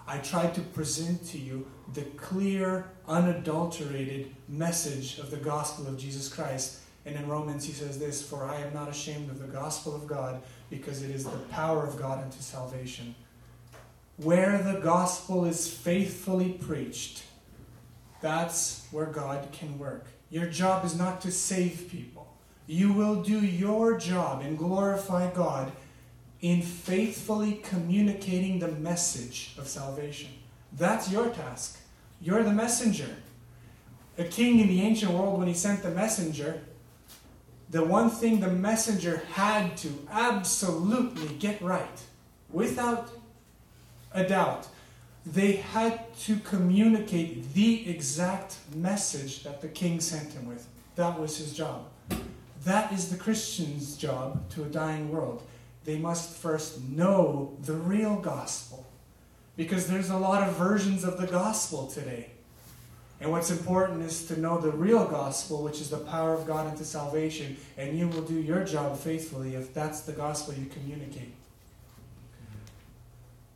I 0.07 0.17
tried 0.17 0.53
to 0.55 0.61
present 0.61 1.25
to 1.27 1.37
you 1.37 1.65
the 1.93 2.01
clear, 2.01 2.85
unadulterated 3.07 4.33
message 4.47 5.17
of 5.19 5.31
the 5.31 5.37
gospel 5.37 5.87
of 5.87 5.97
Jesus 5.97 6.27
Christ. 6.27 6.79
And 7.05 7.15
in 7.15 7.27
Romans, 7.27 7.65
he 7.65 7.73
says 7.73 7.99
this 7.99 8.21
For 8.21 8.45
I 8.45 8.57
am 8.61 8.73
not 8.73 8.89
ashamed 8.89 9.29
of 9.29 9.39
the 9.39 9.47
gospel 9.47 9.95
of 9.95 10.07
God, 10.07 10.41
because 10.69 11.01
it 11.03 11.11
is 11.11 11.25
the 11.25 11.37
power 11.51 11.85
of 11.85 11.97
God 11.97 12.23
unto 12.23 12.39
salvation. 12.39 13.15
Where 14.17 14.61
the 14.61 14.79
gospel 14.79 15.45
is 15.45 15.71
faithfully 15.71 16.53
preached, 16.53 17.23
that's 18.21 18.87
where 18.91 19.05
God 19.05 19.51
can 19.51 19.77
work. 19.77 20.07
Your 20.29 20.47
job 20.47 20.85
is 20.85 20.97
not 20.97 21.21
to 21.21 21.31
save 21.31 21.89
people. 21.89 22.22
You 22.68 22.93
will 22.93 23.22
do 23.22 23.39
your 23.39 23.97
job 23.97 24.41
and 24.41 24.57
glorify 24.57 25.32
God 25.32 25.72
in 26.41 26.61
faithfully 26.61 27.61
communicating 27.64 28.59
the 28.59 28.68
message 28.70 29.55
of 29.57 29.68
salvation. 29.68 30.30
That's 30.72 31.11
your 31.11 31.30
task. 31.30 31.80
You're 32.22 32.43
the 32.43 32.51
messenger. 32.51 33.16
A 34.18 34.24
king 34.24 34.59
in 34.59 34.68
the 34.68 34.82
ancient 34.82 35.11
world, 35.11 35.39
when 35.39 35.47
he 35.47 35.53
sent 35.53 35.84
the 35.84 35.89
messenger, 35.89 36.61
the 37.70 37.84
one 37.84 38.09
thing 38.09 38.39
the 38.39 38.49
messenger 38.49 39.24
had 39.32 39.76
to 39.78 40.07
absolutely 40.11 41.36
get 41.36 41.61
right, 41.61 42.01
without 42.49 43.09
a 44.11 44.24
doubt, 44.24 44.68
they 45.26 45.53
had 45.53 46.14
to 46.20 46.38
communicate 46.38 47.53
the 47.53 47.89
exact 47.89 48.57
message 48.76 49.43
that 49.43 49.61
the 49.61 49.68
king 49.70 49.99
sent 49.99 50.34
him 50.34 50.47
with. 50.47 50.68
That 50.95 51.20
was 51.20 51.38
his 51.38 51.53
job. 51.53 51.86
That 52.66 52.93
is 52.93 53.09
the 53.09 53.18
Christian's 53.18 53.97
job 53.97 54.49
to 54.51 54.64
a 54.64 54.68
dying 54.68 55.11
world 55.11 55.43
they 55.86 55.97
must 55.97 56.38
first 56.38 56.82
know 56.82 57.57
the 57.64 57.74
real 57.74 58.16
gospel. 58.18 58.86
Because 59.55 59.88
there's 59.88 60.09
a 60.09 60.18
lot 60.18 60.47
of 60.47 60.55
versions 60.55 61.03
of 61.03 61.20
the 61.20 61.28
gospel 61.28 61.88
today. 61.88 62.30
And 63.22 63.32
what's 63.32 63.51
important 63.51 64.01
is 64.01 64.26
to 64.28 64.39
know 64.39 64.57
the 64.57 64.72
real 64.72 65.05
gospel, 65.05 65.61
which 65.61 65.80
is 65.80 65.89
the 65.89 65.97
power 65.97 66.34
of 66.34 66.47
God 66.47 66.72
into 66.72 66.84
salvation, 66.84 67.55
and 67.78 67.97
you 67.97 68.07
will 68.07 68.24
do 68.24 68.41
your 68.41 68.64
job 68.64 68.97
faithfully 68.97 69.55
if 69.55 69.74
that's 69.74 70.01
the 70.01 70.11
gospel 70.11 70.53
you 70.55 70.66
communicate. 70.66 71.32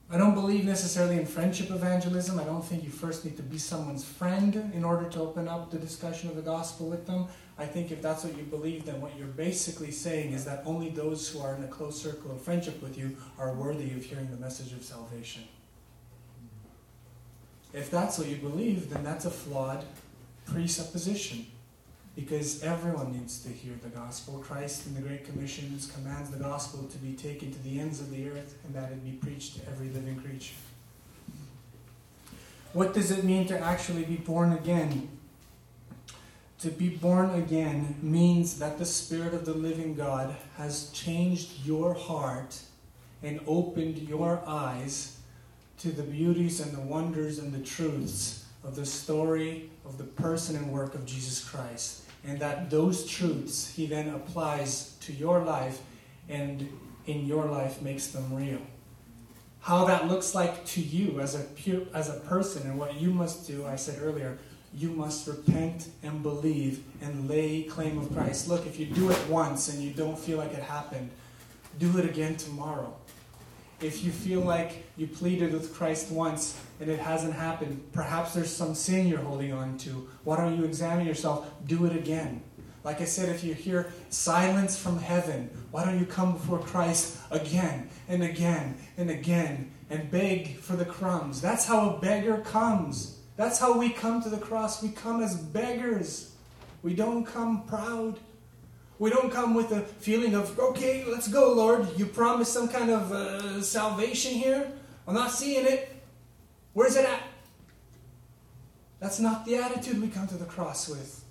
I 0.10 0.18
don't 0.18 0.36
believe 0.36 0.64
necessarily 0.64 1.18
in 1.18 1.26
friendship 1.26 1.70
evangelism. 1.70 2.40
I 2.40 2.46
don't 2.46 2.64
think 2.64 2.84
you 2.84 2.90
first 2.90 3.26
need 3.26 3.36
to 3.38 3.44
be 3.44 3.58
someone's 3.58 4.06
friend 4.06 4.72
in 4.74 4.86
order 4.86 5.10
to 5.10 5.20
open 5.20 5.50
up 5.50 5.70
the 5.70 5.80
discussion 5.80 6.30
of 6.30 6.38
the 6.38 6.42
gospel 6.42 6.88
with 6.88 7.08
them. 7.08 7.28
I 7.60 7.66
think 7.66 7.92
if 7.92 8.02
that's 8.02 8.24
what 8.24 8.38
you 8.38 8.44
believe, 8.44 8.86
then 8.86 9.02
what 9.02 9.18
you're 9.18 9.28
basically 9.28 9.92
saying 9.92 10.34
is 10.34 10.46
that 10.46 10.62
only 10.66 10.90
those 10.90 11.28
who 11.30 11.40
are 11.40 11.56
in 11.56 11.64
a 11.64 11.68
close 11.68 12.00
circle 12.00 12.32
of 12.32 12.42
friendship 12.42 12.82
with 12.82 12.98
you 12.98 13.18
are 13.40 13.54
worthy 13.54 13.92
of 13.94 14.04
hearing 14.04 14.30
the 14.30 14.38
message 14.38 14.74
of 14.74 14.84
salvation. 14.84 15.44
If 17.74 17.90
that's 17.90 18.18
what 18.20 18.28
you 18.28 18.38
believe, 18.38 18.90
then 18.90 19.04
that's 19.04 19.26
a 19.26 19.32
flawed 19.32 19.84
presupposition. 20.46 21.48
because 22.18 22.64
everyone 22.64 23.14
needs 23.14 23.44
to 23.44 23.50
hear 23.50 23.74
the 23.84 23.90
gospel. 23.90 24.40
Christ 24.40 24.88
in 24.88 24.96
the 24.96 25.02
Great 25.02 25.24
Commissions 25.24 25.92
commands 25.94 26.32
the 26.32 26.40
gospel 26.40 26.84
to 26.88 26.98
be 26.98 27.14
taken 27.14 27.52
to 27.52 27.64
the 27.64 27.80
ends 27.80 28.00
of 28.00 28.10
the 28.10 28.28
earth 28.28 28.58
and 28.66 28.74
that 28.74 28.92
it 28.92 29.06
be 29.06 29.12
preached 29.12 29.58
to 29.58 29.70
every 29.70 29.90
living 29.90 30.20
creature. 30.20 30.56
What 32.74 32.96
does 32.96 33.12
it 33.12 33.24
mean 33.24 33.48
to 33.50 33.60
actually 33.60 34.04
be 34.04 34.16
born 34.16 34.54
again? 34.54 35.10
To 36.62 36.70
be 36.70 36.90
born 36.90 37.36
again 37.36 37.96
means 38.02 38.58
that 38.58 38.80
the 38.80 38.86
Spirit 38.86 39.36
of 39.36 39.46
the 39.46 39.54
living 39.54 39.94
God 39.94 40.36
has 40.58 40.90
changed 40.90 41.66
your 41.66 41.94
heart 41.94 42.60
and 43.22 43.40
opened 43.46 44.00
your 44.00 44.42
eyes 44.48 45.18
to 45.80 45.92
the 45.92 46.02
beauties 46.02 46.60
and 46.60 46.76
the 46.76 46.82
wonders 46.82 47.38
and 47.38 47.54
the 47.54 47.64
truths 47.64 48.46
of 48.64 48.76
the 48.76 48.88
story 48.88 49.70
of 49.86 50.00
the 50.00 50.04
person 50.04 50.56
and 50.56 50.74
work 50.74 50.96
of 50.96 51.06
Jesus 51.06 51.48
Christ. 51.48 52.04
And 52.26 52.40
that 52.40 52.72
those 52.72 53.06
truths 53.06 53.74
he 53.76 53.86
then 53.86 54.10
applies 54.10 54.96
to 55.02 55.14
your 55.14 55.44
life 55.44 55.80
and 56.28 56.68
in 57.06 57.28
your 57.28 57.46
life 57.46 57.84
makes 57.84 58.08
them 58.08 58.34
real. 58.34 58.62
How 59.62 59.86
that 59.86 60.08
looks 60.08 60.34
like 60.34 60.66
to 60.66 60.82
you 60.82 61.20
as 61.20 61.36
a, 61.36 61.46
as 61.94 62.10
a 62.10 62.20
person 62.22 62.68
and 62.68 62.80
what 62.80 63.00
you 63.00 63.12
must 63.12 63.46
do, 63.46 63.66
I 63.66 63.76
said 63.76 64.02
earlier, 64.02 64.40
you 64.78 64.92
must 64.92 65.28
repent 65.28 65.90
and 66.04 66.22
believe 66.22 66.84
and 67.02 67.28
lay 67.28 67.64
claim 67.64 67.98
of 67.98 68.14
Christ. 68.14 68.48
Look, 68.48 68.68
if 68.68 68.80
you 68.80 68.86
do 68.86 69.10
it 69.10 69.20
once 69.28 69.70
and 69.70 69.82
you 69.82 69.90
don't 69.90 70.18
feel 70.18 70.38
like 70.38 70.54
it 70.54 70.62
happened, 70.62 71.10
do 71.80 71.98
it 71.98 72.06
again 72.06 72.36
tomorrow. 72.36 72.96
If 73.82 74.04
you 74.04 74.12
feel 74.12 74.42
like 74.42 74.86
you 74.96 75.08
pleaded 75.08 75.52
with 75.52 75.74
Christ 75.74 76.12
once 76.12 76.60
and 76.80 76.92
it 76.92 77.00
hasn't 77.00 77.34
happened, 77.34 77.90
perhaps 77.92 78.36
there's 78.36 78.56
some 78.56 78.76
sin 78.76 79.08
you're 79.08 79.20
holding 79.20 79.52
on 79.52 79.80
to. 79.80 80.08
Why 80.24 80.38
don't 80.38 80.58
you 80.58 80.64
examine 80.64 81.08
yourself? 81.08 81.50
Do 81.66 81.86
it 81.86 81.96
again. 81.96 82.44
Like 82.84 83.02
I 83.02 83.06
said, 83.06 83.30
if 83.30 83.44
you 83.44 83.56
hear 83.56 83.92
silence 84.10 84.80
from 84.80 85.00
heaven, 85.00 85.50
why 85.72 85.86
don't 85.86 86.00
you 86.00 86.06
come 86.06 86.34
before 86.34 86.60
Christ 86.60 87.18
again 87.32 87.90
and 88.08 88.24
again 88.24 88.78
and 88.96 89.10
again 89.10 89.72
and 89.90 90.10
beg 90.12 90.58
for 90.60 90.76
the 90.76 90.86
crumbs? 90.86 91.42
That's 91.42 91.66
how 91.66 91.90
a 91.90 92.00
beggar 92.00 92.38
comes. 92.40 93.17
That's 93.38 93.60
how 93.60 93.78
we 93.78 93.90
come 93.92 94.22
to 94.24 94.30
the 94.30 94.38
cross. 94.38 94.84
We 94.84 94.90
come 94.90 95.22
as 95.22 95.36
beggars. 95.36 96.34
We 96.82 96.96
don't 96.96 97.24
come 97.24 97.64
proud. 97.66 98.20
We 99.00 99.12
don't 99.12 99.32
come 99.32 99.54
with 99.54 99.72
a 99.72 99.82
feeling 99.82 100.34
of, 100.34 100.60
okay, 100.60 101.06
let's 101.06 101.28
go, 101.28 101.54
Lord. 101.54 101.88
You 101.98 102.08
promised 102.08 102.52
some 102.52 102.68
kind 102.68 102.90
of 102.90 103.12
uh, 103.12 103.62
salvation 103.62 104.34
here. 104.34 104.72
I'm 105.08 105.14
not 105.14 105.32
seeing 105.32 105.66
it. 105.66 105.96
Where's 106.74 106.96
it 106.96 107.06
at? 107.06 107.22
That's 109.00 109.20
not 109.20 109.46
the 109.46 109.58
attitude 109.58 110.02
we 110.02 110.10
come 110.10 110.28
to 110.30 110.38
the 110.38 110.46
cross 110.46 110.90
with. 110.90 111.24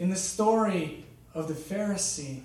In 0.00 0.10
the 0.10 0.16
story 0.16 1.04
of 1.34 1.46
the 1.46 1.54
Pharisee 1.54 2.42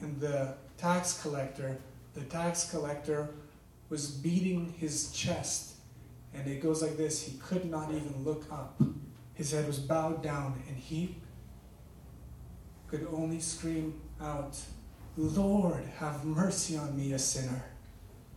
and 0.00 0.20
the 0.20 0.54
tax 0.76 1.20
collector, 1.22 1.78
the 2.12 2.20
tax 2.22 2.70
collector 2.70 3.30
was 3.88 4.10
beating 4.10 4.74
his 4.78 5.10
chest. 5.12 5.75
And 6.36 6.46
it 6.46 6.62
goes 6.62 6.82
like 6.82 6.96
this 6.96 7.22
He 7.22 7.38
could 7.38 7.64
not 7.70 7.90
even 7.90 8.24
look 8.24 8.50
up. 8.52 8.80
His 9.34 9.52
head 9.52 9.66
was 9.66 9.78
bowed 9.78 10.22
down, 10.22 10.62
and 10.68 10.76
he 10.76 11.16
could 12.88 13.06
only 13.12 13.40
scream 13.40 14.00
out, 14.20 14.56
Lord, 15.16 15.84
have 15.98 16.24
mercy 16.24 16.76
on 16.76 16.96
me, 16.96 17.12
a 17.12 17.18
sinner. 17.18 17.64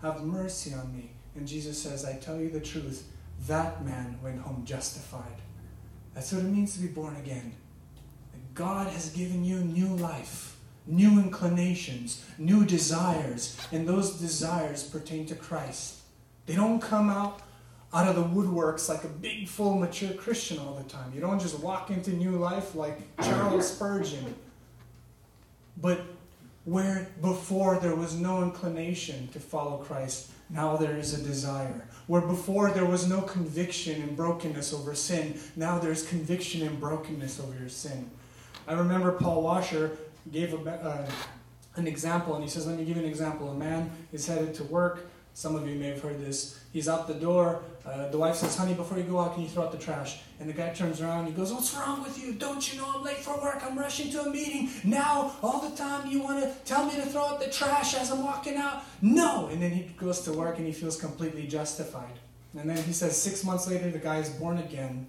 Have 0.02 0.24
mercy 0.24 0.74
on 0.74 0.96
me. 0.96 1.12
And 1.36 1.48
Jesus 1.48 1.82
says, 1.82 2.06
I 2.06 2.16
tell 2.16 2.40
you 2.40 2.50
the 2.50 2.60
truth, 2.60 3.08
that 3.48 3.86
man 3.86 4.18
went 4.22 4.42
home 4.42 4.64
justified. 4.66 5.42
That's 6.14 6.34
what 6.34 6.44
it 6.44 6.50
means 6.50 6.74
to 6.74 6.82
be 6.82 6.88
born 6.88 7.16
again. 7.18 7.54
God 8.54 8.88
has 8.88 9.10
given 9.12 9.46
you 9.46 9.60
new 9.60 9.96
life, 9.96 10.58
new 10.86 11.20
inclinations, 11.20 12.26
new 12.38 12.66
desires, 12.66 13.58
and 13.72 13.88
those 13.88 14.20
desires 14.20 14.84
pertain 14.84 15.26
to 15.28 15.36
Christ. 15.36 16.00
They 16.46 16.56
don't 16.56 16.82
come 16.82 17.10
out 17.10 17.42
out 17.94 18.08
of 18.08 18.16
the 18.16 18.24
woodworks 18.24 18.88
like 18.88 19.04
a 19.04 19.08
big, 19.08 19.48
full, 19.48 19.76
mature 19.76 20.12
Christian 20.12 20.60
all 20.60 20.76
the 20.76 20.84
time. 20.84 21.12
You 21.14 21.22
don't 21.22 21.40
just 21.40 21.60
walk 21.60 21.90
into 21.90 22.12
new 22.12 22.32
life 22.32 22.76
like 22.76 23.00
Charles 23.22 23.72
Spurgeon. 23.74 24.36
But 25.82 26.02
where 26.66 27.10
before 27.22 27.80
there 27.80 27.96
was 27.96 28.16
no 28.16 28.44
inclination 28.44 29.28
to 29.30 29.40
follow 29.40 29.78
Christ, 29.78 30.30
now 30.50 30.78
there 30.78 30.98
is 30.98 31.20
a 31.20 31.24
desire. 31.24 31.88
Where 32.08 32.22
before 32.22 32.72
there 32.72 32.86
was 32.86 33.08
no 33.08 33.22
conviction 33.22 34.02
and 34.02 34.16
brokenness 34.16 34.74
over 34.74 34.94
sin, 34.94 35.40
now 35.56 35.80
there's 35.80 36.08
conviction 36.08 36.68
and 36.68 36.80
brokenness 36.80 37.40
over 37.40 37.58
your 37.58 37.70
sin. 37.70 38.10
I 38.68 38.74
remember 38.74 39.14
Paul 39.14 39.42
Washer 39.42 39.98
gave 40.32 40.54
a, 40.54 40.70
uh, 40.70 41.10
an 41.76 41.88
example, 41.88 42.36
and 42.36 42.44
he 42.44 42.50
says, 42.50 42.68
Let 42.68 42.78
me 42.78 42.86
give 42.86 42.98
you 42.98 43.04
an 43.04 43.10
example. 43.10 43.50
A 43.50 43.56
man 43.56 43.90
is 44.12 44.28
headed 44.28 44.54
to 44.56 44.64
work. 44.66 45.08
Some 45.34 45.56
of 45.56 45.68
you 45.68 45.76
may 45.76 45.88
have 45.88 46.02
heard 46.02 46.20
this. 46.20 46.60
He's 46.74 46.90
out 46.90 47.08
the 47.08 47.14
door. 47.14 47.64
Uh, 47.90 48.08
the 48.10 48.18
wife 48.18 48.36
says, 48.36 48.56
Honey, 48.56 48.76
before 48.76 48.98
you 48.98 49.04
go 49.04 49.20
out, 49.20 49.34
can 49.34 49.42
you 49.42 49.50
throw 49.50 49.64
out 49.64 49.72
the 49.72 49.78
trash? 49.78 50.20
And 50.40 50.48
the 50.48 50.54
guy 50.54 50.70
turns 50.70 51.02
around. 51.02 51.20
and 51.20 51.28
He 51.30 51.34
goes, 51.34 51.52
What's 51.52 51.74
wrong 51.74 52.04
with 52.04 52.22
you? 52.24 52.34
Don't 52.34 52.72
you 52.72 52.80
know 52.80 52.92
I'm 52.96 53.04
late 53.04 53.18
for 53.18 53.42
work? 53.42 53.64
I'm 53.64 53.78
rushing 53.78 54.12
to 54.12 54.22
a 54.22 54.30
meeting. 54.30 54.70
Now, 54.84 55.36
all 55.42 55.68
the 55.68 55.76
time, 55.76 56.08
you 56.08 56.22
want 56.22 56.44
to 56.44 56.54
tell 56.66 56.86
me 56.86 56.96
to 56.96 57.02
throw 57.02 57.26
out 57.26 57.40
the 57.40 57.50
trash 57.50 57.96
as 57.96 58.12
I'm 58.12 58.24
walking 58.24 58.58
out? 58.58 58.84
No. 59.02 59.48
And 59.48 59.62
then 59.62 59.72
he 59.72 59.84
goes 59.98 60.22
to 60.22 60.34
work 60.34 60.58
and 60.58 60.68
he 60.68 60.74
feels 60.74 61.00
completely 61.00 61.48
justified. 61.48 62.20
And 62.58 62.70
then 62.70 62.78
he 62.84 62.94
says, 62.94 63.20
Six 63.20 63.44
months 63.44 63.68
later, 63.68 63.90
the 63.90 64.00
guy 64.00 64.18
is 64.18 64.30
born 64.30 64.60
again. 64.60 65.08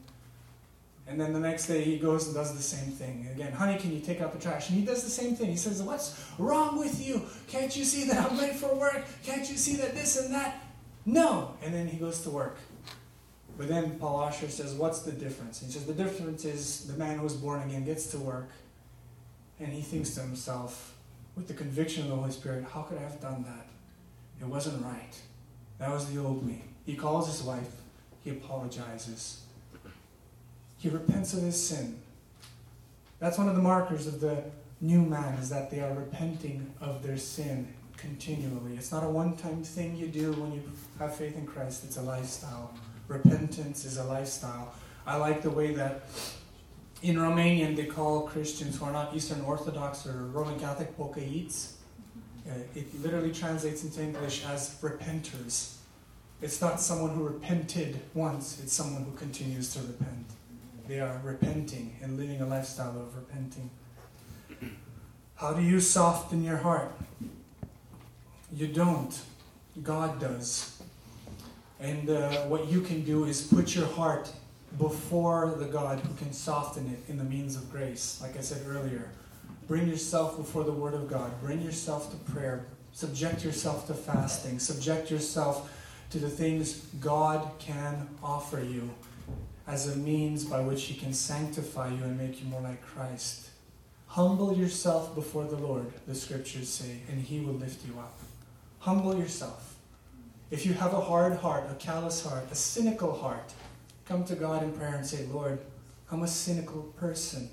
And 1.06 1.20
then 1.20 1.32
the 1.32 1.40
next 1.40 1.66
day 1.66 1.82
he 1.82 1.98
goes 1.98 2.26
and 2.26 2.34
does 2.34 2.56
the 2.56 2.62
same 2.62 2.92
thing. 2.92 3.28
Again, 3.34 3.52
honey, 3.52 3.76
can 3.78 3.92
you 3.92 4.00
take 4.00 4.20
out 4.20 4.32
the 4.32 4.38
trash? 4.38 4.70
And 4.70 4.78
he 4.78 4.86
does 4.86 5.02
the 5.02 5.10
same 5.10 5.34
thing. 5.34 5.50
He 5.50 5.56
says, 5.56 5.82
What's 5.82 6.24
wrong 6.38 6.78
with 6.78 7.04
you? 7.06 7.26
Can't 7.46 7.76
you 7.76 7.84
see 7.84 8.04
that 8.04 8.30
I'm 8.30 8.38
late 8.38 8.54
for 8.54 8.74
work? 8.74 9.04
Can't 9.22 9.48
you 9.50 9.56
see 9.56 9.76
that 9.76 9.94
this 9.94 10.18
and 10.18 10.32
that? 10.32 10.62
No. 11.04 11.56
And 11.62 11.74
then 11.74 11.88
he 11.88 11.96
goes 11.96 12.20
to 12.22 12.30
work. 12.30 12.58
But 13.60 13.68
then 13.68 13.98
Paul 13.98 14.14
Washer 14.14 14.48
says, 14.48 14.72
What's 14.72 15.00
the 15.02 15.12
difference? 15.12 15.60
He 15.60 15.70
says, 15.70 15.84
The 15.84 15.92
difference 15.92 16.46
is 16.46 16.86
the 16.86 16.94
man 16.94 17.18
who 17.18 17.24
was 17.24 17.34
born 17.34 17.60
again 17.60 17.84
gets 17.84 18.06
to 18.12 18.18
work 18.18 18.48
and 19.60 19.70
he 19.70 19.82
thinks 19.82 20.14
to 20.14 20.22
himself, 20.22 20.96
with 21.36 21.46
the 21.46 21.52
conviction 21.52 22.04
of 22.04 22.08
the 22.08 22.16
Holy 22.16 22.30
Spirit, 22.30 22.64
How 22.72 22.80
could 22.80 22.96
I 22.96 23.02
have 23.02 23.20
done 23.20 23.42
that? 23.42 23.66
It 24.40 24.48
wasn't 24.48 24.82
right. 24.82 25.12
That 25.78 25.90
was 25.90 26.10
the 26.10 26.18
old 26.18 26.42
me. 26.42 26.62
He 26.86 26.96
calls 26.96 27.26
his 27.26 27.42
wife, 27.42 27.70
he 28.24 28.30
apologizes. 28.30 29.42
He 30.78 30.88
repents 30.88 31.34
of 31.34 31.42
his 31.42 31.62
sin. 31.62 32.00
That's 33.18 33.36
one 33.36 33.50
of 33.50 33.56
the 33.56 33.62
markers 33.62 34.06
of 34.06 34.22
the 34.22 34.42
new 34.80 35.02
man, 35.02 35.34
is 35.34 35.50
that 35.50 35.70
they 35.70 35.80
are 35.80 35.92
repenting 35.92 36.72
of 36.80 37.02
their 37.02 37.18
sin 37.18 37.68
continually. 37.98 38.78
It's 38.78 38.90
not 38.90 39.04
a 39.04 39.10
one 39.10 39.36
time 39.36 39.62
thing 39.62 39.98
you 39.98 40.06
do 40.06 40.32
when 40.32 40.52
you 40.52 40.62
have 40.98 41.14
faith 41.14 41.36
in 41.36 41.46
Christ, 41.46 41.84
it's 41.84 41.98
a 41.98 42.02
lifestyle. 42.02 42.72
Repentance 43.10 43.84
is 43.84 43.98
a 43.98 44.04
lifestyle. 44.04 44.72
I 45.04 45.16
like 45.16 45.42
the 45.42 45.50
way 45.50 45.74
that 45.74 46.02
in 47.02 47.16
Romanian 47.16 47.74
they 47.74 47.86
call 47.86 48.22
Christians 48.22 48.78
who 48.78 48.84
are 48.84 48.92
not 48.92 49.12
Eastern 49.16 49.40
Orthodox 49.40 50.06
or 50.06 50.26
Roman 50.26 50.60
Catholic 50.60 50.96
pocăiți. 50.96 51.70
Uh, 52.48 52.52
it 52.76 52.86
literally 53.02 53.32
translates 53.32 53.82
into 53.82 54.00
English 54.00 54.44
as 54.46 54.78
repenters. 54.80 55.78
It's 56.40 56.60
not 56.60 56.80
someone 56.80 57.10
who 57.10 57.24
repented 57.26 58.00
once, 58.14 58.60
it's 58.62 58.72
someone 58.72 59.02
who 59.02 59.12
continues 59.16 59.74
to 59.74 59.80
repent. 59.80 60.26
They 60.86 61.00
are 61.00 61.20
repenting 61.24 61.96
and 62.02 62.16
living 62.16 62.40
a 62.40 62.46
lifestyle 62.46 62.96
of 62.96 63.16
repenting. 63.16 63.70
How 65.34 65.52
do 65.52 65.62
you 65.62 65.80
soften 65.80 66.44
your 66.44 66.58
heart? 66.58 66.92
You 68.52 68.68
don't. 68.68 69.20
God 69.82 70.20
does. 70.20 70.69
And 71.80 72.10
uh, 72.10 72.42
what 72.42 72.68
you 72.68 72.82
can 72.82 73.02
do 73.02 73.24
is 73.24 73.42
put 73.42 73.74
your 73.74 73.86
heart 73.86 74.30
before 74.78 75.54
the 75.58 75.64
God 75.64 76.00
who 76.00 76.14
can 76.14 76.32
soften 76.32 76.86
it 76.90 77.10
in 77.10 77.16
the 77.16 77.24
means 77.24 77.56
of 77.56 77.70
grace. 77.70 78.20
Like 78.22 78.36
I 78.36 78.40
said 78.40 78.66
earlier, 78.66 79.10
bring 79.66 79.88
yourself 79.88 80.36
before 80.36 80.64
the 80.64 80.72
Word 80.72 80.94
of 80.94 81.08
God, 81.08 81.40
bring 81.40 81.62
yourself 81.62 82.10
to 82.10 82.32
prayer, 82.32 82.66
subject 82.92 83.44
yourself 83.44 83.86
to 83.86 83.94
fasting, 83.94 84.58
subject 84.58 85.10
yourself 85.10 85.72
to 86.10 86.18
the 86.18 86.28
things 86.28 86.86
God 87.00 87.48
can 87.58 88.08
offer 88.22 88.60
you 88.60 88.90
as 89.66 89.88
a 89.88 89.96
means 89.96 90.44
by 90.44 90.60
which 90.60 90.84
He 90.84 90.94
can 90.94 91.14
sanctify 91.14 91.88
you 91.88 92.02
and 92.02 92.18
make 92.18 92.42
you 92.42 92.48
more 92.48 92.60
like 92.60 92.82
Christ. 92.82 93.50
Humble 94.08 94.56
yourself 94.56 95.14
before 95.14 95.44
the 95.44 95.56
Lord, 95.56 95.86
the 96.06 96.14
scriptures 96.14 96.68
say, 96.68 96.98
and 97.08 97.22
He 97.22 97.40
will 97.40 97.54
lift 97.54 97.86
you 97.86 97.98
up. 97.98 98.18
Humble 98.80 99.16
yourself. 99.16 99.69
If 100.50 100.66
you 100.66 100.72
have 100.74 100.92
a 100.92 101.00
hard 101.00 101.36
heart, 101.36 101.70
a 101.70 101.74
callous 101.74 102.24
heart, 102.24 102.44
a 102.50 102.54
cynical 102.54 103.16
heart, 103.16 103.52
come 104.06 104.24
to 104.24 104.34
God 104.34 104.62
in 104.62 104.72
prayer 104.72 104.94
and 104.94 105.06
say, 105.06 105.24
Lord, 105.26 105.60
I'm 106.10 106.22
a 106.22 106.28
cynical 106.28 106.82
person. 106.96 107.50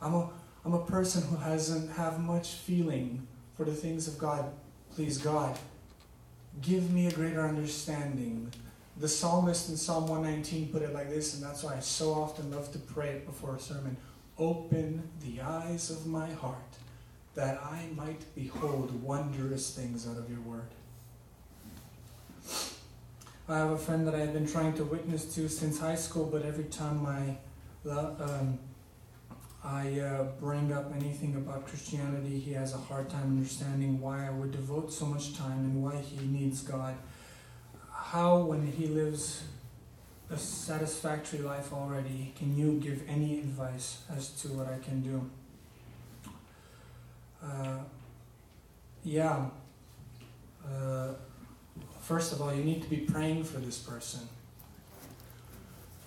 I'm 0.00 0.14
a, 0.14 0.30
I'm 0.64 0.74
a 0.74 0.84
person 0.84 1.22
who 1.22 1.36
hasn't 1.36 1.90
have 1.92 2.20
much 2.20 2.50
feeling 2.50 3.26
for 3.56 3.64
the 3.64 3.74
things 3.74 4.06
of 4.06 4.18
God. 4.18 4.52
Please, 4.94 5.18
God, 5.18 5.58
give 6.60 6.92
me 6.92 7.08
a 7.08 7.10
greater 7.10 7.42
understanding 7.42 8.52
the 8.96 9.08
psalmist 9.08 9.70
in 9.70 9.76
Psalm 9.76 10.06
119 10.06 10.68
put 10.68 10.82
it 10.82 10.94
like 10.94 11.10
this, 11.10 11.34
and 11.34 11.42
that's 11.42 11.64
why 11.64 11.76
I 11.76 11.80
so 11.80 12.14
often 12.14 12.50
love 12.52 12.70
to 12.72 12.78
pray 12.78 13.08
it 13.08 13.26
before 13.26 13.56
a 13.56 13.58
sermon. 13.58 13.96
Open 14.38 15.08
the 15.20 15.40
eyes 15.40 15.90
of 15.90 16.06
my 16.06 16.30
heart 16.34 16.58
that 17.34 17.60
I 17.60 17.86
might 17.96 18.22
behold 18.36 19.02
wondrous 19.02 19.74
things 19.74 20.06
out 20.08 20.16
of 20.16 20.30
your 20.30 20.40
word. 20.40 20.68
I 23.48 23.58
have 23.58 23.70
a 23.70 23.78
friend 23.78 24.06
that 24.06 24.14
I've 24.14 24.32
been 24.32 24.46
trying 24.46 24.72
to 24.74 24.84
witness 24.84 25.34
to 25.34 25.48
since 25.48 25.78
high 25.78 25.96
school, 25.96 26.24
but 26.24 26.44
every 26.44 26.64
time 26.64 27.04
I 27.04 27.36
um, 27.90 28.58
I 29.64 29.98
uh, 29.98 30.24
bring 30.40 30.72
up 30.72 30.92
anything 30.94 31.36
about 31.36 31.66
Christianity, 31.66 32.38
he 32.38 32.52
has 32.52 32.74
a 32.74 32.78
hard 32.78 33.08
time 33.08 33.38
understanding 33.38 33.98
why 33.98 34.26
I 34.26 34.30
would 34.30 34.50
devote 34.50 34.92
so 34.92 35.06
much 35.06 35.36
time 35.36 35.58
and 35.58 35.82
why 35.82 35.96
he 35.96 36.26
needs 36.26 36.60
God. 36.60 36.94
How, 37.90 38.38
when 38.40 38.66
he 38.70 38.86
lives 38.86 39.42
a 40.30 40.36
satisfactory 40.36 41.38
life 41.38 41.72
already, 41.72 42.34
can 42.36 42.56
you 42.58 42.78
give 42.78 43.02
any 43.08 43.38
advice 43.38 44.02
as 44.14 44.30
to 44.42 44.48
what 44.48 44.66
I 44.66 44.78
can 44.78 45.00
do? 45.00 45.30
Uh, 47.42 47.78
yeah. 49.02 49.46
Uh, 50.66 51.14
first 52.04 52.32
of 52.32 52.42
all, 52.42 52.54
you 52.54 52.62
need 52.62 52.82
to 52.82 52.90
be 52.90 52.98
praying 52.98 53.44
for 53.44 53.58
this 53.58 53.78
person. 53.78 54.20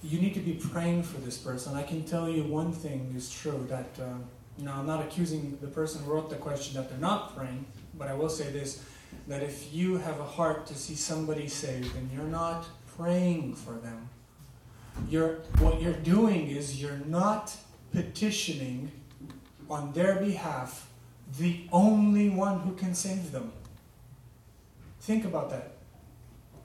You 0.03 0.21
need 0.21 0.35
to 0.35 0.39
be 0.39 0.53
praying 0.53 1.03
for 1.03 1.19
this 1.19 1.37
person. 1.37 1.75
I 1.75 1.83
can 1.83 2.03
tell 2.03 2.29
you 2.29 2.43
one 2.43 2.71
thing 2.71 3.13
is 3.17 3.31
true 3.31 3.65
that, 3.69 3.89
uh, 3.99 4.13
now 4.59 4.79
I'm 4.79 4.85
not 4.85 5.03
accusing 5.03 5.57
the 5.59 5.67
person 5.67 6.03
who 6.03 6.13
wrote 6.13 6.29
the 6.29 6.35
question 6.35 6.75
that 6.75 6.89
they're 6.89 6.99
not 6.99 7.35
praying, 7.35 7.65
but 7.97 8.07
I 8.07 8.13
will 8.13 8.29
say 8.29 8.51
this 8.51 8.83
that 9.27 9.41
if 9.41 9.73
you 9.73 9.97
have 9.97 10.19
a 10.19 10.25
heart 10.25 10.65
to 10.67 10.75
see 10.75 10.95
somebody 10.95 11.47
saved 11.47 11.95
and 11.95 12.09
you're 12.11 12.23
not 12.23 12.65
praying 12.95 13.55
for 13.55 13.73
them, 13.73 14.09
you're, 15.09 15.35
what 15.59 15.81
you're 15.81 15.93
doing 15.93 16.47
is 16.47 16.81
you're 16.81 17.01
not 17.05 17.55
petitioning 17.91 18.91
on 19.69 19.91
their 19.93 20.15
behalf 20.15 20.89
the 21.39 21.61
only 21.71 22.29
one 22.29 22.59
who 22.61 22.73
can 22.73 22.93
save 22.93 23.31
them. 23.31 23.51
Think 25.01 25.25
about 25.25 25.49
that. 25.49 25.76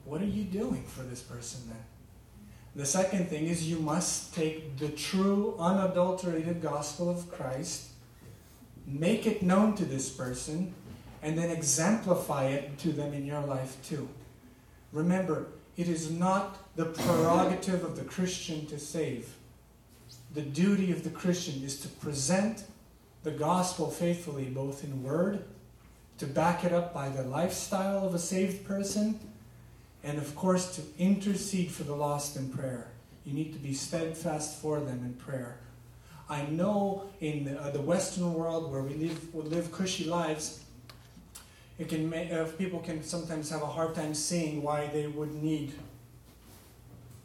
What 0.05 0.21
are 0.21 0.25
you 0.25 0.43
doing 0.43 0.83
for 0.83 1.03
this 1.03 1.21
person 1.21 1.61
then? 1.67 1.83
The 2.75 2.85
second 2.85 3.29
thing 3.29 3.45
is 3.45 3.69
you 3.69 3.79
must 3.79 4.33
take 4.33 4.77
the 4.77 4.89
true, 4.89 5.55
unadulterated 5.59 6.61
gospel 6.61 7.09
of 7.09 7.31
Christ, 7.31 7.89
make 8.87 9.27
it 9.27 9.43
known 9.43 9.75
to 9.75 9.85
this 9.85 10.09
person, 10.09 10.73
and 11.21 11.37
then 11.37 11.51
exemplify 11.51 12.45
it 12.45 12.77
to 12.79 12.91
them 12.91 13.13
in 13.13 13.25
your 13.25 13.41
life 13.41 13.77
too. 13.87 14.09
Remember, 14.91 15.47
it 15.77 15.87
is 15.87 16.11
not 16.11 16.57
the 16.75 16.85
prerogative 16.85 17.83
of 17.83 17.95
the 17.95 18.03
Christian 18.03 18.65
to 18.67 18.79
save. 18.79 19.35
The 20.33 20.41
duty 20.41 20.91
of 20.91 21.03
the 21.03 21.09
Christian 21.09 21.63
is 21.63 21.79
to 21.81 21.87
present 21.87 22.63
the 23.23 23.31
gospel 23.31 23.89
faithfully, 23.89 24.45
both 24.45 24.83
in 24.83 25.03
word, 25.03 25.43
to 26.17 26.25
back 26.25 26.63
it 26.63 26.73
up 26.73 26.93
by 26.93 27.09
the 27.09 27.23
lifestyle 27.23 28.05
of 28.05 28.13
a 28.13 28.19
saved 28.19 28.65
person, 28.65 29.19
and 30.03 30.17
of 30.17 30.35
course 30.35 30.75
to 30.75 30.81
intercede 30.97 31.71
for 31.71 31.83
the 31.83 31.95
lost 31.95 32.35
in 32.35 32.49
prayer. 32.49 32.87
You 33.25 33.33
need 33.33 33.53
to 33.53 33.59
be 33.59 33.73
steadfast 33.73 34.61
for 34.61 34.79
them 34.79 35.01
in 35.03 35.13
prayer. 35.13 35.57
I 36.29 36.45
know 36.45 37.09
in 37.21 37.45
the, 37.45 37.59
uh, 37.59 37.69
the 37.71 37.81
Western 37.81 38.33
world 38.33 38.71
where 38.71 38.81
we 38.81 38.95
live, 38.95 39.33
we 39.33 39.43
live 39.43 39.71
cushy 39.71 40.05
lives, 40.05 40.63
it 41.79 41.89
can 41.89 42.09
make, 42.09 42.31
uh, 42.31 42.45
people 42.45 42.79
can 42.79 43.03
sometimes 43.03 43.49
have 43.49 43.61
a 43.61 43.67
hard 43.67 43.95
time 43.95 44.13
seeing 44.13 44.61
why 44.61 44.87
they 44.87 45.07
would 45.07 45.33
need 45.33 45.73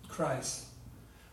Christ. 0.09 0.67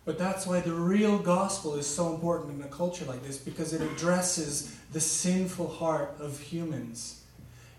But 0.04 0.20
that's 0.20 0.46
why 0.46 0.60
the 0.60 0.74
real 0.74 1.18
gospel 1.18 1.76
is 1.76 1.88
so 1.88 2.14
important 2.14 2.60
in 2.60 2.64
a 2.64 2.70
culture 2.70 3.06
like 3.06 3.24
this 3.24 3.38
because 3.38 3.74
it 3.74 3.82
addresses 3.82 4.76
the 4.94 5.00
sinful 5.00 5.68
heart 5.68 6.16
of 6.20 6.40
humans. 6.40 7.24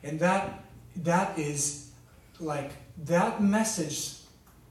And 0.02 0.18
that 0.20 0.64
that 0.96 1.38
is 1.38 1.90
like 2.40 2.72
that 3.04 3.42
message 3.42 4.14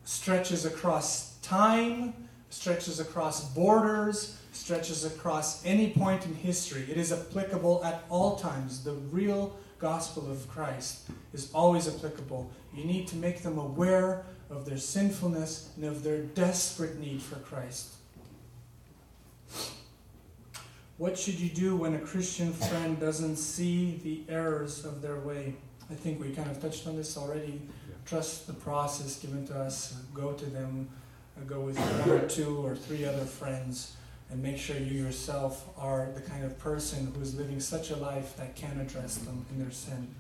stretches 0.03 0.66
across 0.66 1.38
time, 1.39 2.13
stretches 2.49 2.99
across 2.99 3.53
borders, 3.53 4.38
stretches 4.51 5.03
across 5.05 5.66
any 5.66 5.91
point 5.91 6.26
in 6.26 6.34
history. 6.34 6.86
It 6.89 6.97
is 6.97 7.11
applicable 7.11 7.84
at 7.84 8.03
all 8.09 8.38
times. 8.38 8.84
The 8.84 8.93
real 8.93 9.57
gospel 9.80 10.32
of 10.32 10.47
Christ 10.47 11.09
is 11.34 11.51
always 11.53 11.88
applicable. 11.88 12.49
You 12.74 12.86
need 12.86 13.07
to 13.09 13.16
make 13.18 13.43
them 13.43 13.57
aware 13.57 14.26
of 14.49 14.66
their 14.66 14.78
sinfulness 14.78 15.70
and 15.76 15.86
of 15.86 16.03
their 16.03 16.22
desperate 16.22 16.99
need 16.99 17.22
for 17.22 17.36
Christ. 17.36 17.93
What 20.97 21.18
should 21.18 21.39
you 21.39 21.49
do 21.49 21.76
when 21.76 21.95
a 21.95 21.99
Christian 21.99 22.53
friend 22.53 22.97
doesn't 22.97 23.36
see 23.36 23.99
the 24.01 24.24
errors 24.34 24.86
of 24.86 25.01
their 25.01 25.20
way? 25.20 25.55
I 25.89 25.93
think 25.93 26.19
we 26.19 26.31
kind 26.31 26.49
of 26.49 26.61
touched 26.61 26.88
on 26.88 26.95
this 26.95 27.17
already. 27.17 27.61
Trust 28.05 28.47
the 28.47 28.53
process 28.53 29.19
given 29.19 29.45
to 29.47 29.59
us. 29.59 29.97
Go 30.13 30.33
to 30.33 30.45
them. 30.45 30.89
Go 31.47 31.61
with 31.61 31.77
one 31.77 32.09
or 32.09 32.27
two 32.27 32.65
or 32.65 32.75
three 32.75 33.05
other 33.05 33.25
friends 33.25 33.95
and 34.31 34.41
make 34.41 34.57
sure 34.57 34.77
you 34.77 35.03
yourself 35.03 35.67
are 35.77 36.09
the 36.15 36.21
kind 36.21 36.43
of 36.43 36.57
person 36.57 37.11
who 37.13 37.21
is 37.21 37.36
living 37.36 37.59
such 37.59 37.91
a 37.91 37.95
life 37.95 38.36
that 38.38 38.55
can 38.55 38.79
address 38.79 39.15
them 39.17 39.45
in 39.51 39.59
their 39.59 39.71
sin. 39.71 40.15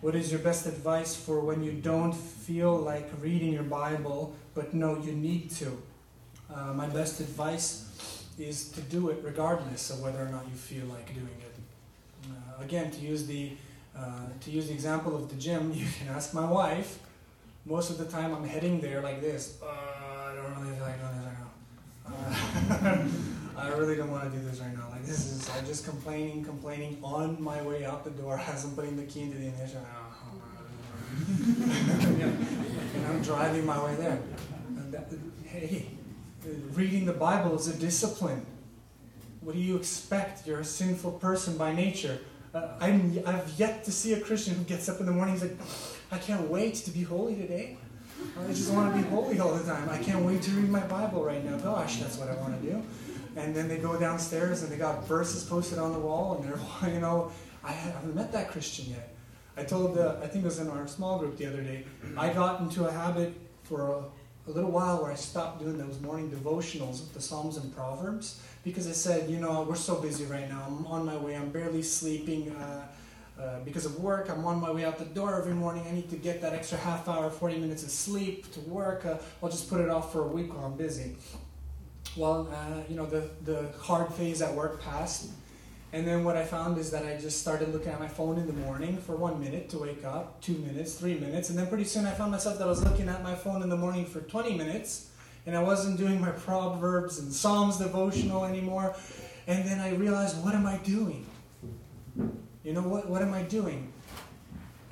What 0.00 0.14
is 0.14 0.30
your 0.30 0.40
best 0.40 0.66
advice 0.66 1.14
for 1.14 1.40
when 1.40 1.62
you 1.62 1.72
don't 1.72 2.12
feel 2.12 2.76
like 2.76 3.08
reading 3.20 3.52
your 3.52 3.62
Bible, 3.62 4.34
but 4.54 4.74
know 4.74 4.98
you 4.98 5.12
need 5.12 5.50
to? 5.52 5.80
Uh, 6.52 6.74
my 6.74 6.86
best 6.86 7.20
advice 7.20 8.24
is 8.38 8.68
to 8.70 8.80
do 8.82 9.08
it 9.08 9.20
regardless 9.22 9.90
of 9.90 10.00
whether 10.02 10.22
or 10.22 10.28
not 10.28 10.44
you 10.50 10.54
feel 10.54 10.84
like 10.86 11.06
doing 11.14 11.26
it. 11.40 12.30
Uh, 12.30 12.62
again, 12.62 12.90
to 12.90 13.00
use 13.00 13.26
the 13.26 13.52
uh, 13.98 14.26
to 14.40 14.50
use 14.50 14.68
the 14.68 14.74
example 14.74 15.16
of 15.16 15.28
the 15.28 15.36
gym, 15.36 15.72
you 15.74 15.86
can 15.98 16.08
ask 16.08 16.34
my 16.34 16.44
wife. 16.44 16.98
Most 17.64 17.90
of 17.90 17.98
the 17.98 18.04
time, 18.04 18.34
I'm 18.34 18.44
heading 18.44 18.80
there 18.80 19.00
like 19.00 19.20
this. 19.20 19.58
Uh, 19.62 19.66
I 19.66 20.34
don't 20.34 20.64
really 20.64 20.80
like 20.80 21.00
doing 21.00 21.12
this 21.16 21.26
right 21.26 21.38
now. 21.38 21.50
Uh, 22.88 23.08
I 23.58 23.68
really 23.70 23.96
don't 23.96 24.10
want 24.10 24.30
to 24.30 24.38
do 24.38 24.44
this 24.44 24.60
right 24.60 24.76
now. 24.76 24.88
Like 24.90 25.04
this 25.04 25.26
is 25.26 25.48
I'm 25.50 25.64
just 25.64 25.84
complaining, 25.84 26.44
complaining 26.44 26.98
on 27.02 27.42
my 27.42 27.62
way 27.62 27.84
out 27.84 28.04
the 28.04 28.10
door 28.10 28.38
as 28.46 28.64
I'm 28.64 28.72
putting 28.72 28.96
the 28.96 29.04
key 29.04 29.22
into 29.22 29.38
the 29.38 29.48
ignition. 29.48 29.80
and 32.94 33.06
I'm 33.06 33.22
driving 33.22 33.64
my 33.64 33.82
way 33.82 33.94
there. 33.96 34.18
That, 34.90 35.12
hey, 35.44 35.86
reading 36.74 37.06
the 37.06 37.12
Bible 37.12 37.56
is 37.56 37.66
a 37.66 37.74
discipline. 37.74 38.44
What 39.40 39.54
do 39.54 39.60
you 39.60 39.76
expect? 39.76 40.46
You're 40.46 40.60
a 40.60 40.64
sinful 40.64 41.12
person 41.12 41.56
by 41.56 41.72
nature. 41.72 42.18
I'm, 42.80 43.18
I've 43.26 43.50
yet 43.56 43.84
to 43.84 43.92
see 43.92 44.12
a 44.14 44.20
Christian 44.20 44.54
who 44.54 44.64
gets 44.64 44.88
up 44.88 45.00
in 45.00 45.06
the 45.06 45.12
morning 45.12 45.40
and 45.40 45.42
like, 45.42 45.68
I 46.10 46.18
can't 46.18 46.48
wait 46.48 46.74
to 46.76 46.90
be 46.90 47.02
holy 47.02 47.34
today. 47.34 47.76
I 48.40 48.46
just 48.48 48.72
want 48.72 48.94
to 48.94 49.00
be 49.00 49.06
holy 49.08 49.38
all 49.40 49.54
the 49.54 49.64
time. 49.64 49.88
I 49.88 49.98
can't 49.98 50.24
wait 50.24 50.42
to 50.42 50.50
read 50.52 50.70
my 50.70 50.80
Bible 50.80 51.22
right 51.24 51.44
now. 51.44 51.56
Gosh, 51.58 51.98
that's 51.98 52.16
what 52.16 52.28
I 52.28 52.34
want 52.36 52.60
to 52.60 52.70
do 52.70 52.82
and 53.36 53.54
then 53.54 53.68
they 53.68 53.76
go 53.76 53.98
downstairs 53.98 54.62
and 54.62 54.72
they 54.72 54.78
got 54.78 55.06
verses 55.06 55.44
posted 55.44 55.78
on 55.78 55.92
the 55.92 55.98
wall, 55.98 56.36
and 56.36 56.44
they're, 56.44 56.92
you 56.92 57.00
know, 57.00 57.30
I 57.62 57.72
haven't 57.72 58.14
met 58.14 58.32
that 58.32 58.50
Christian 58.50 58.86
yet. 58.90 59.14
I 59.56 59.64
told 59.64 59.94
the, 59.94 60.18
I 60.22 60.26
think 60.26 60.44
it 60.44 60.48
was 60.48 60.58
in 60.58 60.68
our 60.68 60.86
small 60.86 61.18
group 61.18 61.36
the 61.36 61.46
other 61.46 61.62
day, 61.62 61.84
I 62.16 62.32
got 62.32 62.60
into 62.60 62.86
a 62.86 62.92
habit 62.92 63.34
for 63.62 63.92
a, 63.92 64.04
a 64.46 64.50
little 64.50 64.70
while 64.70 65.02
where 65.02 65.10
I 65.10 65.16
stopped 65.16 65.60
doing 65.60 65.78
those 65.78 66.00
morning 66.00 66.30
devotionals 66.30 67.00
with 67.00 67.14
the 67.14 67.20
Psalms 67.20 67.56
and 67.56 67.74
Proverbs 67.74 68.40
because 68.62 68.86
I 68.86 68.92
said, 68.92 69.28
you 69.28 69.38
know, 69.38 69.66
we're 69.68 69.74
so 69.74 69.96
busy 69.96 70.24
right 70.24 70.48
now. 70.48 70.64
I'm 70.66 70.86
on 70.86 71.04
my 71.04 71.16
way. 71.16 71.36
I'm 71.36 71.50
barely 71.50 71.82
sleeping. 71.82 72.50
Uh, 72.50 72.86
uh, 73.38 73.60
because 73.66 73.84
of 73.84 74.00
work, 74.00 74.30
I'm 74.30 74.46
on 74.46 74.58
my 74.62 74.70
way 74.70 74.86
out 74.86 74.98
the 74.98 75.04
door 75.04 75.34
every 75.38 75.52
morning. 75.52 75.84
I 75.86 75.92
need 75.92 76.08
to 76.08 76.16
get 76.16 76.40
that 76.40 76.54
extra 76.54 76.78
half 76.78 77.06
hour, 77.06 77.28
40 77.28 77.58
minutes 77.58 77.82
of 77.82 77.90
sleep 77.90 78.50
to 78.52 78.60
work. 78.60 79.04
Uh, 79.04 79.18
I'll 79.42 79.50
just 79.50 79.68
put 79.68 79.82
it 79.82 79.90
off 79.90 80.10
for 80.10 80.22
a 80.22 80.26
week 80.26 80.54
while 80.54 80.64
I'm 80.64 80.76
busy 80.76 81.16
well, 82.16 82.48
uh, 82.50 82.80
you 82.88 82.96
know, 82.96 83.06
the, 83.06 83.28
the 83.44 83.68
hard 83.78 84.12
phase 84.14 84.42
at 84.42 84.52
work 84.54 84.82
passed. 84.82 85.30
And 85.96 86.06
then 86.06 86.24
what 86.24 86.36
I 86.36 86.44
found 86.44 86.76
is 86.76 86.90
that 86.90 87.06
I 87.06 87.16
just 87.16 87.40
started 87.40 87.72
looking 87.72 87.90
at 87.90 87.98
my 87.98 88.06
phone 88.06 88.36
in 88.36 88.46
the 88.46 88.52
morning 88.52 88.98
for 88.98 89.16
one 89.16 89.40
minute 89.40 89.70
to 89.70 89.78
wake 89.78 90.04
up, 90.04 90.42
two 90.42 90.52
minutes, 90.58 90.96
three 90.96 91.14
minutes. 91.14 91.48
And 91.48 91.58
then 91.58 91.68
pretty 91.68 91.84
soon 91.84 92.04
I 92.04 92.10
found 92.10 92.32
myself 92.32 92.58
that 92.58 92.64
I 92.64 92.66
was 92.66 92.84
looking 92.84 93.08
at 93.08 93.22
my 93.22 93.34
phone 93.34 93.62
in 93.62 93.70
the 93.70 93.78
morning 93.78 94.04
for 94.04 94.20
20 94.20 94.58
minutes. 94.58 95.08
And 95.46 95.56
I 95.56 95.62
wasn't 95.62 95.96
doing 95.96 96.20
my 96.20 96.32
Proverbs 96.32 97.18
and 97.18 97.32
Psalms 97.32 97.78
devotional 97.78 98.44
anymore. 98.44 98.94
And 99.46 99.64
then 99.64 99.80
I 99.80 99.94
realized, 99.94 100.36
what 100.44 100.54
am 100.54 100.66
I 100.66 100.76
doing? 100.76 101.24
You 102.62 102.74
know, 102.74 102.82
what, 102.82 103.08
what 103.08 103.22
am 103.22 103.32
I 103.32 103.40
doing? 103.44 103.90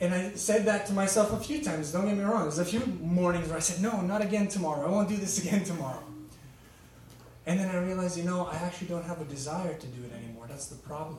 And 0.01 0.15
I 0.15 0.33
said 0.37 0.65
that 0.65 0.87
to 0.87 0.95
myself 0.95 1.35
a 1.35 1.39
few 1.39 1.63
times, 1.63 1.93
don't 1.93 2.07
get 2.07 2.17
me 2.17 2.25
wrong. 2.25 2.45
There's 2.45 2.61
a 2.61 2.65
few 2.65 2.81
mornings 3.03 3.49
where 3.49 3.59
I 3.59 3.61
said, 3.61 3.83
no, 3.83 4.01
not 4.01 4.23
again 4.23 4.49
tomorrow. 4.49 4.87
I 4.87 4.91
won't 4.91 5.11
do 5.11 5.19
this 5.19 5.37
again 5.45 5.65
tomorrow. 5.65 6.03
And 7.45 7.61
then 7.61 7.69
I 7.69 7.77
realized, 7.85 8.17
you 8.17 8.25
know, 8.25 8.47
I 8.47 8.55
actually 8.55 8.87
don't 8.87 9.05
have 9.05 9.21
a 9.21 9.25
desire 9.25 9.75
to 9.75 9.87
do 9.87 10.03
it 10.03 10.13
anymore. 10.15 10.24
That's 10.55 10.69
the 10.69 10.77
problem. 10.77 11.19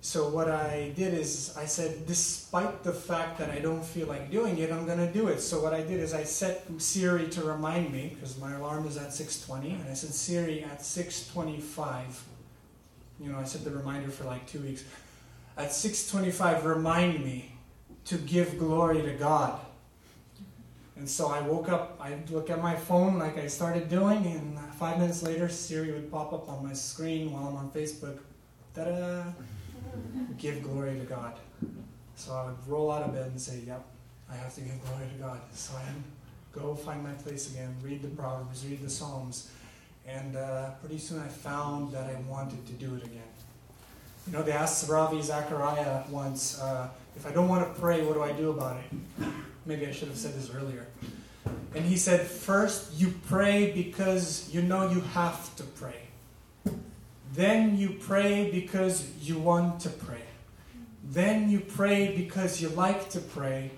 So 0.00 0.28
what 0.28 0.48
I 0.48 0.92
did 0.94 1.14
is 1.14 1.52
I 1.58 1.64
said, 1.64 2.06
despite 2.06 2.84
the 2.84 2.92
fact 2.92 3.40
that 3.40 3.50
I 3.50 3.58
don't 3.58 3.84
feel 3.84 4.06
like 4.06 4.30
doing 4.30 4.56
it, 4.58 4.70
I'm 4.70 4.86
to 4.86 5.12
do 5.12 5.26
it. 5.26 5.40
So 5.40 5.60
what 5.60 5.74
I 5.74 5.80
did 5.80 5.98
is 5.98 6.14
I 6.14 6.22
set 6.22 6.64
Siri 6.78 7.26
to 7.30 7.42
remind 7.42 7.92
me 7.92 8.12
because 8.14 8.38
my 8.38 8.54
alarm 8.54 8.86
is 8.86 8.96
at 8.96 9.08
6:20, 9.12 9.80
and 9.80 9.90
I 9.90 9.94
said 9.94 10.14
Siri 10.14 10.62
at 10.62 10.84
6:25. 10.84 12.22
You 13.18 13.32
know, 13.32 13.38
I 13.40 13.42
set 13.42 13.64
the 13.64 13.72
reminder 13.72 14.12
for 14.12 14.22
like 14.22 14.46
two 14.46 14.60
weeks. 14.60 14.84
At 15.56 15.72
6:25, 15.72 16.66
remind 16.66 17.24
me 17.24 17.58
to 18.04 18.16
give 18.16 18.60
glory 18.60 19.02
to 19.02 19.14
God. 19.14 19.58
And 20.98 21.08
so 21.08 21.28
I 21.28 21.40
woke 21.40 21.68
up, 21.68 21.96
I'd 22.00 22.28
look 22.28 22.50
at 22.50 22.60
my 22.60 22.74
phone 22.74 23.20
like 23.20 23.38
I 23.38 23.46
started 23.46 23.88
doing, 23.88 24.26
and 24.26 24.58
five 24.74 24.98
minutes 24.98 25.22
later, 25.22 25.48
Siri 25.48 25.92
would 25.92 26.10
pop 26.10 26.32
up 26.32 26.48
on 26.48 26.66
my 26.66 26.72
screen 26.72 27.32
while 27.32 27.46
I'm 27.46 27.56
on 27.56 27.70
Facebook. 27.70 28.18
Ta-da! 28.74 29.22
give 30.38 30.60
glory 30.62 30.98
to 30.98 31.04
God. 31.04 31.34
So 32.16 32.32
I 32.32 32.46
would 32.46 32.56
roll 32.66 32.90
out 32.90 33.02
of 33.02 33.14
bed 33.14 33.26
and 33.26 33.40
say, 33.40 33.62
Yep, 33.64 33.84
I 34.28 34.34
have 34.34 34.52
to 34.56 34.60
give 34.60 34.82
glory 34.84 35.06
to 35.16 35.22
God. 35.22 35.40
So 35.52 35.74
I'd 35.76 36.02
go 36.52 36.74
find 36.74 37.02
my 37.04 37.12
place 37.12 37.52
again, 37.52 37.76
read 37.80 38.02
the 38.02 38.08
Proverbs, 38.08 38.66
read 38.66 38.82
the 38.82 38.90
Psalms. 38.90 39.50
And 40.04 40.36
uh, 40.36 40.70
pretty 40.80 40.98
soon 40.98 41.20
I 41.20 41.28
found 41.28 41.92
that 41.92 42.10
I 42.10 42.14
wanted 42.28 42.66
to 42.66 42.72
do 42.72 42.96
it 42.96 43.04
again. 43.04 43.22
You 44.26 44.32
know, 44.32 44.42
they 44.42 44.52
asked 44.52 44.88
Ravi 44.88 45.22
Zacharias 45.22 46.08
once, 46.08 46.60
uh, 46.60 46.88
if 47.14 47.24
I 47.24 47.30
don't 47.30 47.48
want 47.48 47.72
to 47.72 47.80
pray, 47.80 48.02
what 48.04 48.14
do 48.14 48.22
I 48.22 48.32
do 48.32 48.50
about 48.50 48.78
it? 48.78 49.28
Maybe 49.68 49.86
I 49.86 49.92
should 49.92 50.08
have 50.08 50.16
said 50.16 50.32
this 50.32 50.50
earlier. 50.50 50.86
And 51.74 51.84
he 51.84 51.98
said, 51.98 52.26
first, 52.26 52.98
you 52.98 53.12
pray 53.28 53.70
because 53.72 54.48
you 54.50 54.62
know 54.62 54.88
you 54.88 55.00
have 55.12 55.54
to 55.56 55.62
pray. 55.62 56.08
Then 57.34 57.76
you 57.76 57.90
pray 57.90 58.50
because 58.50 59.06
you 59.20 59.38
want 59.38 59.80
to 59.80 59.90
pray. 59.90 60.22
Then 61.04 61.50
you 61.50 61.60
pray 61.60 62.16
because 62.16 62.62
you 62.62 62.70
like 62.70 63.10
to 63.10 63.20
pray. 63.20 63.70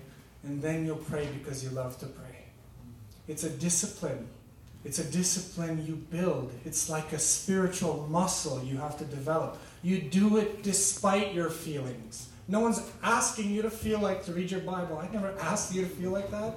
And 0.43 0.61
then 0.61 0.85
you'll 0.85 0.95
pray 0.95 1.27
because 1.27 1.61
you 1.61 1.71
love 1.71 1.99
to 1.99 2.05
pray. 2.05 2.45
It's 3.27 3.43
a 3.43 3.49
discipline. 3.49 4.29
It's 4.85 4.99
a 4.99 5.03
discipline 5.03 5.85
you 5.85 5.95
build. 5.95 6.53
It's 6.63 6.89
like 6.89 7.11
a 7.11 7.19
spiritual 7.19 8.07
muscle 8.09 8.63
you 8.63 8.77
have 8.77 8.97
to 8.99 9.05
develop. 9.05 9.57
You 9.83 9.99
do 9.99 10.37
it 10.37 10.63
despite 10.63 11.33
your 11.33 11.49
feelings. 11.49 12.29
No 12.51 12.59
one's 12.59 12.81
asking 13.01 13.49
you 13.49 13.61
to 13.61 13.69
feel 13.69 13.99
like 13.99 14.25
to 14.25 14.33
read 14.33 14.51
your 14.51 14.59
Bible. 14.59 14.97
I 14.97 15.07
never 15.13 15.33
asked 15.39 15.73
you 15.73 15.83
to 15.83 15.87
feel 15.87 16.11
like 16.11 16.29
that. 16.31 16.55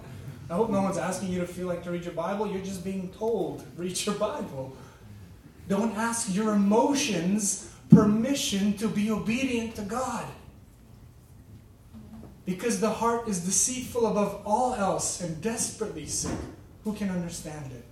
I 0.50 0.54
hope 0.54 0.68
no 0.68 0.82
one's 0.82 0.98
asking 0.98 1.28
you 1.28 1.38
to 1.40 1.46
feel 1.46 1.68
like 1.68 1.84
to 1.84 1.92
read 1.92 2.04
your 2.04 2.14
Bible. 2.14 2.48
You're 2.48 2.64
just 2.64 2.82
being 2.82 3.10
told, 3.16 3.64
read 3.76 4.04
your 4.04 4.16
Bible. 4.16 4.76
Don't 5.68 5.96
ask 5.96 6.34
your 6.34 6.52
emotions 6.52 7.70
permission 7.90 8.76
to 8.78 8.88
be 8.88 9.08
obedient 9.08 9.76
to 9.76 9.82
God. 9.82 10.26
Because 12.44 12.80
the 12.80 12.90
heart 12.90 13.28
is 13.28 13.44
deceitful 13.44 14.04
above 14.08 14.42
all 14.44 14.74
else 14.74 15.20
and 15.20 15.40
desperately 15.40 16.06
sick. 16.06 16.36
Who 16.82 16.92
can 16.92 17.08
understand 17.08 17.70
it? 17.70 17.84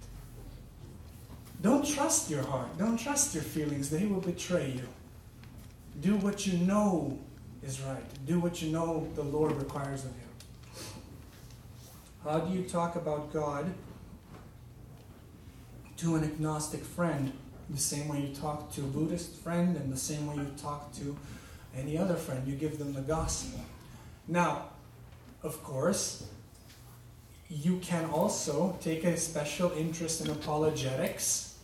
Don't 1.63 1.87
trust 1.87 2.29
your 2.29 2.43
heart. 2.43 2.77
Don't 2.79 2.99
trust 2.99 3.33
your 3.33 3.45
feelings. 3.45 3.91
They 3.91 4.07
will 4.07 4.21
betray 4.21 4.73
you. 4.73 4.89
Do 6.01 6.17
what 6.17 6.49
you 6.49 6.59
know 6.59 7.17
is 7.63 7.81
right. 7.81 8.03
Do 8.27 8.41
what 8.41 8.63
you 8.63 8.73
know 8.73 9.09
the 9.15 9.23
Lord 9.23 9.53
requires 9.53 10.05
of 10.05 10.11
you. 10.11 10.81
How 12.25 12.41
do 12.41 12.57
you 12.57 12.65
talk 12.65 12.97
about 12.97 13.33
God 13.33 13.73
to 15.97 16.17
an 16.17 16.25
agnostic 16.25 16.85
friend 16.85 17.33
the 17.73 17.81
same 17.81 18.09
way 18.09 18.21
you 18.21 18.35
talk 18.35 18.73
to 18.73 18.83
a 18.83 18.87
Buddhist 18.87 19.37
friend 19.37 19.77
and 19.77 19.93
the 19.93 19.97
same 19.97 20.27
way 20.27 20.37
you 20.37 20.51
talk 20.57 20.93
to 20.95 21.17
any 21.77 21.97
other 21.97 22.17
friend. 22.17 22.47
You 22.47 22.55
give 22.55 22.79
them 22.79 22.93
the 22.93 23.01
gospel. 23.01 23.61
Now, 24.29 24.67
of 25.43 25.63
course, 25.63 26.29
you 27.49 27.79
can 27.79 28.05
also 28.07 28.77
take 28.81 29.05
a 29.05 29.17
special 29.17 29.73
interest 29.73 30.25
in 30.25 30.31
apologetics 30.31 31.59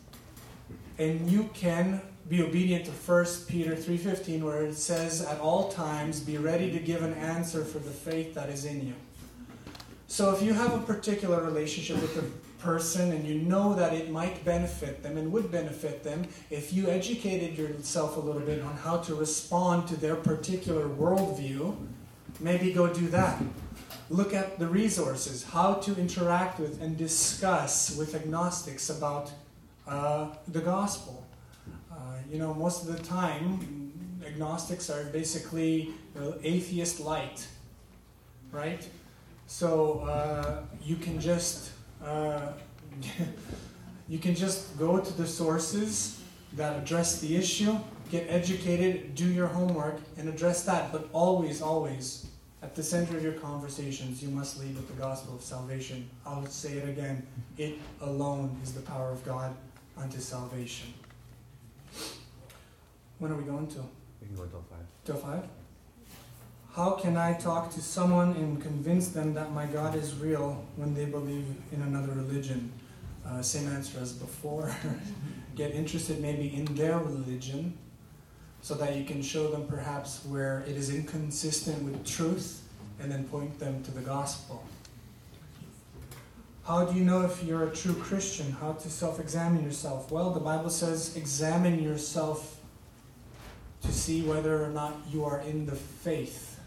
and 0.98 1.30
you 1.30 1.50
can 1.54 2.00
be 2.28 2.42
obedient 2.42 2.84
to 2.84 2.90
1 2.90 3.46
Peter 3.46 3.74
3:15 3.74 4.44
where 4.44 4.66
it 4.66 4.76
says 4.76 5.22
at 5.22 5.40
all 5.40 5.70
times 5.70 6.20
be 6.20 6.36
ready 6.36 6.70
to 6.70 6.78
give 6.78 7.02
an 7.02 7.14
answer 7.14 7.64
for 7.64 7.78
the 7.78 7.90
faith 7.90 8.34
that 8.34 8.50
is 8.50 8.64
in 8.64 8.86
you. 8.86 8.94
So 10.08 10.34
if 10.34 10.42
you 10.42 10.54
have 10.54 10.74
a 10.74 10.78
particular 10.78 11.42
relationship 11.42 12.00
with 12.00 12.16
a 12.18 12.62
person 12.62 13.12
and 13.12 13.26
you 13.26 13.36
know 13.40 13.74
that 13.74 13.92
it 13.92 14.10
might 14.10 14.44
benefit 14.44 15.02
them 15.02 15.16
and 15.16 15.30
would 15.32 15.50
benefit 15.50 16.02
them 16.02 16.26
if 16.50 16.72
you 16.72 16.88
educated 16.88 17.56
yourself 17.56 18.16
a 18.16 18.20
little 18.20 18.40
bit 18.40 18.62
on 18.62 18.76
how 18.78 18.98
to 18.98 19.14
respond 19.14 19.86
to 19.88 19.96
their 19.96 20.16
particular 20.16 20.88
worldview, 20.88 21.76
maybe 22.40 22.72
go 22.72 22.92
do 22.92 23.08
that. 23.08 23.40
Look 24.10 24.34
at 24.34 24.58
the 24.58 24.66
resources, 24.66 25.44
how 25.44 25.74
to 25.74 25.94
interact 25.96 26.58
with 26.58 26.80
and 26.82 26.96
discuss 26.96 27.96
with 27.96 28.14
agnostics 28.14 28.90
about 28.90 29.30
uh, 29.86 30.28
the 30.48 30.60
gospel. 30.60 31.27
You 32.30 32.38
know, 32.38 32.52
most 32.52 32.86
of 32.86 32.94
the 32.94 33.02
time, 33.02 33.92
agnostics 34.24 34.90
are 34.90 35.04
basically 35.04 35.94
atheist 36.42 37.00
light, 37.00 37.46
right? 38.52 38.86
So 39.46 40.00
uh, 40.00 40.62
you 40.82 40.96
can 40.96 41.18
just 41.20 41.70
uh, 42.04 42.52
you 44.08 44.18
can 44.18 44.34
just 44.34 44.78
go 44.78 44.98
to 44.98 45.12
the 45.14 45.26
sources 45.26 46.22
that 46.54 46.76
address 46.82 47.20
the 47.20 47.34
issue, 47.36 47.76
get 48.10 48.26
educated, 48.28 49.14
do 49.14 49.26
your 49.26 49.46
homework, 49.46 50.00
and 50.16 50.28
address 50.28 50.64
that. 50.64 50.92
But 50.92 51.08
always, 51.12 51.62
always, 51.62 52.26
at 52.62 52.74
the 52.74 52.82
center 52.82 53.16
of 53.16 53.22
your 53.22 53.34
conversations, 53.34 54.22
you 54.22 54.28
must 54.28 54.60
lead 54.60 54.74
with 54.74 54.88
the 54.88 55.00
gospel 55.00 55.34
of 55.34 55.42
salvation. 55.42 56.08
I'll 56.26 56.46
say 56.46 56.72
it 56.74 56.88
again 56.88 57.26
it 57.56 57.78
alone 58.00 58.56
is 58.62 58.72
the 58.72 58.82
power 58.82 59.10
of 59.10 59.24
God 59.24 59.54
unto 59.96 60.20
salvation. 60.20 60.92
When 63.18 63.32
are 63.32 63.36
we 63.36 63.44
going 63.44 63.66
to? 63.68 63.78
We 64.20 64.26
can 64.28 64.36
go 64.36 64.42
until 64.42 64.64
5. 64.70 64.78
Till 65.04 65.16
5? 65.16 65.44
How 66.74 66.90
can 66.92 67.16
I 67.16 67.32
talk 67.34 67.72
to 67.74 67.80
someone 67.80 68.32
and 68.36 68.62
convince 68.62 69.08
them 69.08 69.34
that 69.34 69.52
my 69.52 69.66
God 69.66 69.96
is 69.96 70.14
real 70.14 70.64
when 70.76 70.94
they 70.94 71.06
believe 71.06 71.46
in 71.72 71.82
another 71.82 72.12
religion? 72.12 72.70
Uh, 73.26 73.42
same 73.42 73.68
answer 73.68 73.98
as 74.00 74.12
before. 74.12 74.72
Get 75.56 75.72
interested 75.72 76.20
maybe 76.20 76.54
in 76.54 76.66
their 76.76 76.98
religion 76.98 77.76
so 78.62 78.74
that 78.74 78.94
you 78.96 79.04
can 79.04 79.22
show 79.22 79.50
them 79.50 79.66
perhaps 79.66 80.24
where 80.24 80.60
it 80.68 80.76
is 80.76 80.94
inconsistent 80.94 81.82
with 81.82 82.06
truth 82.06 82.62
and 83.00 83.10
then 83.10 83.24
point 83.24 83.58
them 83.58 83.82
to 83.82 83.90
the 83.90 84.00
gospel. 84.00 84.64
How 86.64 86.84
do 86.84 86.96
you 86.96 87.04
know 87.04 87.22
if 87.22 87.42
you're 87.42 87.66
a 87.66 87.74
true 87.74 87.94
Christian? 87.94 88.52
How 88.52 88.72
to 88.72 88.90
self 88.90 89.18
examine 89.18 89.64
yourself? 89.64 90.12
Well, 90.12 90.30
the 90.30 90.40
Bible 90.40 90.70
says 90.70 91.16
examine 91.16 91.82
yourself 91.82 92.57
to 93.82 93.92
see 93.92 94.22
whether 94.22 94.64
or 94.64 94.68
not 94.68 94.96
you 95.10 95.24
are 95.24 95.40
in 95.40 95.66
the 95.66 95.76
faith. 95.76 96.60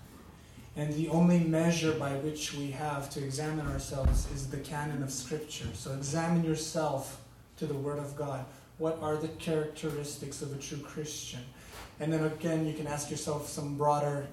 And 0.76 0.94
the 0.94 1.10
only 1.10 1.40
measure 1.40 1.92
by 1.92 2.12
which 2.14 2.54
we 2.54 2.72
have 2.72 3.10
to 3.12 3.24
examine 3.24 3.68
ourselves 3.68 4.32
is 4.32 4.50
the 4.50 4.58
canon 4.58 5.04
of 5.04 5.12
Scripture. 5.12 5.68
So 5.74 5.92
examine 5.94 6.44
yourself 6.44 7.22
to 7.58 7.66
the 7.66 7.74
Word 7.74 8.00
of 8.00 8.16
God. 8.16 8.46
What 8.78 8.98
are 9.02 9.18
the 9.18 9.28
characteristics 9.28 10.42
of 10.42 10.54
a 10.54 10.58
true 10.58 10.80
Christian? 10.80 11.42
And 12.00 12.12
then 12.12 12.24
again, 12.24 12.66
you 12.66 12.74
can 12.74 12.88
ask 12.88 13.12
yourself 13.12 13.48
some 13.48 13.78
broader 13.78 14.28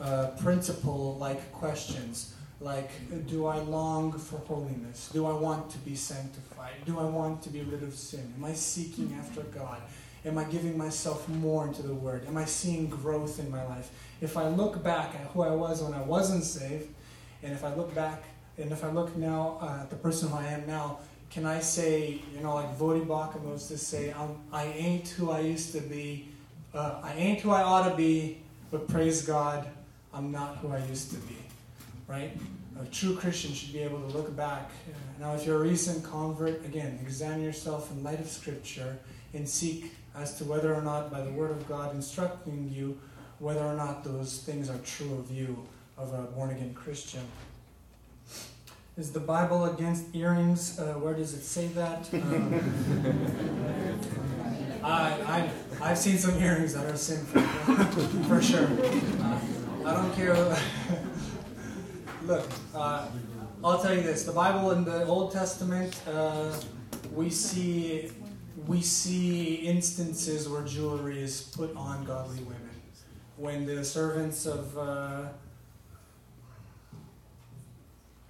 uh, 0.00 0.28
principle 0.40 1.16
like 1.16 1.52
questions. 1.52 2.34
Like, 2.60 2.90
do 3.28 3.46
I 3.46 3.58
long 3.58 4.12
for 4.12 4.38
holiness? 4.38 5.10
Do 5.12 5.26
I 5.26 5.32
want 5.32 5.70
to 5.70 5.78
be 5.78 5.94
sanctified? 5.94 6.74
Do 6.84 6.98
I 6.98 7.04
want 7.04 7.42
to 7.42 7.50
be 7.50 7.62
rid 7.62 7.82
of 7.82 7.94
sin? 7.94 8.32
Am 8.36 8.44
I 8.44 8.52
seeking 8.52 9.16
after 9.18 9.42
God? 9.42 9.80
Am 10.28 10.38
I 10.38 10.44
giving 10.44 10.76
myself 10.78 11.28
more 11.28 11.66
into 11.66 11.82
the 11.82 11.94
Word? 11.94 12.26
Am 12.28 12.36
I 12.36 12.44
seeing 12.44 12.86
growth 12.86 13.40
in 13.40 13.50
my 13.50 13.64
life? 13.64 13.90
if 14.20 14.36
I 14.36 14.48
look 14.48 14.82
back 14.82 15.14
at 15.14 15.30
who 15.32 15.42
I 15.42 15.50
was 15.50 15.82
when 15.82 15.94
I 15.94 16.02
wasn't 16.02 16.44
saved, 16.44 16.88
and 17.42 17.52
if 17.52 17.64
I 17.64 17.74
look 17.74 17.94
back, 17.94 18.24
and 18.56 18.72
if 18.72 18.84
I 18.84 18.90
look 18.90 19.16
now 19.16 19.58
uh, 19.62 19.82
at 19.82 19.90
the 19.90 19.96
person 19.96 20.28
who 20.28 20.36
I 20.36 20.46
am 20.46 20.66
now, 20.66 20.98
can 21.30 21.46
I 21.46 21.60
say, 21.60 22.20
you 22.34 22.40
know, 22.40 22.54
like 22.54 22.78
Baucham 22.78 23.42
was 23.42 23.68
to 23.68 23.78
say, 23.78 24.12
I'm, 24.12 24.36
I 24.52 24.64
ain't 24.64 25.08
who 25.08 25.30
I 25.30 25.40
used 25.40 25.72
to 25.72 25.80
be, 25.80 26.28
uh, 26.74 27.00
I 27.02 27.12
ain't 27.14 27.40
who 27.40 27.50
I 27.50 27.62
ought 27.62 27.88
to 27.88 27.94
be, 27.94 28.38
but 28.70 28.88
praise 28.88 29.22
God, 29.22 29.68
I'm 30.12 30.32
not 30.32 30.56
who 30.56 30.72
I 30.72 30.84
used 30.86 31.10
to 31.10 31.18
be, 31.18 31.36
right? 32.08 32.36
A 32.80 32.84
true 32.86 33.14
Christian 33.14 33.52
should 33.52 33.72
be 33.72 33.80
able 33.80 34.00
to 34.00 34.16
look 34.16 34.34
back. 34.34 34.70
Now, 35.20 35.34
if 35.34 35.46
you're 35.46 35.56
a 35.56 35.60
recent 35.60 36.02
convert, 36.04 36.64
again, 36.64 36.98
examine 37.02 37.42
yourself 37.42 37.90
in 37.92 38.02
light 38.02 38.20
of 38.20 38.28
Scripture 38.28 38.98
and 39.34 39.48
seek 39.48 39.92
as 40.20 40.36
to 40.38 40.44
whether 40.44 40.74
or 40.74 40.82
not, 40.82 41.10
by 41.10 41.20
the 41.20 41.30
Word 41.30 41.50
of 41.50 41.68
God 41.68 41.94
instructing 41.94 42.70
you, 42.72 42.98
whether 43.38 43.60
or 43.60 43.74
not 43.74 44.04
those 44.04 44.42
things 44.42 44.68
are 44.68 44.78
true 44.78 45.14
of 45.14 45.30
you, 45.30 45.66
of 45.96 46.12
a 46.12 46.22
born 46.22 46.50
again 46.50 46.74
Christian. 46.74 47.22
Is 48.96 49.12
the 49.12 49.20
Bible 49.20 49.64
against 49.66 50.14
earrings? 50.14 50.78
Uh, 50.78 50.94
where 50.94 51.14
does 51.14 51.32
it 51.32 51.42
say 51.42 51.68
that? 51.68 52.12
Um, 52.12 52.60
I, 54.82 54.90
I, 54.90 55.50
I've 55.80 55.98
seen 55.98 56.18
some 56.18 56.36
earrings 56.42 56.74
that 56.74 56.84
are 56.86 56.96
sinful, 56.96 57.42
for 58.24 58.42
sure. 58.42 58.66
Uh, 58.66 59.38
I 59.84 59.94
don't 59.94 60.12
care. 60.14 60.34
Look, 62.24 62.50
uh, 62.74 63.06
I'll 63.62 63.80
tell 63.80 63.94
you 63.94 64.02
this: 64.02 64.24
the 64.24 64.32
Bible 64.32 64.72
in 64.72 64.84
the 64.84 65.04
Old 65.06 65.32
Testament, 65.32 66.00
uh, 66.08 66.52
we 67.14 67.30
see 67.30 68.10
we 68.68 68.82
see 68.82 69.54
instances 69.54 70.46
where 70.46 70.62
jewelry 70.62 71.22
is 71.22 71.40
put 71.40 71.74
on 71.74 72.04
godly 72.04 72.42
women. 72.44 72.68
When 73.38 73.64
the 73.64 73.82
servants 73.82 74.44
of 74.44 74.76
uh, 74.76 75.22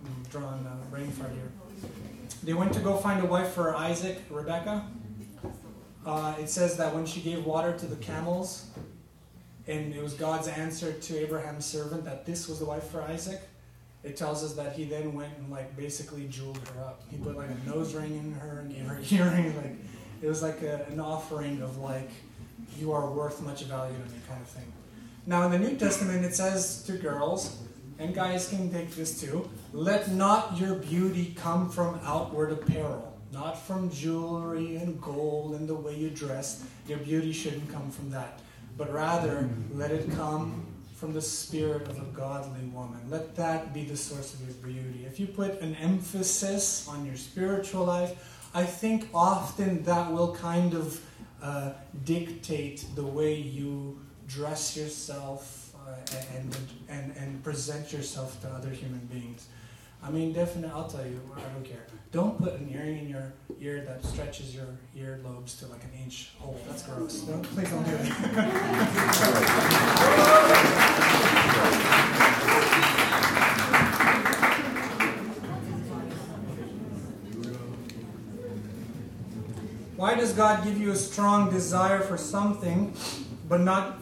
I'm 0.01 0.23
drawing 0.31 0.65
a 0.65 0.91
brain 0.91 1.11
fart 1.11 1.33
here. 1.33 1.51
They 2.45 2.55
went 2.55 2.73
to 2.75 2.81
go 2.81 2.97
find 2.97 3.21
a 3.21 3.27
wife 3.27 3.49
for 3.49 3.75
Isaac, 3.75 4.23
Rebecca. 4.31 4.87
Uh, 6.07 6.35
it 6.39 6.49
says 6.49 6.77
that 6.77 6.95
when 6.95 7.05
she 7.05 7.21
gave 7.21 7.45
water 7.45 7.77
to 7.77 7.87
the 7.87 7.97
camels, 7.97 8.71
and 9.67 9.93
it 9.93 10.01
was 10.01 10.15
God's 10.15 10.47
answer 10.47 10.93
to 10.93 11.19
Abraham's 11.19 11.67
servant 11.67 12.05
that 12.05 12.25
this 12.25 12.49
was 12.49 12.61
the 12.61 12.65
wife 12.65 12.85
for 12.85 13.03
Isaac, 13.03 13.41
it 14.05 14.17
tells 14.17 14.45
us 14.45 14.53
that 14.53 14.75
he 14.75 14.85
then 14.85 15.15
went 15.15 15.37
and 15.37 15.51
like 15.51 15.77
basically 15.77 16.29
jeweled 16.29 16.61
her 16.69 16.85
up. 16.85 17.03
He 17.11 17.17
put 17.17 17.37
like 17.37 17.51
a 17.51 17.69
nose 17.69 17.93
ring 17.95 18.15
in 18.17 18.33
her 18.35 18.61
and 18.61 18.73
gave 18.73 18.87
her 18.87 19.01
earrings. 19.11 19.57
Like 19.57 19.77
it 20.23 20.29
was 20.29 20.43
like 20.43 20.63
a, 20.63 20.85
an 20.91 21.01
offering 21.01 21.63
of 21.63 21.79
like 21.79 22.11
you 22.79 22.93
are 22.93 23.11
worth 23.11 23.41
much 23.43 23.65
value 23.65 23.95
to 23.95 24.13
me 24.13 24.21
kind 24.29 24.41
of 24.41 24.49
thing. 24.49 24.73
Now 25.27 25.45
in 25.47 25.53
the 25.53 25.59
New 25.59 25.77
Testament 25.77 26.25
it 26.25 26.35
says 26.35 26.83
to 26.85 26.93
girls, 26.93 27.59
and 27.99 28.15
guys 28.15 28.49
can 28.49 28.71
take 28.71 28.95
this 28.95 29.21
too, 29.21 29.49
let 29.73 30.11
not 30.11 30.59
your 30.59 30.77
beauty 30.77 31.35
come 31.37 31.69
from 31.71 32.01
outward 32.05 32.53
apparel 32.53 33.09
not 33.33 33.61
from 33.61 33.91
jewelry 33.91 34.77
and 34.77 35.01
gold 35.01 35.55
and 35.55 35.69
the 35.69 35.75
way 35.75 35.95
you 35.95 36.11
dress. 36.11 36.65
Your 36.87 36.99
beauty 36.99 37.33
shouldn't 37.33 37.71
come 37.71 37.91
from 37.91 38.11
that, 38.11 38.41
but 38.77 38.93
rather 38.93 39.49
let 39.73 39.91
it 39.91 40.11
come 40.13 40.65
from 40.95 41.13
the 41.13 41.23
spirit 41.23 41.87
of 41.89 41.99
a 41.99 42.05
godly 42.07 42.65
woman. 42.69 43.01
Let 43.09 43.37
that 43.37 43.73
be 43.73 43.85
the 43.85 43.97
source 43.97 44.35
of 44.35 44.41
your 44.43 44.55
beauty. 44.55 45.05
If 45.07 45.21
you 45.21 45.27
put 45.27 45.61
an 45.61 45.77
emphasis 45.77 46.89
on 46.89 47.07
your 47.07 47.17
spiritual 47.17 47.85
life, 47.85 48.38
I 48.55 48.65
think 48.65 49.09
often 49.15 49.83
that 49.85 50.11
will 50.13 50.35
kind 50.35 50.75
of 50.75 51.01
uh, 51.43 51.73
dictate 52.05 52.85
the 52.95 53.05
way 53.05 53.35
you 53.35 53.99
dress 54.27 54.77
yourself 54.77 55.75
uh, 55.77 55.95
and, 56.37 56.57
and, 56.89 57.17
and 57.17 57.43
present 57.45 57.93
yourself 57.93 58.41
to 58.43 58.49
other 58.49 58.71
human 58.71 59.07
beings. 59.07 59.47
I 60.03 60.11
mean, 60.11 60.33
definitely, 60.33 60.71
I'll 60.75 60.89
tell 60.89 61.05
you, 61.05 61.21
I 61.37 61.41
don't 61.41 61.65
care. 61.65 61.87
Don't 62.13 62.39
put 62.39 62.55
an 62.55 62.71
earring 62.73 62.99
in 62.99 63.09
your 63.09 63.35
ear 63.61 63.85
that 63.85 64.05
stretches 64.05 64.55
your 64.55 64.79
ear 64.97 65.21
lobes 65.25 65.57
to 65.57 65.67
like 65.67 65.83
an 65.85 65.91
inch 66.03 66.31
hole. 66.39 66.59
That's 66.69 66.83
gross. 66.85 67.21
Don't, 67.23 67.43
please 67.43 67.69
don't 67.69 67.85
do 67.85 67.97
it. 68.01 68.13
does 80.19 80.33
God 80.33 80.65
give 80.65 80.79
you 80.79 80.91
a 80.91 80.97
strong 80.97 81.51
desire 81.51 82.01
for 82.01 82.17
something, 82.17 82.95
but 83.49 83.61
not 83.61 83.99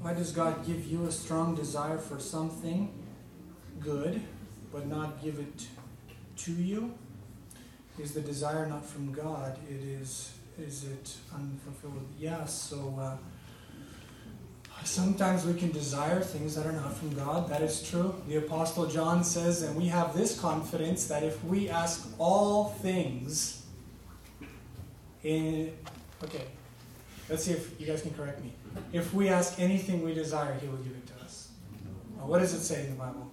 why 0.00 0.14
does 0.14 0.32
God 0.32 0.66
give 0.66 0.86
you 0.86 1.06
a 1.06 1.12
strong 1.12 1.54
desire 1.54 1.98
for 1.98 2.18
something 2.18 2.92
good, 3.78 4.20
but 4.72 4.88
not 4.88 5.22
give 5.22 5.38
it 5.38 5.68
to 6.38 6.52
you? 6.52 6.94
Is 8.00 8.12
the 8.12 8.20
desire 8.20 8.66
not 8.66 8.84
from 8.84 9.12
God? 9.12 9.58
It 9.70 9.84
is. 9.84 10.32
Is 10.58 10.84
it 10.84 11.16
unfulfilled? 11.32 12.08
Yes. 12.18 12.52
So 12.52 12.98
uh, 12.98 13.16
sometimes 14.84 15.44
we 15.44 15.54
can 15.54 15.70
desire 15.70 16.20
things 16.20 16.54
that 16.54 16.66
are 16.66 16.72
not 16.72 16.96
from 16.96 17.14
God. 17.14 17.48
That 17.48 17.62
is 17.62 17.82
true. 17.82 18.14
The 18.28 18.36
Apostle 18.36 18.86
John 18.86 19.24
says, 19.24 19.62
and 19.62 19.76
we 19.76 19.86
have 19.86 20.16
this 20.16 20.38
confidence 20.38 21.06
that 21.08 21.22
if 21.22 21.42
we 21.44 21.68
ask 21.68 22.08
all 22.18 22.70
things 22.70 23.64
in 25.22 25.72
okay, 26.24 26.44
let's 27.28 27.44
see 27.44 27.52
if 27.52 27.80
you 27.80 27.86
guys 27.86 28.02
can 28.02 28.12
correct 28.14 28.42
me. 28.42 28.52
If 28.92 29.12
we 29.14 29.28
ask 29.28 29.58
anything 29.58 30.02
we 30.02 30.14
desire, 30.14 30.54
He 30.60 30.68
will 30.68 30.78
give 30.78 30.92
it 30.92 31.06
to 31.08 31.24
us. 31.24 31.48
Now, 32.16 32.26
what 32.26 32.38
does 32.38 32.54
it 32.54 32.60
say 32.60 32.84
in 32.84 32.90
the 32.90 32.96
Bible? 32.96 33.30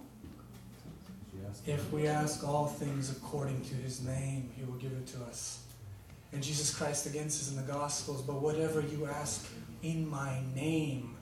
If 1.66 1.92
we 1.92 2.06
ask 2.06 2.46
all 2.46 2.66
things 2.66 3.10
according 3.10 3.60
to 3.62 3.74
his 3.74 4.02
name, 4.02 4.50
he 4.56 4.64
will 4.64 4.78
give 4.78 4.92
it 4.92 5.06
to 5.08 5.22
us. 5.24 5.62
And 6.32 6.42
Jesus 6.42 6.74
Christ 6.74 7.06
again 7.06 7.28
says 7.28 7.50
in 7.50 7.56
the 7.56 7.70
Gospels, 7.70 8.22
but 8.22 8.40
whatever 8.40 8.80
you 8.80 9.06
ask 9.06 9.46
in 9.82 10.08
my 10.08 10.40
name, 10.54 11.16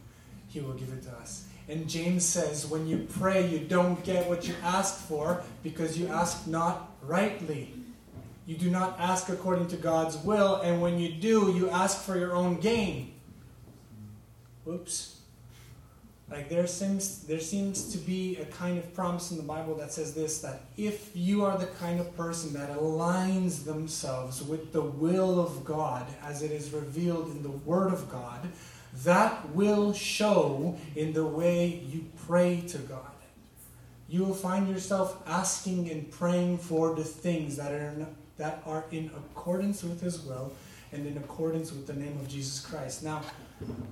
he 0.48 0.60
will 0.60 0.74
give 0.74 0.88
it 0.90 1.02
to 1.04 1.12
us. 1.12 1.44
And 1.68 1.88
James 1.88 2.24
says, 2.24 2.66
when 2.66 2.86
you 2.86 3.06
pray, 3.18 3.46
you 3.46 3.58
don't 3.58 4.02
get 4.02 4.28
what 4.28 4.48
you 4.48 4.54
ask 4.62 5.06
for 5.06 5.42
because 5.62 5.98
you 5.98 6.08
ask 6.08 6.46
not 6.46 6.90
rightly. 7.02 7.74
You 8.46 8.56
do 8.56 8.70
not 8.70 8.98
ask 8.98 9.28
according 9.28 9.68
to 9.68 9.76
God's 9.76 10.16
will, 10.16 10.56
and 10.56 10.80
when 10.80 10.98
you 10.98 11.12
do, 11.12 11.52
you 11.54 11.68
ask 11.68 12.00
for 12.00 12.18
your 12.18 12.34
own 12.34 12.58
gain. 12.60 13.12
Whoops. 14.64 15.16
Like 16.30 16.50
there 16.50 16.66
seems 16.66 17.20
there 17.20 17.40
seems 17.40 17.90
to 17.92 17.98
be 17.98 18.36
a 18.36 18.44
kind 18.46 18.78
of 18.78 18.94
promise 18.94 19.30
in 19.30 19.38
the 19.38 19.42
Bible 19.42 19.74
that 19.76 19.92
says 19.92 20.14
this 20.14 20.40
that 20.42 20.60
if 20.76 21.10
you 21.14 21.44
are 21.44 21.56
the 21.56 21.66
kind 21.66 22.00
of 22.00 22.14
person 22.16 22.52
that 22.52 22.70
aligns 22.70 23.64
themselves 23.64 24.42
with 24.42 24.72
the 24.72 24.82
will 24.82 25.40
of 25.40 25.64
God 25.64 26.06
as 26.22 26.42
it 26.42 26.50
is 26.50 26.70
revealed 26.70 27.30
in 27.30 27.42
the 27.42 27.50
Word 27.50 27.92
of 27.92 28.10
God, 28.10 28.46
that 29.04 29.50
will 29.50 29.92
show 29.92 30.76
in 30.96 31.12
the 31.12 31.24
way 31.24 31.82
you 31.88 32.06
pray 32.26 32.62
to 32.68 32.78
God. 32.78 33.02
You 34.08 34.24
will 34.24 34.34
find 34.34 34.68
yourself 34.68 35.22
asking 35.26 35.90
and 35.90 36.10
praying 36.10 36.58
for 36.58 36.94
the 36.94 37.04
things 37.04 37.56
that 37.56 37.72
are 37.72 37.88
in, 37.90 38.06
that 38.38 38.62
are 38.64 38.84
in 38.90 39.10
accordance 39.14 39.82
with 39.82 40.00
His 40.00 40.22
will 40.22 40.52
and 40.92 41.06
in 41.06 41.18
accordance 41.18 41.70
with 41.70 41.86
the 41.86 41.92
name 41.92 42.16
of 42.18 42.26
Jesus 42.26 42.64
Christ. 42.64 43.02
Now, 43.04 43.20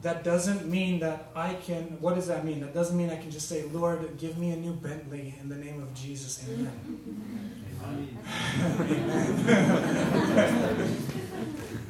that 0.01 0.25
doesn't 0.25 0.67
mean 0.67 1.01
that 1.01 1.29
I 1.35 1.55
can, 1.55 2.01
what 2.01 2.15
does 2.15 2.29
that 2.29 2.47
mean? 2.47 2.61
That 2.61 2.73
doesn't 2.73 2.97
mean 2.97 3.11
I 3.11 3.17
can 3.17 3.31
just 3.31 3.49
say, 3.49 3.65
Lord, 3.65 4.17
give 4.17 4.39
me 4.39 4.53
a 4.53 4.57
new 4.57 4.73
Bentley 4.73 5.35
in 5.41 5.51
the 5.51 5.57
name 5.57 5.83
of 5.83 5.93
Jesus. 5.93 6.43
Amen. 6.49 6.73
Amen. 7.85 8.17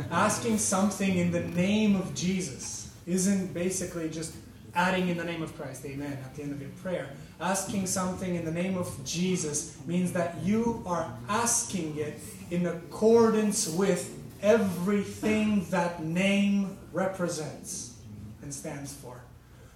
Asking 0.10 0.58
something 0.58 1.16
in 1.16 1.30
the 1.30 1.40
name 1.40 1.94
of 1.94 2.12
Jesus 2.14 2.75
isn't 3.06 3.54
basically 3.54 4.10
just 4.10 4.34
adding 4.74 5.08
in 5.08 5.16
the 5.16 5.24
name 5.24 5.42
of 5.42 5.56
Christ. 5.56 5.84
Amen. 5.86 6.18
At 6.24 6.34
the 6.34 6.42
end 6.42 6.52
of 6.52 6.60
your 6.60 6.70
prayer. 6.82 7.08
Asking 7.40 7.86
something 7.86 8.34
in 8.34 8.44
the 8.44 8.50
name 8.50 8.76
of 8.76 9.04
Jesus 9.04 9.76
means 9.86 10.12
that 10.12 10.36
you 10.42 10.82
are 10.86 11.12
asking 11.28 11.96
it 11.98 12.20
in 12.50 12.66
accordance 12.66 13.68
with 13.68 14.12
everything 14.42 15.66
that 15.70 16.02
name 16.02 16.78
represents 16.92 17.96
and 18.42 18.52
stands 18.52 18.92
for. 18.92 19.22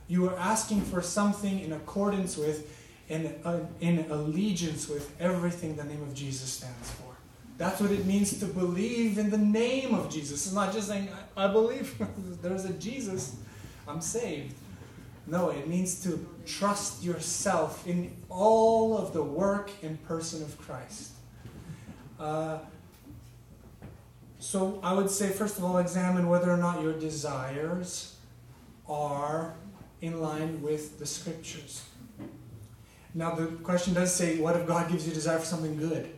You 0.08 0.28
are 0.28 0.38
asking 0.38 0.82
for 0.82 1.02
something 1.02 1.60
in 1.60 1.72
accordance 1.72 2.36
with 2.36 2.76
and 3.08 3.34
uh, 3.44 3.58
in 3.80 4.06
allegiance 4.10 4.88
with 4.88 5.14
everything 5.20 5.74
the 5.74 5.84
name 5.84 6.02
of 6.02 6.14
Jesus 6.14 6.48
stands 6.52 6.90
for. 6.92 7.16
That's 7.60 7.78
what 7.78 7.90
it 7.90 8.06
means 8.06 8.38
to 8.38 8.46
believe 8.46 9.18
in 9.18 9.28
the 9.28 9.36
name 9.36 9.92
of 9.94 10.08
Jesus. 10.10 10.46
It's 10.46 10.54
not 10.54 10.72
just 10.72 10.88
saying, 10.88 11.10
I, 11.36 11.46
believe 11.46 11.94
there's 12.40 12.64
a 12.64 12.72
Jesus, 12.72 13.36
I'm 13.86 14.00
saved. 14.00 14.54
No, 15.26 15.50
it 15.50 15.68
means 15.68 16.02
to 16.04 16.26
trust 16.46 17.02
yourself 17.02 17.86
in 17.86 18.16
all 18.30 18.96
of 18.96 19.12
the 19.12 19.22
work 19.22 19.70
and 19.82 20.02
person 20.04 20.42
of 20.42 20.56
Christ. 20.56 21.10
Uh, 22.18 22.60
so 24.38 24.80
I 24.82 24.94
would 24.94 25.10
say, 25.10 25.28
first 25.28 25.58
of 25.58 25.64
all, 25.64 25.76
examine 25.76 26.30
whether 26.30 26.50
or 26.50 26.56
not 26.56 26.80
your 26.80 26.94
desires 26.94 28.16
are 28.88 29.52
in 30.00 30.22
line 30.22 30.62
with 30.62 30.98
the 30.98 31.04
scriptures. 31.04 31.84
Now, 33.12 33.34
the 33.34 33.48
question 33.48 33.92
does 33.92 34.14
say, 34.14 34.38
what 34.38 34.56
if 34.56 34.66
God 34.66 34.90
gives 34.90 35.06
you 35.06 35.12
desire 35.12 35.38
for 35.38 35.44
something 35.44 35.76
good? 35.76 36.10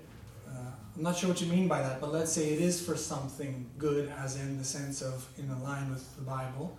I'm 0.95 1.03
not 1.03 1.17
sure 1.17 1.31
what 1.31 1.41
you 1.41 1.47
mean 1.47 1.69
by 1.69 1.81
that, 1.81 2.01
but 2.01 2.13
let's 2.13 2.33
say 2.33 2.53
it 2.53 2.61
is 2.61 2.85
for 2.85 2.97
something 2.97 3.71
good, 3.79 4.13
as 4.19 4.39
in 4.39 4.59
the 4.59 4.65
sense 4.65 5.01
of 5.01 5.27
in 5.39 5.49
line 5.63 5.91
with 5.91 6.17
the 6.17 6.23
Bible. 6.23 6.77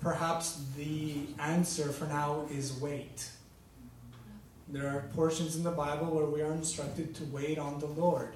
Perhaps 0.00 0.62
the 0.76 1.26
answer 1.38 1.88
for 1.88 2.04
now 2.04 2.46
is 2.50 2.78
wait. 2.78 3.30
There 4.68 4.86
are 4.86 5.08
portions 5.14 5.56
in 5.56 5.62
the 5.62 5.70
Bible 5.70 6.06
where 6.06 6.26
we 6.26 6.42
are 6.42 6.52
instructed 6.52 7.14
to 7.16 7.24
wait 7.24 7.58
on 7.58 7.80
the 7.80 7.86
Lord. 7.86 8.34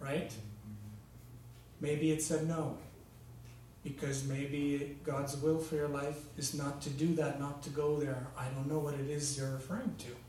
Right? 0.00 0.32
Maybe 1.80 2.10
it's 2.10 2.30
a 2.30 2.44
no. 2.44 2.78
Because 3.84 4.24
maybe 4.24 4.96
God's 5.04 5.36
will 5.36 5.58
for 5.58 5.76
your 5.76 5.88
life 5.88 6.18
is 6.36 6.52
not 6.52 6.82
to 6.82 6.90
do 6.90 7.14
that, 7.14 7.38
not 7.38 7.62
to 7.62 7.70
go 7.70 7.96
there. 7.96 8.26
I 8.36 8.48
don't 8.48 8.68
know 8.68 8.80
what 8.80 8.94
it 8.94 9.08
is 9.08 9.38
you're 9.38 9.52
referring 9.52 9.94
to. 9.98 10.25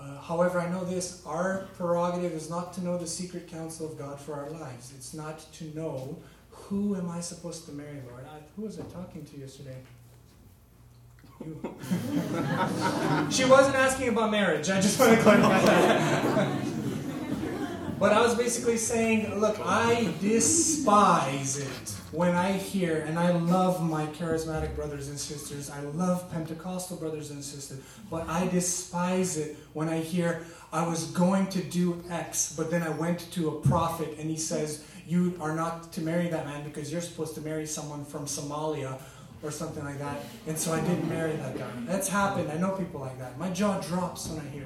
Uh, 0.00 0.20
however, 0.20 0.60
I 0.60 0.70
know 0.70 0.84
this 0.84 1.22
our 1.26 1.66
prerogative 1.76 2.32
is 2.32 2.48
not 2.48 2.72
to 2.74 2.84
know 2.84 2.96
the 2.98 3.06
secret 3.06 3.48
counsel 3.48 3.86
of 3.90 3.98
God 3.98 4.20
for 4.20 4.34
our 4.34 4.50
lives. 4.50 4.92
It's 4.96 5.12
not 5.12 5.40
to 5.54 5.64
know 5.76 6.16
who 6.50 6.94
am 6.96 7.10
I 7.10 7.20
supposed 7.20 7.66
to 7.66 7.72
marry, 7.72 8.00
Lord. 8.10 8.24
I, 8.26 8.38
who 8.56 8.62
was 8.62 8.78
I 8.78 8.84
talking 8.84 9.24
to 9.24 9.38
yesterday? 9.38 9.76
You. 11.44 11.60
she 13.30 13.44
wasn't 13.44 13.76
asking 13.76 14.08
about 14.08 14.30
marriage. 14.30 14.70
I 14.70 14.80
just 14.80 14.98
want 14.98 15.16
to 15.16 15.22
clarify 15.22 15.60
that. 15.60 16.62
But 17.98 18.12
I 18.12 18.20
was 18.20 18.34
basically 18.34 18.76
saying, 18.76 19.38
look, 19.38 19.58
I 19.64 20.12
despise 20.20 21.58
it 21.58 21.98
when 22.12 22.34
I 22.34 22.52
hear, 22.52 23.00
and 23.06 23.18
I 23.18 23.32
love 23.32 23.82
my 23.82 24.06
charismatic 24.06 24.74
brothers 24.74 25.08
and 25.08 25.18
sisters, 25.18 25.68
I 25.70 25.80
love 25.80 26.30
Pentecostal 26.30 26.96
brothers 26.96 27.30
and 27.30 27.44
sisters, 27.44 27.80
but 28.10 28.26
I 28.28 28.46
despise 28.48 29.36
it 29.36 29.56
when 29.74 29.88
I 29.88 30.00
hear, 30.00 30.42
I 30.72 30.86
was 30.86 31.10
going 31.10 31.48
to 31.48 31.62
do 31.62 32.02
X, 32.10 32.54
but 32.56 32.70
then 32.70 32.82
I 32.82 32.90
went 32.90 33.30
to 33.32 33.48
a 33.48 33.60
prophet 33.60 34.16
and 34.18 34.30
he 34.30 34.36
says, 34.36 34.84
You 35.06 35.34
are 35.40 35.54
not 35.54 35.92
to 35.94 36.00
marry 36.00 36.28
that 36.28 36.46
man 36.46 36.64
because 36.64 36.90
you're 36.92 37.00
supposed 37.00 37.34
to 37.34 37.40
marry 37.40 37.66
someone 37.66 38.04
from 38.04 38.26
Somalia 38.26 38.98
or 39.42 39.50
something 39.50 39.84
like 39.84 39.98
that. 39.98 40.20
And 40.46 40.58
so 40.58 40.72
I 40.72 40.80
didn't 40.80 41.08
marry 41.08 41.32
that 41.32 41.58
guy. 41.58 41.70
That's 41.80 42.08
happened. 42.08 42.50
I 42.50 42.56
know 42.56 42.72
people 42.72 43.00
like 43.00 43.18
that. 43.18 43.38
My 43.38 43.50
jaw 43.50 43.80
drops 43.80 44.28
when 44.28 44.44
I 44.44 44.48
hear 44.50 44.64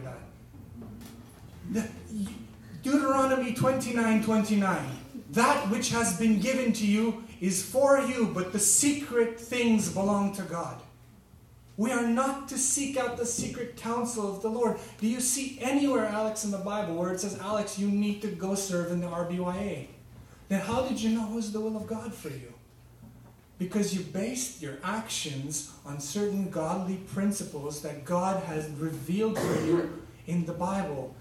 that. 1.72 1.90
Deuteronomy 2.82 3.54
29 3.54 4.24
29. 4.24 4.98
That 5.30 5.70
which 5.70 5.90
has 5.90 6.18
been 6.18 6.40
given 6.40 6.72
to 6.74 6.86
you 6.86 7.24
is 7.40 7.62
for 7.64 8.00
you, 8.00 8.30
but 8.34 8.52
the 8.52 8.58
secret 8.58 9.40
things 9.40 9.90
belong 9.90 10.34
to 10.34 10.42
God. 10.42 10.80
We 11.76 11.90
are 11.90 12.06
not 12.06 12.48
to 12.48 12.58
seek 12.58 12.96
out 12.96 13.16
the 13.16 13.24
secret 13.24 13.76
counsel 13.76 14.34
of 14.34 14.42
the 14.42 14.48
Lord. 14.48 14.78
Do 15.00 15.08
you 15.08 15.20
see 15.20 15.58
anywhere, 15.60 16.06
Alex, 16.06 16.44
in 16.44 16.50
the 16.50 16.58
Bible 16.58 16.94
where 16.94 17.12
it 17.12 17.20
says, 17.20 17.38
Alex, 17.40 17.78
you 17.78 17.88
need 17.88 18.20
to 18.22 18.28
go 18.28 18.54
serve 18.54 18.92
in 18.92 19.00
the 19.00 19.06
RBYA? 19.06 19.86
Then 20.48 20.60
how 20.60 20.82
did 20.82 21.00
you 21.00 21.10
know 21.10 21.30
it 21.30 21.34
was 21.34 21.50
the 21.50 21.60
will 21.60 21.76
of 21.76 21.86
God 21.86 22.12
for 22.12 22.28
you? 22.28 22.52
Because 23.58 23.94
you 23.94 24.02
based 24.02 24.60
your 24.60 24.78
actions 24.84 25.72
on 25.86 25.98
certain 25.98 26.50
godly 26.50 26.96
principles 26.96 27.80
that 27.82 28.04
God 28.04 28.42
has 28.44 28.68
revealed 28.70 29.38
for 29.38 29.64
you 29.64 30.02
in 30.26 30.44
the 30.44 30.52
Bible. 30.52 31.16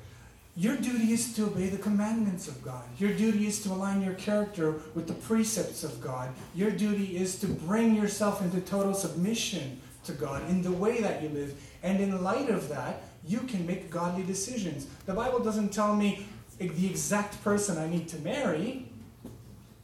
Your 0.57 0.75
duty 0.75 1.13
is 1.13 1.33
to 1.35 1.45
obey 1.45 1.69
the 1.69 1.77
commandments 1.77 2.49
of 2.49 2.61
God. 2.61 2.83
Your 2.99 3.13
duty 3.13 3.47
is 3.47 3.63
to 3.63 3.69
align 3.69 4.01
your 4.01 4.15
character 4.15 4.81
with 4.93 5.07
the 5.07 5.13
precepts 5.13 5.83
of 5.83 6.01
God. 6.01 6.29
Your 6.53 6.71
duty 6.71 7.15
is 7.15 7.39
to 7.39 7.47
bring 7.47 7.95
yourself 7.95 8.41
into 8.41 8.59
total 8.59 8.93
submission 8.93 9.79
to 10.03 10.11
God 10.11 10.47
in 10.49 10.61
the 10.61 10.71
way 10.71 10.99
that 11.01 11.23
you 11.23 11.29
live. 11.29 11.53
And 11.83 12.01
in 12.01 12.21
light 12.21 12.49
of 12.49 12.67
that, 12.67 13.03
you 13.25 13.39
can 13.39 13.65
make 13.65 13.89
godly 13.89 14.23
decisions. 14.23 14.87
The 15.05 15.13
Bible 15.13 15.39
doesn't 15.39 15.69
tell 15.69 15.95
me 15.95 16.25
the 16.57 16.85
exact 16.85 17.41
person 17.43 17.77
I 17.77 17.87
need 17.87 18.09
to 18.09 18.17
marry, 18.17 18.87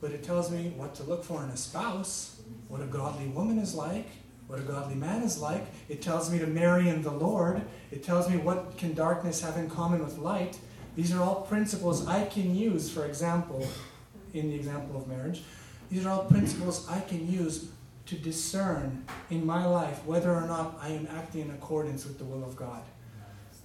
but 0.02 0.12
it 0.12 0.24
tells 0.24 0.52
me 0.52 0.74
what 0.76 0.96
to 0.96 1.04
look 1.04 1.24
for 1.24 1.44
in 1.44 1.50
a 1.50 1.58
spouse, 1.58 2.42
what 2.68 2.82
a 2.82 2.86
godly 2.86 3.28
woman 3.28 3.58
is 3.58 3.74
like, 3.74 4.08
what 4.48 4.60
a 4.60 4.64
godly 4.64 4.96
man 4.96 5.24
is 5.24 5.40
like. 5.40 5.66
It 5.90 6.02
tells 6.02 6.32
me 6.32 6.40
to 6.40 6.48
marry 6.48 6.90
in 6.90 7.02
the 7.02 7.12
Lord. 7.12 7.62
It 7.92 8.04
tells 8.04 8.30
me 8.30 8.38
what 8.38 8.78
can 8.78 8.94
darkness 8.94 9.42
have 9.42 9.58
in 9.58 9.70
common 9.70 10.04
with 10.04 10.18
light. 10.18 10.58
These 10.96 11.14
are 11.14 11.22
all 11.22 11.42
principles 11.42 12.08
I 12.08 12.26
can 12.26 12.56
use, 12.56 12.90
for 12.90 13.06
example, 13.06 13.68
in 14.34 14.50
the 14.50 14.56
example 14.56 15.00
of 15.00 15.08
marriage. 15.08 15.44
These 15.92 16.06
are 16.06 16.10
all 16.10 16.26
principles 16.26 16.88
I 16.90 17.02
can 17.02 17.30
use 17.30 17.70
to 18.08 18.16
discern 18.16 19.04
in 19.30 19.46
my 19.46 19.66
life 19.66 20.04
whether 20.06 20.34
or 20.34 20.48
not 20.48 20.78
I 20.82 20.90
am 20.90 21.08
acting 21.12 21.42
in 21.42 21.52
accordance 21.52 22.06
with 22.06 22.18
the 22.18 22.24
will 22.24 22.44
of 22.44 22.56
God. 22.56 22.82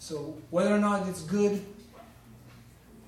So, 0.00 0.36
whether 0.50 0.74
or 0.74 0.80
not 0.80 1.08
it's 1.08 1.22
good 1.22 1.64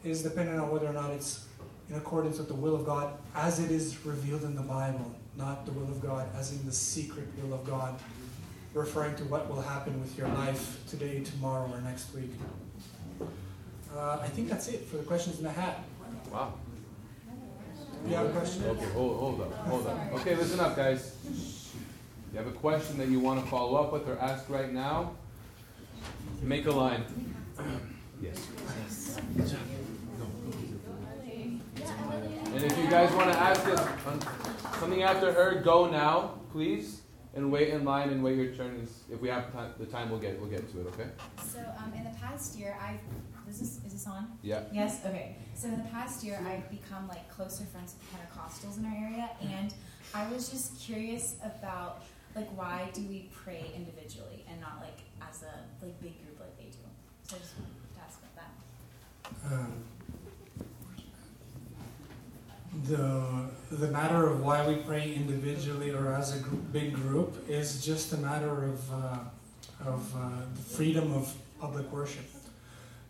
is 0.05 0.23
dependent 0.23 0.61
on 0.61 0.71
whether 0.71 0.87
or 0.87 0.93
not 0.93 1.11
it's 1.11 1.47
in 1.91 1.97
accordance 1.97 2.39
with 2.39 2.47
the 2.47 2.55
will 2.55 2.77
of 2.77 2.87
God 2.87 3.13
as 3.35 3.59
it 3.59 3.73
is 3.73 3.99
revealed 4.07 4.45
in 4.45 4.55
the 4.55 4.63
Bible 4.63 5.13
not 5.37 5.67
the 5.67 5.73
will 5.73 5.89
of 5.91 6.01
God, 6.01 6.29
as 6.37 6.53
in 6.53 6.65
the 6.65 6.73
secret 6.73 7.27
will 7.43 7.55
of 7.55 7.65
God, 7.65 7.99
referring 8.73 9.15
to 9.17 9.25
what 9.25 9.49
will 9.49 9.61
happen 9.61 10.01
with 10.01 10.17
your 10.17 10.29
life 10.29 10.81
today, 10.89 11.23
tomorrow, 11.23 11.69
or 11.73 11.81
next 11.81 12.15
week. 12.15 12.33
Uh, 13.95 14.19
I 14.21 14.29
think 14.29 14.49
that's 14.49 14.69
it 14.69 14.85
for 14.87 14.97
the 14.97 15.05
questions 15.05 15.39
in 15.39 15.45
the 15.45 15.51
hat. 15.51 15.85
Wow. 16.33 16.55
You 18.07 18.15
have 18.17 18.27
a 18.27 18.31
question? 18.31 18.65
Okay, 18.65 18.85
hold, 18.87 19.19
hold 19.19 19.41
up, 19.41 19.53
hold 19.67 19.87
up. 19.87 20.13
Okay, 20.15 20.35
listen 20.35 20.61
up, 20.61 20.77
guys. 20.77 21.17
You 22.33 22.39
have 22.39 22.49
a 22.49 22.53
question 22.53 22.99
that 22.99 23.09
you 23.09 23.21
want 23.21 23.43
to 23.43 23.51
follow 23.51 23.81
up 23.81 23.93
with 23.93 24.09
or 24.09 24.19
ask 24.19 24.51
right 24.51 24.73
now? 24.73 25.13
Make 26.43 26.67
a 26.67 26.73
line. 26.73 27.05
Yes. 28.23 28.49
Yes. 29.37 29.57
And 32.55 32.63
if 32.63 32.79
you 32.79 32.89
guys 32.89 33.13
want 33.13 33.33
to 33.33 33.39
ask 33.39 33.67
us 33.67 33.81
something 34.81 35.03
after 35.03 35.33
her, 35.33 35.61
go 35.61 35.91
now, 35.91 36.39
please, 36.53 37.03
and 37.35 37.51
wait 37.51 37.71
in 37.71 37.85
line 37.85 38.11
and 38.11 38.23
wait 38.23 38.37
your 38.37 38.55
turn. 38.55 38.87
If 39.11 39.21
we 39.21 39.29
have 39.29 39.53
time, 39.53 39.73
the 39.79 39.87
time, 39.87 40.11
we'll 40.11 40.21
get 40.21 40.39
we'll 40.41 40.51
get 40.51 40.71
to 40.73 40.81
it. 40.81 40.87
Okay. 40.89 41.09
So 41.45 41.59
um, 41.79 41.93
in 41.97 42.05
the 42.05 42.17
past 42.19 42.57
year, 42.59 42.77
I've 42.81 43.01
is 43.49 43.61
this 43.61 43.85
is 43.85 43.93
this 43.93 44.07
on? 44.07 44.39
Yeah. 44.43 44.63
Yes. 44.73 45.01
Okay. 45.05 45.37
So 45.55 45.69
in 45.69 45.77
the 45.77 45.89
past 45.89 46.25
year, 46.25 46.41
I've 46.47 46.69
become 46.71 47.09
like 47.09 47.29
closer 47.31 47.65
friends 47.65 47.95
with 47.95 48.21
Pentecostals 48.21 48.79
in 48.79 48.87
our 48.87 48.97
area, 48.97 49.31
and 49.43 49.75
I 50.15 50.29
was 50.31 50.49
just 50.49 50.79
curious 50.81 51.37
about 51.45 52.03
like 52.35 52.49
why 52.57 52.91
do 52.93 53.03
we 53.03 53.31
pray 53.33 53.71
individually 53.77 54.45
and 54.51 54.61
not 54.61 54.81
like 54.81 54.99
as 55.29 55.43
a 55.43 55.85
like 55.85 56.01
big 56.01 56.23
group 56.25 56.41
like 56.41 56.57
they 56.57 56.65
do? 56.65 56.79
So 57.25 57.37
I 57.37 57.39
just 57.39 57.55
wanted 57.59 57.75
to 57.95 58.01
ask 58.01 58.19
about 58.21 58.37
that. 58.37 59.55
Um, 59.55 59.85
the 62.83 63.47
the 63.71 63.89
matter 63.89 64.29
of 64.29 64.43
why 64.43 64.67
we 64.67 64.77
pray 64.77 65.15
individually 65.15 65.91
or 65.91 66.13
as 66.13 66.37
a 66.37 66.41
gr- 66.41 66.57
big 66.73 66.95
group 66.95 67.49
is 67.49 67.85
just 67.85 68.13
a 68.13 68.17
matter 68.17 68.65
of 68.65 68.93
uh, 68.93 69.19
of 69.85 70.15
uh, 70.17 70.29
the 70.55 70.63
freedom 70.63 71.13
of 71.13 71.35
public 71.61 71.91
worship. 71.93 72.25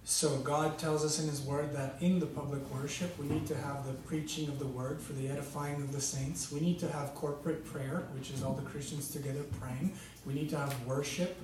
So 0.07 0.37
God 0.41 0.79
tells 0.79 1.03
us 1.03 1.19
in 1.19 1.29
His 1.29 1.41
Word 1.41 1.73
that 1.75 1.97
in 2.01 2.21
the 2.21 2.27
public 2.27 2.63
worship 2.71 3.19
we 3.19 3.27
need 3.27 3.47
to 3.47 3.57
have 3.57 3.87
the 3.87 3.95
preaching 3.95 4.49
of 4.49 4.59
the 4.59 4.67
Word 4.67 5.01
for 5.01 5.15
the 5.15 5.29
edifying 5.29 5.77
of 5.77 5.93
the 5.93 6.01
saints. 6.01 6.53
We 6.53 6.61
need 6.61 6.79
to 6.81 6.89
have 6.89 7.15
corporate 7.15 7.65
prayer, 7.65 8.07
which 8.15 8.31
is 8.31 8.43
all 8.43 8.53
the 8.53 8.69
Christians 8.69 9.09
together 9.09 9.45
praying. 9.59 9.95
We 10.27 10.35
need 10.35 10.51
to 10.51 10.59
have 10.59 10.87
worship. 10.87 11.37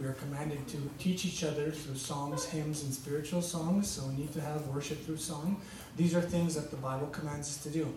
We 0.00 0.06
are 0.06 0.14
commanded 0.14 0.66
to 0.68 0.78
teach 0.98 1.24
each 1.26 1.44
other 1.44 1.70
through 1.70 1.96
songs, 1.96 2.44
hymns, 2.46 2.84
and 2.84 2.92
spiritual 2.92 3.42
songs. 3.42 3.88
So 3.88 4.06
we 4.06 4.14
need 4.14 4.32
to 4.32 4.40
have 4.40 4.66
worship 4.68 5.04
through 5.04 5.18
song. 5.18 5.60
These 5.96 6.14
are 6.14 6.20
things 6.20 6.54
that 6.54 6.70
the 6.70 6.76
Bible 6.76 7.06
commands 7.08 7.48
us 7.48 7.62
to 7.64 7.70
do. 7.70 7.92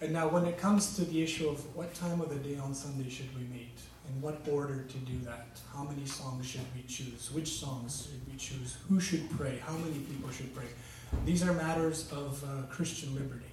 And 0.00 0.12
now, 0.12 0.28
when 0.28 0.46
it 0.46 0.56
comes 0.58 0.96
to 0.96 1.04
the 1.04 1.22
issue 1.22 1.48
of 1.48 1.76
what 1.76 1.92
time 1.94 2.20
of 2.20 2.30
the 2.30 2.36
day 2.36 2.56
on 2.58 2.72
Sunday 2.72 3.10
should 3.10 3.34
we 3.36 3.42
meet, 3.42 3.78
in 4.08 4.22
what 4.22 4.40
order 4.50 4.84
to 4.88 4.96
do 4.98 5.18
that, 5.24 5.60
how 5.74 5.84
many 5.84 6.06
songs 6.06 6.46
should 6.46 6.64
we 6.74 6.82
choose, 6.82 7.30
which 7.32 7.48
songs 7.48 8.08
should 8.08 8.32
we 8.32 8.38
choose, 8.38 8.76
who 8.88 9.00
should 9.00 9.28
pray, 9.36 9.60
how 9.64 9.74
many 9.74 9.98
people 9.98 10.30
should 10.30 10.54
pray, 10.54 10.66
these 11.24 11.42
are 11.42 11.52
matters 11.52 12.10
of 12.12 12.42
uh, 12.44 12.62
Christian 12.70 13.14
liberty. 13.14 13.44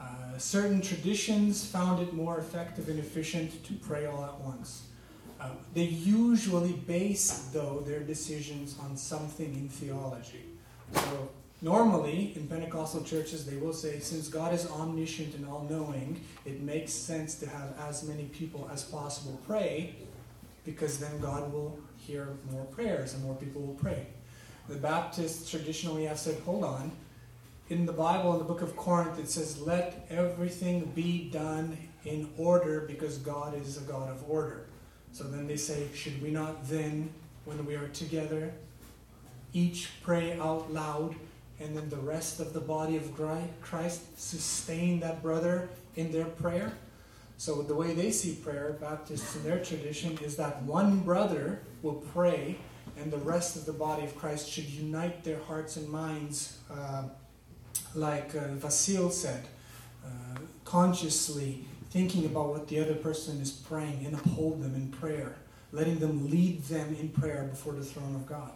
Uh, 0.00 0.38
certain 0.38 0.80
traditions 0.80 1.64
found 1.66 2.00
it 2.02 2.12
more 2.12 2.38
effective 2.38 2.88
and 2.88 2.98
efficient 2.98 3.64
to 3.64 3.72
pray 3.74 4.06
all 4.06 4.24
at 4.24 4.40
once. 4.40 4.86
Uh, 5.40 5.50
they 5.74 5.84
usually 5.84 6.72
base, 6.72 7.50
though, 7.52 7.80
their 7.86 8.00
decisions 8.00 8.76
on 8.80 8.96
something 8.96 9.52
in 9.54 9.68
theology. 9.68 10.44
So, 10.92 11.30
Normally, 11.62 12.32
in 12.36 12.46
Pentecostal 12.48 13.02
churches, 13.02 13.46
they 13.46 13.56
will 13.56 13.72
say, 13.72 13.98
since 13.98 14.28
God 14.28 14.52
is 14.52 14.70
omniscient 14.70 15.34
and 15.34 15.46
all 15.46 15.66
knowing, 15.68 16.20
it 16.44 16.60
makes 16.60 16.92
sense 16.92 17.36
to 17.36 17.48
have 17.48 17.74
as 17.88 18.02
many 18.04 18.24
people 18.24 18.68
as 18.70 18.84
possible 18.84 19.40
pray, 19.46 19.94
because 20.64 20.98
then 20.98 21.18
God 21.18 21.50
will 21.52 21.78
hear 21.96 22.28
more 22.52 22.64
prayers 22.66 23.14
and 23.14 23.24
more 23.24 23.34
people 23.36 23.62
will 23.62 23.74
pray. 23.74 24.06
The 24.68 24.76
Baptists 24.76 25.50
traditionally 25.50 26.04
have 26.04 26.18
said, 26.18 26.38
hold 26.40 26.62
on. 26.62 26.92
In 27.68 27.86
the 27.86 27.92
Bible, 27.92 28.32
in 28.32 28.38
the 28.38 28.44
book 28.44 28.62
of 28.62 28.76
Corinth, 28.76 29.18
it 29.18 29.28
says, 29.28 29.60
let 29.60 30.06
everything 30.10 30.92
be 30.94 31.30
done 31.30 31.76
in 32.04 32.28
order 32.36 32.80
because 32.86 33.16
God 33.18 33.60
is 33.60 33.76
a 33.76 33.80
God 33.80 34.10
of 34.10 34.28
order. 34.28 34.66
So 35.12 35.24
then 35.24 35.46
they 35.46 35.56
say, 35.56 35.88
should 35.94 36.22
we 36.22 36.30
not 36.30 36.68
then, 36.68 37.10
when 37.44 37.64
we 37.64 37.74
are 37.76 37.88
together, 37.88 38.52
each 39.52 39.88
pray 40.02 40.38
out 40.38 40.72
loud 40.72 41.14
and 41.60 41.76
then 41.76 41.88
the 41.88 41.96
rest 41.96 42.40
of 42.40 42.52
the 42.52 42.60
body 42.60 42.96
of 42.96 43.14
Christ 43.60 44.20
sustain 44.20 45.00
that 45.00 45.22
brother 45.22 45.68
in 45.94 46.12
their 46.12 46.26
prayer. 46.26 46.72
So, 47.38 47.62
the 47.62 47.74
way 47.74 47.92
they 47.92 48.12
see 48.12 48.34
prayer, 48.34 48.76
Baptists 48.80 49.36
in 49.36 49.44
their 49.44 49.62
tradition, 49.62 50.18
is 50.22 50.36
that 50.36 50.62
one 50.62 51.00
brother 51.00 51.60
will 51.82 52.02
pray, 52.14 52.56
and 52.96 53.12
the 53.12 53.18
rest 53.18 53.56
of 53.56 53.66
the 53.66 53.74
body 53.74 54.04
of 54.04 54.16
Christ 54.16 54.48
should 54.48 54.68
unite 54.68 55.22
their 55.22 55.40
hearts 55.40 55.76
and 55.76 55.88
minds, 55.88 56.58
uh, 56.70 57.04
like 57.94 58.34
uh, 58.34 58.48
Vasil 58.56 59.12
said, 59.12 59.44
uh, 60.04 60.38
consciously 60.64 61.66
thinking 61.90 62.24
about 62.24 62.48
what 62.48 62.68
the 62.68 62.80
other 62.80 62.94
person 62.94 63.40
is 63.40 63.50
praying 63.50 64.04
and 64.06 64.14
uphold 64.14 64.62
them 64.62 64.74
in 64.74 64.88
prayer, 64.88 65.36
letting 65.72 65.98
them 65.98 66.30
lead 66.30 66.62
them 66.64 66.96
in 66.98 67.10
prayer 67.10 67.44
before 67.44 67.74
the 67.74 67.84
throne 67.84 68.14
of 68.14 68.26
God. 68.26 68.52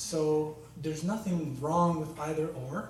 So 0.00 0.56
there's 0.80 1.04
nothing 1.04 1.56
wrong 1.60 2.00
with 2.00 2.18
either 2.20 2.48
or. 2.48 2.88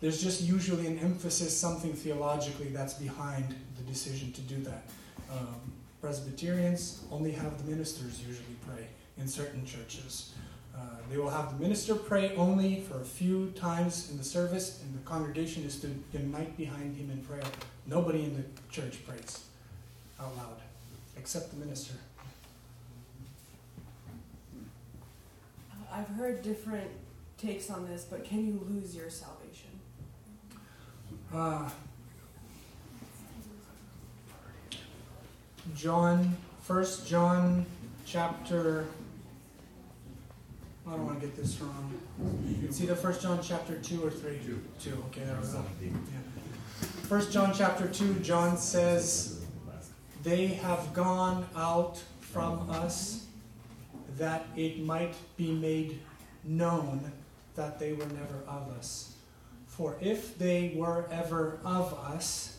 There's 0.00 0.22
just 0.22 0.42
usually 0.42 0.86
an 0.86 0.98
emphasis, 1.00 1.58
something 1.58 1.92
theologically 1.92 2.68
that's 2.68 2.94
behind 2.94 3.54
the 3.76 3.82
decision 3.82 4.32
to 4.32 4.40
do 4.42 4.62
that. 4.62 4.84
Um, 5.30 5.60
Presbyterians 6.00 7.02
only 7.10 7.32
have 7.32 7.58
the 7.58 7.70
ministers 7.70 8.20
usually 8.26 8.56
pray 8.66 8.86
in 9.18 9.26
certain 9.26 9.66
churches. 9.66 10.34
Uh, 10.74 10.78
they 11.10 11.18
will 11.18 11.30
have 11.30 11.52
the 11.52 11.62
minister 11.62 11.94
pray 11.94 12.34
only 12.36 12.80
for 12.80 13.00
a 13.00 13.04
few 13.04 13.50
times 13.50 14.10
in 14.10 14.16
the 14.16 14.24
service, 14.24 14.82
and 14.82 14.94
the 14.94 15.04
congregation 15.04 15.64
is 15.64 15.80
to 15.80 15.88
unite 16.12 16.56
behind 16.56 16.96
him 16.96 17.10
in 17.10 17.18
prayer. 17.24 17.42
Nobody 17.86 18.22
in 18.22 18.36
the 18.36 18.44
church 18.70 19.04
prays 19.06 19.44
out 20.20 20.34
loud, 20.36 20.58
except 21.16 21.50
the 21.50 21.56
minister. 21.56 21.94
I've 25.92 26.08
heard 26.08 26.42
different 26.42 26.90
takes 27.36 27.70
on 27.70 27.86
this, 27.86 28.04
but 28.04 28.24
can 28.24 28.46
you 28.46 28.66
lose 28.68 28.96
your 28.96 29.10
salvation? 29.10 29.68
Uh, 31.34 31.68
John, 35.74 36.36
First 36.62 37.06
John, 37.06 37.66
chapter. 38.06 38.86
I 40.86 40.92
don't 40.92 41.06
want 41.06 41.20
to 41.20 41.26
get 41.26 41.36
this 41.36 41.60
wrong. 41.60 41.92
It's 42.64 42.80
either 42.80 42.94
First 42.94 43.22
John 43.22 43.40
chapter 43.42 43.76
two 43.76 44.04
or 44.04 44.10
three. 44.10 44.38
Two. 44.44 44.62
Two. 44.80 45.04
Okay, 45.08 45.24
there 45.24 45.36
we 45.40 45.46
go. 45.46 45.64
Yeah. 45.82 46.18
First 47.08 47.32
John 47.32 47.52
chapter 47.54 47.86
two. 47.86 48.14
John 48.20 48.56
says, 48.56 49.44
"They 50.22 50.46
have 50.48 50.92
gone 50.94 51.46
out 51.54 52.02
from 52.20 52.68
us, 52.70 53.26
that 54.18 54.46
it 54.56 54.80
might 54.80 55.14
be 55.36 55.52
made 55.52 56.00
known 56.44 57.12
that 57.54 57.78
they 57.78 57.92
were 57.92 58.06
never 58.06 58.42
of 58.46 58.70
us." 58.78 59.14
For 59.66 59.96
if 60.00 60.38
they 60.38 60.74
were 60.76 61.08
ever 61.10 61.58
of 61.64 61.94
us, 61.94 62.58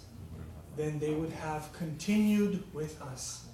then 0.75 0.99
they 0.99 1.13
would 1.13 1.31
have 1.31 1.71
continued 1.73 2.63
with 2.73 3.01
us. 3.01 3.45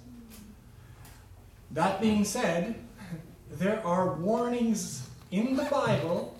That 1.70 2.00
being 2.00 2.24
said, 2.24 2.76
there 3.50 3.84
are 3.86 4.14
warnings 4.14 5.08
in 5.30 5.56
the 5.56 5.64
Bible 5.64 6.38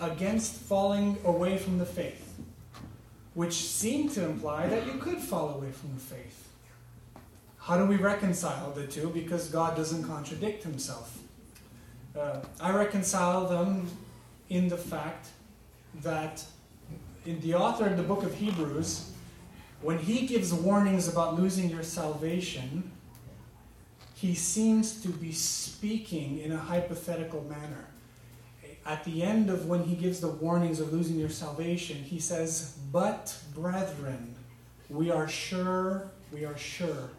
against 0.00 0.54
falling 0.54 1.18
away 1.24 1.58
from 1.58 1.78
the 1.78 1.86
faith, 1.86 2.38
which 3.34 3.54
seem 3.54 4.08
to 4.10 4.24
imply 4.24 4.68
that 4.68 4.86
you 4.86 4.94
could 4.94 5.18
fall 5.18 5.54
away 5.54 5.72
from 5.72 5.94
the 5.94 6.00
faith. 6.00 6.49
How 7.60 7.76
do 7.76 7.84
we 7.84 7.96
reconcile 7.96 8.72
the 8.72 8.86
two? 8.86 9.10
Because 9.10 9.48
God 9.48 9.76
doesn't 9.76 10.04
contradict 10.04 10.62
himself. 10.62 11.18
Uh, 12.18 12.40
I 12.58 12.72
reconcile 12.72 13.46
them 13.46 13.86
in 14.48 14.68
the 14.68 14.78
fact 14.78 15.28
that 16.02 16.42
in 17.26 17.38
the 17.40 17.54
author 17.54 17.86
of 17.86 17.98
the 17.98 18.02
book 18.02 18.22
of 18.22 18.34
Hebrews, 18.34 19.12
when 19.82 19.98
he 19.98 20.26
gives 20.26 20.54
warnings 20.54 21.06
about 21.06 21.38
losing 21.38 21.68
your 21.70 21.82
salvation, 21.82 22.90
he 24.14 24.34
seems 24.34 25.00
to 25.02 25.08
be 25.08 25.32
speaking 25.32 26.38
in 26.38 26.52
a 26.52 26.58
hypothetical 26.58 27.44
manner. 27.44 27.86
At 28.86 29.04
the 29.04 29.22
end 29.22 29.50
of 29.50 29.66
when 29.66 29.84
he 29.84 29.94
gives 29.94 30.20
the 30.20 30.28
warnings 30.28 30.80
of 30.80 30.92
losing 30.94 31.18
your 31.18 31.28
salvation, 31.28 31.98
he 31.98 32.18
says, 32.20 32.78
But, 32.90 33.36
brethren, 33.54 34.34
we 34.88 35.10
are 35.10 35.28
sure, 35.28 36.10
we 36.32 36.46
are 36.46 36.56
sure 36.56 37.10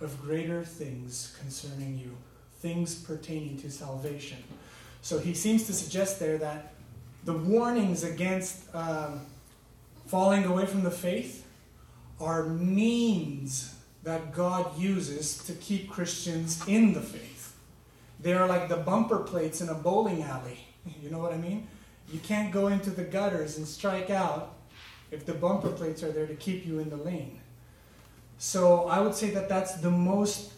of 0.00 0.20
greater 0.22 0.62
things 0.64 1.36
concerning 1.40 1.98
you, 1.98 2.16
things 2.60 2.94
pertaining 2.94 3.58
to 3.58 3.70
salvation. 3.70 4.38
So 5.02 5.18
he 5.18 5.34
seems 5.34 5.66
to 5.66 5.72
suggest 5.72 6.18
there 6.18 6.38
that 6.38 6.74
the 7.24 7.32
warnings 7.32 8.04
against 8.04 8.74
um, 8.74 9.20
falling 10.06 10.44
away 10.44 10.66
from 10.66 10.82
the 10.82 10.90
faith 10.90 11.46
are 12.20 12.44
means 12.44 13.74
that 14.02 14.32
God 14.32 14.78
uses 14.78 15.38
to 15.44 15.52
keep 15.54 15.90
Christians 15.90 16.66
in 16.66 16.92
the 16.92 17.00
faith. 17.00 17.56
They 18.20 18.34
are 18.34 18.46
like 18.46 18.68
the 18.68 18.76
bumper 18.76 19.18
plates 19.18 19.60
in 19.60 19.68
a 19.68 19.74
bowling 19.74 20.22
alley. 20.22 20.58
You 21.02 21.10
know 21.10 21.18
what 21.18 21.34
I 21.34 21.36
mean? 21.36 21.68
You 22.10 22.18
can't 22.20 22.50
go 22.50 22.68
into 22.68 22.90
the 22.90 23.04
gutters 23.04 23.58
and 23.58 23.66
strike 23.66 24.08
out 24.08 24.54
if 25.10 25.26
the 25.26 25.34
bumper 25.34 25.70
plates 25.70 26.02
are 26.02 26.10
there 26.10 26.26
to 26.26 26.34
keep 26.34 26.66
you 26.66 26.78
in 26.78 26.88
the 26.88 26.96
lane. 26.96 27.39
So 28.40 28.88
I 28.88 29.00
would 29.00 29.14
say 29.14 29.30
that 29.30 29.48
that's 29.48 29.74
the 29.74 29.90
most 29.90 30.52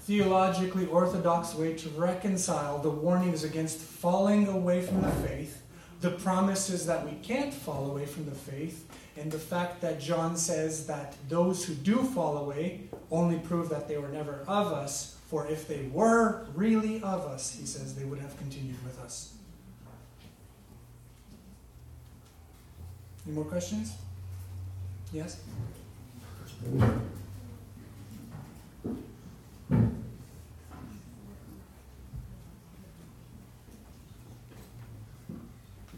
theologically 0.00 0.86
orthodox 0.86 1.54
way 1.54 1.74
to 1.74 1.88
reconcile 1.90 2.78
the 2.78 2.90
warnings 2.90 3.44
against 3.44 3.78
falling 3.78 4.48
away 4.48 4.80
from 4.80 5.02
the 5.02 5.10
faith 5.10 5.62
the 6.00 6.10
promises 6.10 6.86
that 6.86 7.04
we 7.04 7.12
can't 7.22 7.52
fall 7.52 7.90
away 7.90 8.06
from 8.06 8.26
the 8.26 8.34
faith, 8.34 8.86
and 9.16 9.32
the 9.32 9.38
fact 9.38 9.80
that 9.80 9.98
John 9.98 10.36
says 10.36 10.86
that 10.86 11.16
those 11.28 11.64
who 11.64 11.74
do 11.74 12.02
fall 12.02 12.36
away 12.36 12.82
only 13.10 13.38
prove 13.38 13.70
that 13.70 13.88
they 13.88 13.96
were 13.96 14.08
never 14.08 14.44
of 14.46 14.72
us, 14.72 15.16
for 15.30 15.46
if 15.46 15.66
they 15.66 15.88
were 15.92 16.46
really 16.54 16.96
of 17.02 17.22
us, 17.22 17.56
he 17.58 17.64
says, 17.64 17.94
they 17.94 18.04
would 18.04 18.18
have 18.18 18.36
continued 18.36 18.76
with 18.84 19.00
us. 19.00 19.32
Any 23.26 23.34
more 23.34 23.44
questions? 23.44 23.94
Yes? 25.12 25.40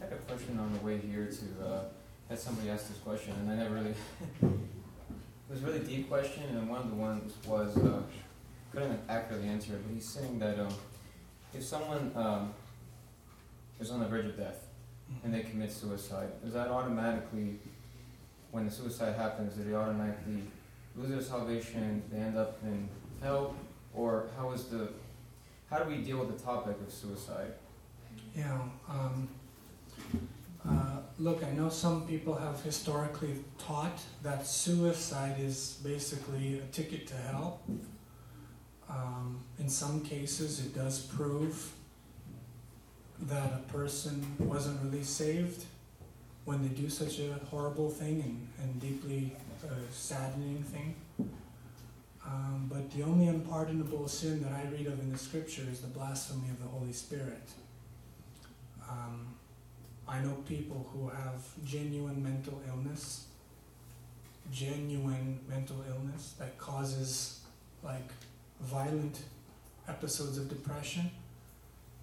I 0.01 0.05
had 0.05 0.13
a 0.13 0.15
question 0.49 0.59
on 0.59 0.73
the 0.73 0.79
way 0.79 0.97
here 0.97 1.27
to, 1.27 1.65
uh, 1.65 1.83
had 2.27 2.39
somebody 2.39 2.69
ask 2.69 2.87
this 2.87 2.97
question, 2.99 3.33
and 3.39 3.51
I 3.51 3.55
never 3.55 3.75
really, 3.75 3.93
it 4.41 5.49
was 5.49 5.61
a 5.61 5.65
really 5.65 5.79
deep 5.79 6.09
question, 6.09 6.43
and 6.49 6.69
one 6.69 6.81
of 6.81 6.89
the 6.89 6.95
ones 6.95 7.33
was, 7.45 7.77
uh, 7.77 8.01
couldn't 8.71 8.99
accurately 9.09 9.47
answer 9.47 9.73
it, 9.73 9.83
but 9.85 9.93
he's 9.93 10.07
saying 10.07 10.39
that, 10.39 10.59
um, 10.59 10.73
if 11.53 11.63
someone, 11.63 12.11
um, 12.15 12.53
is 13.79 13.91
on 13.91 13.99
the 13.99 14.07
verge 14.07 14.25
of 14.25 14.37
death, 14.37 14.67
and 15.23 15.33
they 15.33 15.41
commit 15.41 15.71
suicide, 15.71 16.29
is 16.45 16.53
that 16.53 16.67
automatically, 16.67 17.59
when 18.51 18.65
the 18.65 18.71
suicide 18.71 19.15
happens, 19.15 19.55
do 19.55 19.63
they 19.63 19.75
automatically 19.75 20.43
lose 20.95 21.09
their 21.09 21.21
salvation, 21.21 22.01
they 22.11 22.19
end 22.19 22.37
up 22.37 22.57
in 22.63 22.89
hell, 23.21 23.55
or 23.93 24.27
how 24.37 24.51
is 24.51 24.65
the, 24.65 24.89
how 25.69 25.79
do 25.79 25.89
we 25.89 25.97
deal 25.97 26.17
with 26.17 26.35
the 26.35 26.43
topic 26.43 26.75
of 26.85 26.91
suicide? 26.91 27.53
Yeah. 28.35 28.59
Um, 28.87 29.29
look, 31.19 31.43
I 31.43 31.51
know 31.51 31.69
some 31.69 32.07
people 32.07 32.33
have 32.33 32.61
historically 32.63 33.35
taught 33.57 33.99
that 34.23 34.47
suicide 34.47 35.35
is 35.39 35.79
basically 35.83 36.59
a 36.59 36.65
ticket 36.71 37.07
to 37.07 37.15
hell. 37.15 37.59
Um, 38.89 39.41
in 39.59 39.69
some 39.69 40.01
cases, 40.01 40.65
it 40.65 40.73
does 40.73 41.01
prove 41.01 41.73
that 43.23 43.51
a 43.53 43.71
person 43.71 44.25
wasn't 44.39 44.81
really 44.83 45.03
saved 45.03 45.65
when 46.45 46.63
they 46.63 46.69
do 46.69 46.89
such 46.89 47.19
a 47.19 47.33
horrible 47.51 47.89
thing 47.89 48.21
and, 48.21 48.47
and 48.63 48.81
deeply 48.81 49.35
uh, 49.63 49.73
saddening 49.91 50.63
thing. 50.63 50.95
Um, 52.25 52.69
but 52.71 52.89
the 52.91 53.03
only 53.03 53.27
unpardonable 53.27 54.07
sin 54.07 54.41
that 54.43 54.53
I 54.53 54.63
read 54.71 54.87
of 54.87 54.99
in 54.99 55.11
the 55.11 55.17
scripture 55.17 55.63
is 55.69 55.81
the 55.81 55.87
blasphemy 55.87 56.49
of 56.49 56.61
the 56.61 56.67
Holy 56.67 56.93
Spirit. 56.93 57.49
Um, 58.89 59.38
I 60.09 60.19
know 60.21 60.33
people 60.47 60.89
who 60.91 61.07
have 61.09 61.41
genuine 61.63 62.21
mental 62.23 62.59
illness, 62.67 63.25
genuine 64.51 65.39
mental 65.47 65.83
illness 65.87 66.33
that 66.39 66.57
causes 66.57 67.41
like 67.83 68.09
violent 68.61 69.19
episodes 69.87 70.39
of 70.39 70.49
depression. 70.49 71.11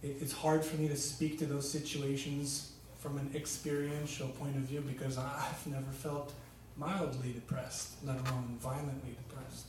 It, 0.02 0.18
it's 0.20 0.32
hard 0.32 0.64
for 0.64 0.76
me 0.76 0.86
to 0.88 0.96
speak 0.96 1.38
to 1.40 1.46
those 1.46 1.68
situations 1.68 2.72
from 3.00 3.18
an 3.18 3.30
experiential 3.34 4.28
point 4.28 4.54
of 4.56 4.62
view 4.62 4.82
because 4.86 5.18
I've 5.18 5.66
never 5.66 5.90
felt 5.90 6.32
mildly 6.76 7.32
depressed, 7.32 7.96
let 8.04 8.16
alone 8.20 8.56
violently 8.60 9.16
depressed. 9.28 9.66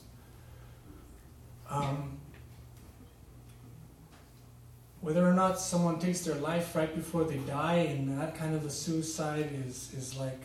Um, 1.69 2.19
whether 5.07 5.25
or 5.25 5.33
not 5.33 5.57
someone 5.57 5.97
takes 5.99 6.25
their 6.25 6.35
life 6.35 6.75
right 6.75 6.93
before 6.93 7.23
they 7.23 7.37
die 7.37 7.75
and 7.75 8.19
that 8.19 8.35
kind 8.35 8.53
of 8.53 8.65
a 8.65 8.69
suicide 8.69 9.49
is, 9.65 9.93
is 9.97 10.17
like 10.17 10.41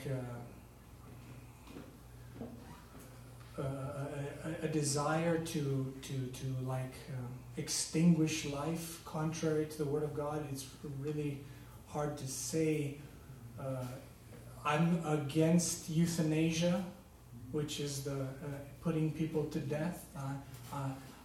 uh, 3.59 3.65
a, 3.65 4.65
a, 4.67 4.69
desire 4.69 5.39
to, 5.39 5.93
to, 6.01 6.13
to 6.13 6.47
like 6.65 6.95
um, 7.11 7.27
extinguish 7.57 8.45
life 8.45 9.01
contrary 9.05 9.67
to 9.67 9.79
the 9.79 9.85
word 9.85 10.05
of 10.05 10.15
god. 10.15 10.47
It's 10.53 10.67
really 11.01 11.41
hard 11.89 12.17
to 12.19 12.29
say 12.29 12.99
uh, 13.59 13.85
i'm 14.65 15.05
against 15.05 15.91
euthanasia 15.91 16.85
which 17.51 17.81
is 17.81 18.05
the 18.05 18.13
uh, 18.13 18.27
putting 18.81 19.11
people 19.11 19.43
to 19.47 19.59
death 19.59 20.07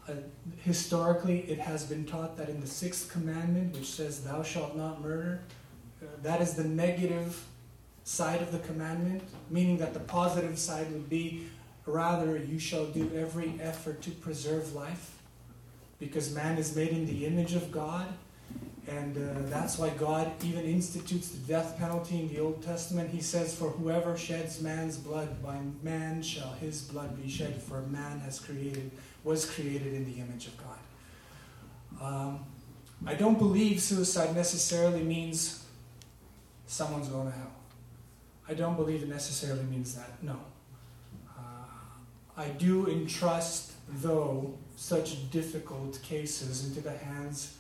uh, 0.07 0.13
historically, 0.63 1.39
it 1.41 1.59
has 1.59 1.85
been 1.85 2.05
taught 2.05 2.38
that 2.38 2.49
in 2.49 2.61
the 2.61 2.67
sixth 2.67 3.11
commandment, 3.11 3.73
which 3.75 3.89
says, 3.89 4.23
Thou 4.23 4.41
shalt 4.43 4.75
not 4.75 5.01
murder, 5.01 5.41
uh, 6.01 6.05
that 6.23 6.41
is 6.41 6.53
the 6.53 6.63
negative 6.63 7.43
side 8.03 8.41
of 8.41 8.51
the 8.51 8.59
commandment, 8.59 9.21
meaning 9.49 9.77
that 9.77 9.93
the 9.93 9.99
positive 9.99 10.57
side 10.57 10.89
would 10.91 11.09
be, 11.09 11.47
rather, 11.85 12.38
you 12.38 12.57
shall 12.57 12.85
do 12.85 13.11
every 13.15 13.53
effort 13.61 14.01
to 14.03 14.11
preserve 14.11 14.73
life, 14.73 15.17
because 15.99 16.34
man 16.34 16.57
is 16.57 16.75
made 16.75 16.89
in 16.89 17.05
the 17.05 17.25
image 17.25 17.53
of 17.53 17.71
God. 17.71 18.07
And 18.88 19.17
uh, 19.17 19.49
that's 19.49 19.77
why 19.77 19.89
God 19.89 20.31
even 20.45 20.63
institutes 20.63 21.27
the 21.27 21.39
death 21.39 21.77
penalty 21.77 22.21
in 22.21 22.29
the 22.29 22.39
Old 22.39 22.63
Testament. 22.63 23.09
He 23.09 23.19
says, 23.19 23.53
For 23.53 23.69
whoever 23.69 24.17
sheds 24.17 24.61
man's 24.61 24.95
blood, 24.95 25.43
by 25.43 25.59
man 25.84 26.21
shall 26.21 26.53
his 26.53 26.84
blood 26.84 27.21
be 27.21 27.29
shed, 27.29 27.61
for 27.61 27.81
man 27.81 28.19
has 28.21 28.39
created 28.39 28.91
was 29.27 29.45
created 29.45 29.93
in 29.93 30.05
the 30.05 30.21
image 30.21 30.47
of 30.47 30.55
God. 30.57 30.79
Um, 32.01 32.45
I 33.05 33.13
don't 33.13 33.37
believe 33.37 33.81
suicide 33.81 34.33
necessarily 34.33 35.03
means 35.03 35.65
someone's 36.65 37.09
going 37.09 37.27
to 37.29 37.37
hell. 37.37 37.51
I 38.47 38.53
don't 38.53 38.77
believe 38.77 39.03
it 39.03 39.09
necessarily 39.09 39.63
means 39.63 39.95
that, 39.95 40.23
no. 40.23 40.39
Uh, 41.29 41.41
I 42.37 42.47
do 42.51 42.87
entrust, 42.87 43.73
though, 43.89 44.53
such 44.77 45.29
difficult 45.29 46.01
cases 46.01 46.65
into 46.65 46.79
the 46.79 46.97
hands 46.97 47.57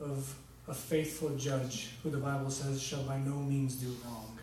of 0.00 0.34
a 0.66 0.74
faithful 0.74 1.30
judge 1.36 1.90
who 2.02 2.10
the 2.10 2.18
Bible 2.18 2.50
says 2.50 2.82
shall 2.82 3.04
by 3.04 3.18
no 3.18 3.36
means 3.36 3.76
do 3.76 3.94
wrong. 4.04 4.36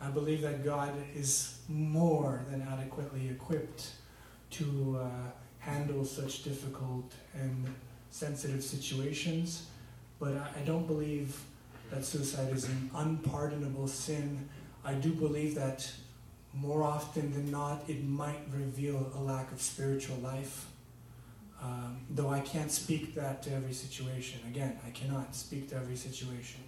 I 0.00 0.08
believe 0.08 0.40
that 0.40 0.64
God 0.64 0.94
is 1.14 1.58
more 1.68 2.46
than 2.50 2.62
adequately 2.62 3.28
equipped 3.28 3.90
to. 4.52 5.00
Uh, 5.02 5.30
handle 5.66 6.04
such 6.04 6.44
difficult 6.44 7.12
and 7.34 7.66
sensitive 8.10 8.62
situations. 8.62 9.66
But 10.20 10.36
I, 10.36 10.60
don't 10.64 10.86
believe 10.86 11.38
that 11.90 12.04
suicide 12.04 12.52
is 12.54 12.64
an 12.64 12.90
unpardonable 12.94 13.88
sin. 13.88 14.48
I 14.84 14.94
do 14.94 15.12
believe 15.12 15.56
that 15.56 15.90
more 16.54 16.82
often 16.84 17.32
than 17.32 17.50
not, 17.50 17.82
it 17.88 18.02
might 18.04 18.40
reveal 18.50 19.12
a 19.14 19.20
lack 19.20 19.52
of 19.52 19.60
spiritual 19.60 20.16
life. 20.18 20.66
Um, 21.60 21.98
though 22.10 22.30
I 22.30 22.40
can't 22.40 22.70
speak 22.70 23.14
that 23.14 23.42
to 23.44 23.52
every 23.52 23.72
situation. 23.72 24.40
Again, 24.48 24.78
I 24.86 24.90
cannot 24.90 25.34
speak 25.34 25.68
to 25.70 25.76
every 25.76 25.96
situation. 25.96 26.60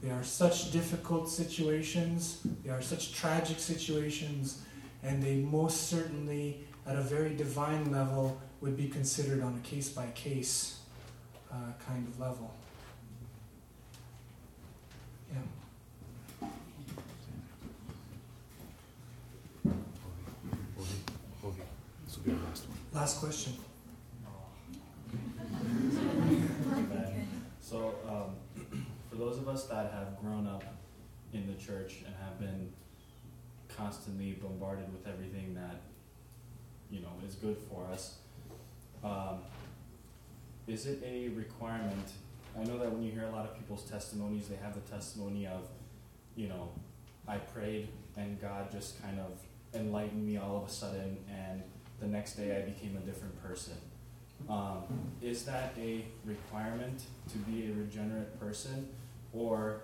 There 0.00 0.14
are 0.14 0.24
such 0.24 0.70
difficult 0.70 1.28
situations, 1.28 2.46
there 2.64 2.72
are 2.72 2.82
such 2.82 3.12
tragic 3.12 3.58
situations, 3.58 4.62
and 5.02 5.20
they 5.22 5.36
most 5.36 5.88
certainly 5.88 6.67
at 6.88 6.96
a 6.96 7.02
very 7.02 7.34
divine 7.34 7.92
level 7.92 8.40
would 8.62 8.76
be 8.76 8.88
considered 8.88 9.42
on 9.42 9.60
a 9.62 9.68
case 9.68 9.90
by 9.90 10.06
case 10.14 10.78
kind 11.50 12.06
of 12.08 12.18
level. 12.18 12.54
Yeah. 15.30 16.48
This 22.06 22.16
will 22.16 22.24
be 22.24 22.30
our 22.32 22.36
last 22.48 22.68
one. 22.68 22.78
Last 22.92 23.20
question. 23.20 23.54
So, 27.60 27.94
um, 28.08 28.80
for 29.10 29.16
those 29.16 29.36
of 29.38 29.48
us 29.48 29.64
that 29.66 29.92
have 29.92 30.18
grown 30.22 30.46
up 30.46 30.64
in 31.34 31.46
the 31.46 31.54
church 31.62 31.96
and 32.06 32.14
have 32.22 32.40
been 32.40 32.72
constantly 33.68 34.32
bombarded 34.32 34.90
with 34.90 35.06
everything 35.06 35.54
that 35.54 35.82
you 36.90 37.00
know 37.00 37.12
is 37.26 37.34
good 37.34 37.56
for 37.70 37.86
us. 37.92 38.16
Um, 39.04 39.38
is 40.66 40.86
it 40.86 41.02
a 41.04 41.28
requirement? 41.28 42.12
I 42.58 42.64
know 42.64 42.78
that 42.78 42.92
when 42.92 43.02
you 43.02 43.12
hear 43.12 43.24
a 43.24 43.30
lot 43.30 43.44
of 43.44 43.56
people's 43.56 43.84
testimonies, 43.84 44.48
they 44.48 44.56
have 44.56 44.74
the 44.74 44.80
testimony 44.90 45.46
of, 45.46 45.66
you 46.34 46.48
know, 46.48 46.70
I 47.26 47.36
prayed 47.36 47.88
and 48.16 48.40
God 48.40 48.70
just 48.70 49.00
kind 49.02 49.18
of 49.20 49.38
enlightened 49.78 50.26
me 50.26 50.36
all 50.36 50.56
of 50.56 50.68
a 50.68 50.72
sudden, 50.72 51.18
and 51.30 51.62
the 52.00 52.06
next 52.06 52.34
day 52.34 52.56
I 52.56 52.62
became 52.62 52.96
a 52.96 53.00
different 53.00 53.40
person. 53.42 53.74
Um, 54.48 54.82
is 55.20 55.44
that 55.44 55.74
a 55.78 56.04
requirement 56.24 57.02
to 57.32 57.38
be 57.38 57.70
a 57.70 57.74
regenerate 57.74 58.38
person, 58.40 58.88
or 59.32 59.82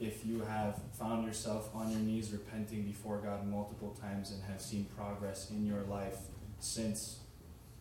if 0.00 0.26
you 0.26 0.40
have 0.40 0.80
found 0.92 1.26
yourself 1.26 1.70
on 1.74 1.90
your 1.90 2.00
knees 2.00 2.32
repenting 2.32 2.82
before 2.82 3.18
God 3.18 3.46
multiple 3.46 3.96
times 4.00 4.32
and 4.32 4.42
have 4.44 4.60
seen 4.60 4.86
progress 4.96 5.50
in 5.50 5.64
your 5.64 5.82
life 5.82 6.16
since 6.62 7.18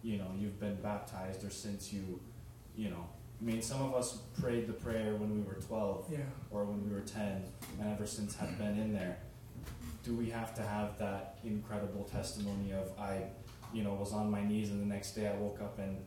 you 0.02 0.18
know 0.18 0.28
you've 0.38 0.60
been 0.60 0.76
baptized 0.82 1.44
or 1.46 1.52
since 1.52 1.94
you 1.94 2.20
you 2.76 2.90
know 2.90 3.06
I 3.40 3.44
mean 3.44 3.62
some 3.62 3.82
of 3.82 3.94
us 3.94 4.18
prayed 4.40 4.68
the 4.68 4.74
prayer 4.74 5.16
when 5.16 5.36
we 5.36 5.42
were 5.42 5.56
12 5.56 6.06
yeah. 6.12 6.18
or 6.50 6.64
when 6.66 6.84
we 6.88 6.94
were 6.94 7.02
10 7.02 7.44
and 7.80 7.92
ever 7.92 8.06
since 8.06 8.36
have 8.36 8.56
been 8.58 8.80
in 8.80 8.94
there. 8.94 9.18
Do 10.04 10.16
we 10.16 10.30
have 10.30 10.54
to 10.56 10.62
have 10.62 10.98
that 11.00 11.40
incredible 11.44 12.04
testimony 12.04 12.72
of 12.72 12.92
I 13.00 13.24
you 13.74 13.84
know 13.84 13.94
was 13.94 14.14
on 14.14 14.32
my 14.32 14.44
knees 14.44 14.72
and 14.72 14.82
the 14.82 14.86
next 14.86 15.12
day 15.14 15.28
I 15.28 15.36
woke 15.36 15.62
up 15.62 15.78
and 15.78 15.98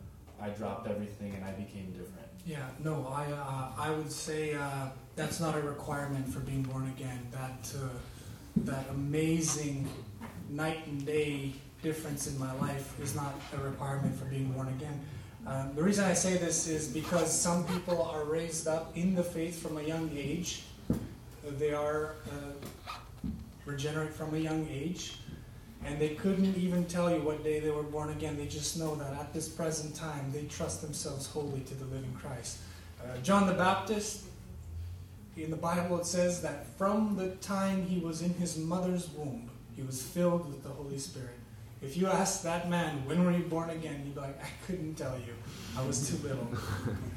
I 0.40 0.48
dropped 0.50 0.88
everything 0.88 1.34
and 1.34 1.44
I 1.44 1.52
became 1.52 1.92
different? 1.92 2.28
Yeah 2.44 2.66
no 2.82 3.06
I 3.06 3.30
uh, 3.30 3.70
I 3.78 3.90
would 3.90 4.10
say 4.10 4.54
uh, 4.54 4.88
that's 5.14 5.38
not 5.38 5.56
a 5.56 5.60
requirement 5.60 6.28
for 6.28 6.40
being 6.40 6.62
born 6.62 6.88
again. 6.88 7.28
That 7.30 7.72
uh, 7.80 7.88
that 8.56 8.86
amazing 8.90 9.88
night 10.50 10.86
and 10.86 11.04
day 11.06 11.52
difference 11.84 12.26
in 12.26 12.36
my 12.38 12.52
life 12.54 12.98
is 13.00 13.14
not 13.14 13.34
a 13.52 13.58
requirement 13.62 14.18
for 14.18 14.24
being 14.24 14.50
born 14.52 14.68
again. 14.68 14.98
Um, 15.46 15.72
the 15.76 15.82
reason 15.82 16.04
I 16.06 16.14
say 16.14 16.38
this 16.38 16.66
is 16.66 16.88
because 16.88 17.30
some 17.30 17.64
people 17.66 18.02
are 18.02 18.24
raised 18.24 18.66
up 18.66 18.96
in 18.96 19.14
the 19.14 19.22
faith 19.22 19.62
from 19.62 19.76
a 19.76 19.82
young 19.82 20.10
age. 20.16 20.62
They 21.58 21.74
are 21.74 22.14
uh, 22.32 23.28
regenerate 23.66 24.14
from 24.14 24.34
a 24.34 24.38
young 24.38 24.66
age, 24.72 25.18
and 25.84 26.00
they 26.00 26.14
couldn't 26.14 26.56
even 26.56 26.86
tell 26.86 27.10
you 27.10 27.20
what 27.20 27.44
day 27.44 27.60
they 27.60 27.70
were 27.70 27.82
born 27.82 28.08
again. 28.08 28.38
They 28.38 28.46
just 28.46 28.78
know 28.78 28.94
that 28.94 29.12
at 29.12 29.34
this 29.34 29.46
present 29.46 29.94
time 29.94 30.32
they 30.32 30.44
trust 30.44 30.80
themselves 30.80 31.26
wholly 31.26 31.60
to 31.60 31.74
the 31.74 31.84
living 31.84 32.14
Christ. 32.14 32.58
Uh, 32.98 33.18
John 33.22 33.46
the 33.46 33.52
Baptist, 33.52 34.24
in 35.36 35.50
the 35.50 35.56
Bible, 35.56 36.00
it 36.00 36.06
says 36.06 36.40
that 36.40 36.66
from 36.78 37.16
the 37.16 37.30
time 37.36 37.84
he 37.84 37.98
was 37.98 38.22
in 38.22 38.32
his 38.34 38.56
mother's 38.56 39.10
womb, 39.10 39.50
he 39.76 39.82
was 39.82 40.00
filled 40.00 40.46
with 40.46 40.62
the 40.62 40.70
Holy 40.70 40.98
Spirit. 40.98 41.34
If 41.84 41.98
you 41.98 42.06
ask 42.06 42.42
that 42.42 42.70
man, 42.70 43.04
when 43.04 43.24
were 43.24 43.30
you 43.30 43.44
born 43.44 43.68
again? 43.70 44.00
He'd 44.04 44.14
be 44.14 44.20
like, 44.20 44.42
I 44.42 44.48
couldn't 44.66 44.94
tell 44.94 45.16
you. 45.18 45.34
I 45.76 45.86
was 45.86 46.08
too 46.08 46.16
little. 46.26 46.48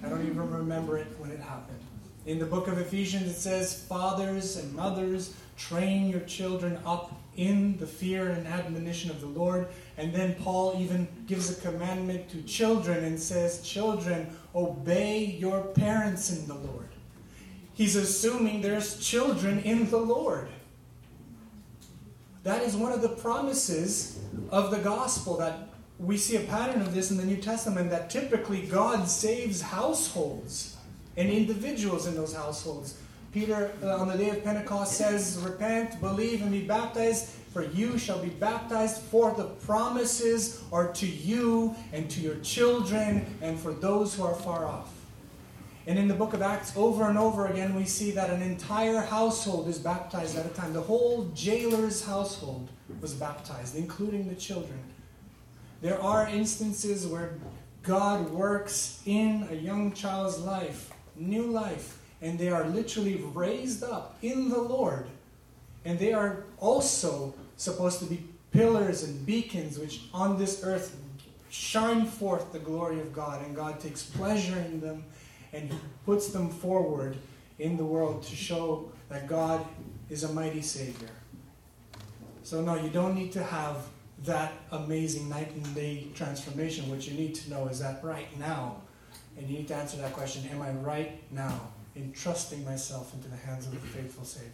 I 0.03 0.09
don't 0.09 0.25
even 0.25 0.51
remember 0.51 0.97
it 0.97 1.07
when 1.17 1.31
it 1.31 1.39
happened. 1.39 1.79
In 2.25 2.37
the 2.37 2.45
book 2.45 2.67
of 2.67 2.77
Ephesians, 2.77 3.29
it 3.31 3.35
says, 3.35 3.85
Fathers 3.85 4.57
and 4.57 4.73
mothers, 4.73 5.33
train 5.55 6.09
your 6.09 6.19
children 6.21 6.77
up 6.85 7.13
in 7.37 7.77
the 7.77 7.87
fear 7.87 8.29
and 8.31 8.45
admonition 8.45 9.09
of 9.09 9.21
the 9.21 9.27
Lord. 9.27 9.67
And 9.97 10.13
then 10.13 10.35
Paul 10.35 10.75
even 10.77 11.07
gives 11.27 11.49
a 11.49 11.61
commandment 11.61 12.29
to 12.31 12.41
children 12.43 13.05
and 13.05 13.17
says, 13.17 13.61
Children, 13.61 14.27
obey 14.53 15.23
your 15.23 15.61
parents 15.61 16.29
in 16.29 16.45
the 16.45 16.55
Lord. 16.55 16.89
He's 17.73 17.95
assuming 17.95 18.61
there's 18.61 18.99
children 18.99 19.59
in 19.59 19.89
the 19.89 19.97
Lord. 19.97 20.49
That 22.47 22.63
is 22.63 22.77
one 22.77 22.93
of 22.93 23.01
the 23.01 23.09
promises 23.09 24.19
of 24.51 24.71
the 24.71 24.77
gospel 24.77 25.35
that 25.35 25.67
we 25.99 26.15
see 26.15 26.37
a 26.37 26.39
pattern 26.39 26.81
of 26.81 26.95
this 26.95 27.11
in 27.11 27.17
the 27.17 27.25
New 27.25 27.35
Testament 27.35 27.89
that 27.89 28.09
typically 28.09 28.61
God 28.61 29.09
saves 29.09 29.61
households 29.61 30.77
and 31.17 31.29
individuals 31.29 32.07
in 32.07 32.15
those 32.15 32.33
households. 32.33 33.01
Peter, 33.33 33.73
uh, 33.83 33.97
on 33.97 34.07
the 34.07 34.17
day 34.17 34.29
of 34.29 34.45
Pentecost, 34.45 34.93
says, 34.93 35.37
Repent, 35.43 35.99
believe, 35.99 36.41
and 36.41 36.49
be 36.49 36.61
baptized, 36.61 37.31
for 37.51 37.65
you 37.65 37.97
shall 37.97 38.19
be 38.19 38.29
baptized, 38.29 39.01
for 39.01 39.33
the 39.33 39.47
promises 39.65 40.63
are 40.71 40.93
to 40.93 41.05
you 41.05 41.75
and 41.91 42.09
to 42.09 42.21
your 42.21 42.35
children 42.35 43.25
and 43.41 43.59
for 43.59 43.73
those 43.73 44.15
who 44.15 44.23
are 44.23 44.35
far 44.35 44.65
off. 44.65 44.96
And 45.87 45.97
in 45.97 46.09
the 46.09 46.13
book 46.13 46.33
of 46.33 46.41
Acts, 46.41 46.75
over 46.75 47.07
and 47.07 47.17
over 47.17 47.47
again, 47.47 47.73
we 47.73 47.85
see 47.85 48.11
that 48.11 48.29
an 48.29 48.41
entire 48.41 48.99
household 48.99 49.69
is 49.69 49.79
baptized 49.79 50.37
at 50.37 50.45
a 50.45 50.49
time. 50.49 50.73
The 50.73 50.81
whole 50.81 51.31
jailer's 51.33 52.03
household 52.03 52.67
was 52.99 53.13
baptized, 53.13 53.73
including 53.77 54.27
the 54.27 54.35
children. 54.35 54.79
There 55.81 55.99
are 56.01 56.27
instances 56.27 57.07
where 57.07 57.35
God 57.83 58.29
works 58.31 59.01
in 59.05 59.47
a 59.49 59.55
young 59.55 59.93
child's 59.93 60.39
life, 60.39 60.91
new 61.15 61.43
life, 61.43 61.99
and 62.21 62.37
they 62.37 62.49
are 62.49 62.65
literally 62.65 63.23
raised 63.33 63.81
up 63.81 64.17
in 64.21 64.49
the 64.49 64.61
Lord. 64.61 65.07
And 65.85 65.97
they 65.97 66.11
are 66.11 66.43
also 66.59 67.33
supposed 67.55 67.99
to 67.99 68.05
be 68.05 68.25
pillars 68.51 69.03
and 69.03 69.25
beacons 69.25 69.79
which 69.79 70.01
on 70.13 70.37
this 70.37 70.65
earth 70.65 70.97
shine 71.49 72.05
forth 72.05 72.51
the 72.51 72.59
glory 72.59 72.99
of 72.99 73.13
God, 73.13 73.41
and 73.45 73.55
God 73.55 73.79
takes 73.79 74.03
pleasure 74.03 74.57
in 74.57 74.81
them 74.81 75.05
and 75.53 75.71
he 75.71 75.79
puts 76.05 76.29
them 76.29 76.49
forward 76.49 77.17
in 77.59 77.77
the 77.77 77.85
world 77.85 78.23
to 78.23 78.35
show 78.35 78.91
that 79.09 79.27
God 79.27 79.65
is 80.09 80.23
a 80.23 80.33
mighty 80.33 80.61
Savior. 80.61 81.09
So, 82.43 82.61
no, 82.61 82.75
you 82.75 82.89
don't 82.89 83.15
need 83.15 83.31
to 83.33 83.43
have 83.43 83.87
that 84.25 84.53
amazing 84.71 85.29
night 85.29 85.51
and 85.51 85.75
day 85.75 86.07
transformation. 86.15 86.89
What 86.89 87.07
you 87.07 87.13
need 87.13 87.35
to 87.35 87.49
know 87.49 87.67
is 87.67 87.79
that 87.79 88.03
right 88.03 88.27
now, 88.39 88.81
and 89.37 89.47
you 89.49 89.57
need 89.57 89.67
to 89.67 89.75
answer 89.75 89.97
that 89.97 90.13
question 90.13 90.43
Am 90.51 90.61
I 90.61 90.71
right 90.71 91.21
now 91.31 91.59
entrusting 91.95 92.63
myself 92.63 93.13
into 93.13 93.27
the 93.27 93.37
hands 93.37 93.65
of 93.65 93.73
the 93.73 93.79
faithful 93.79 94.23
Savior? 94.23 94.51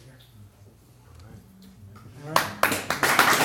All 2.26 2.32
right. 2.32 3.40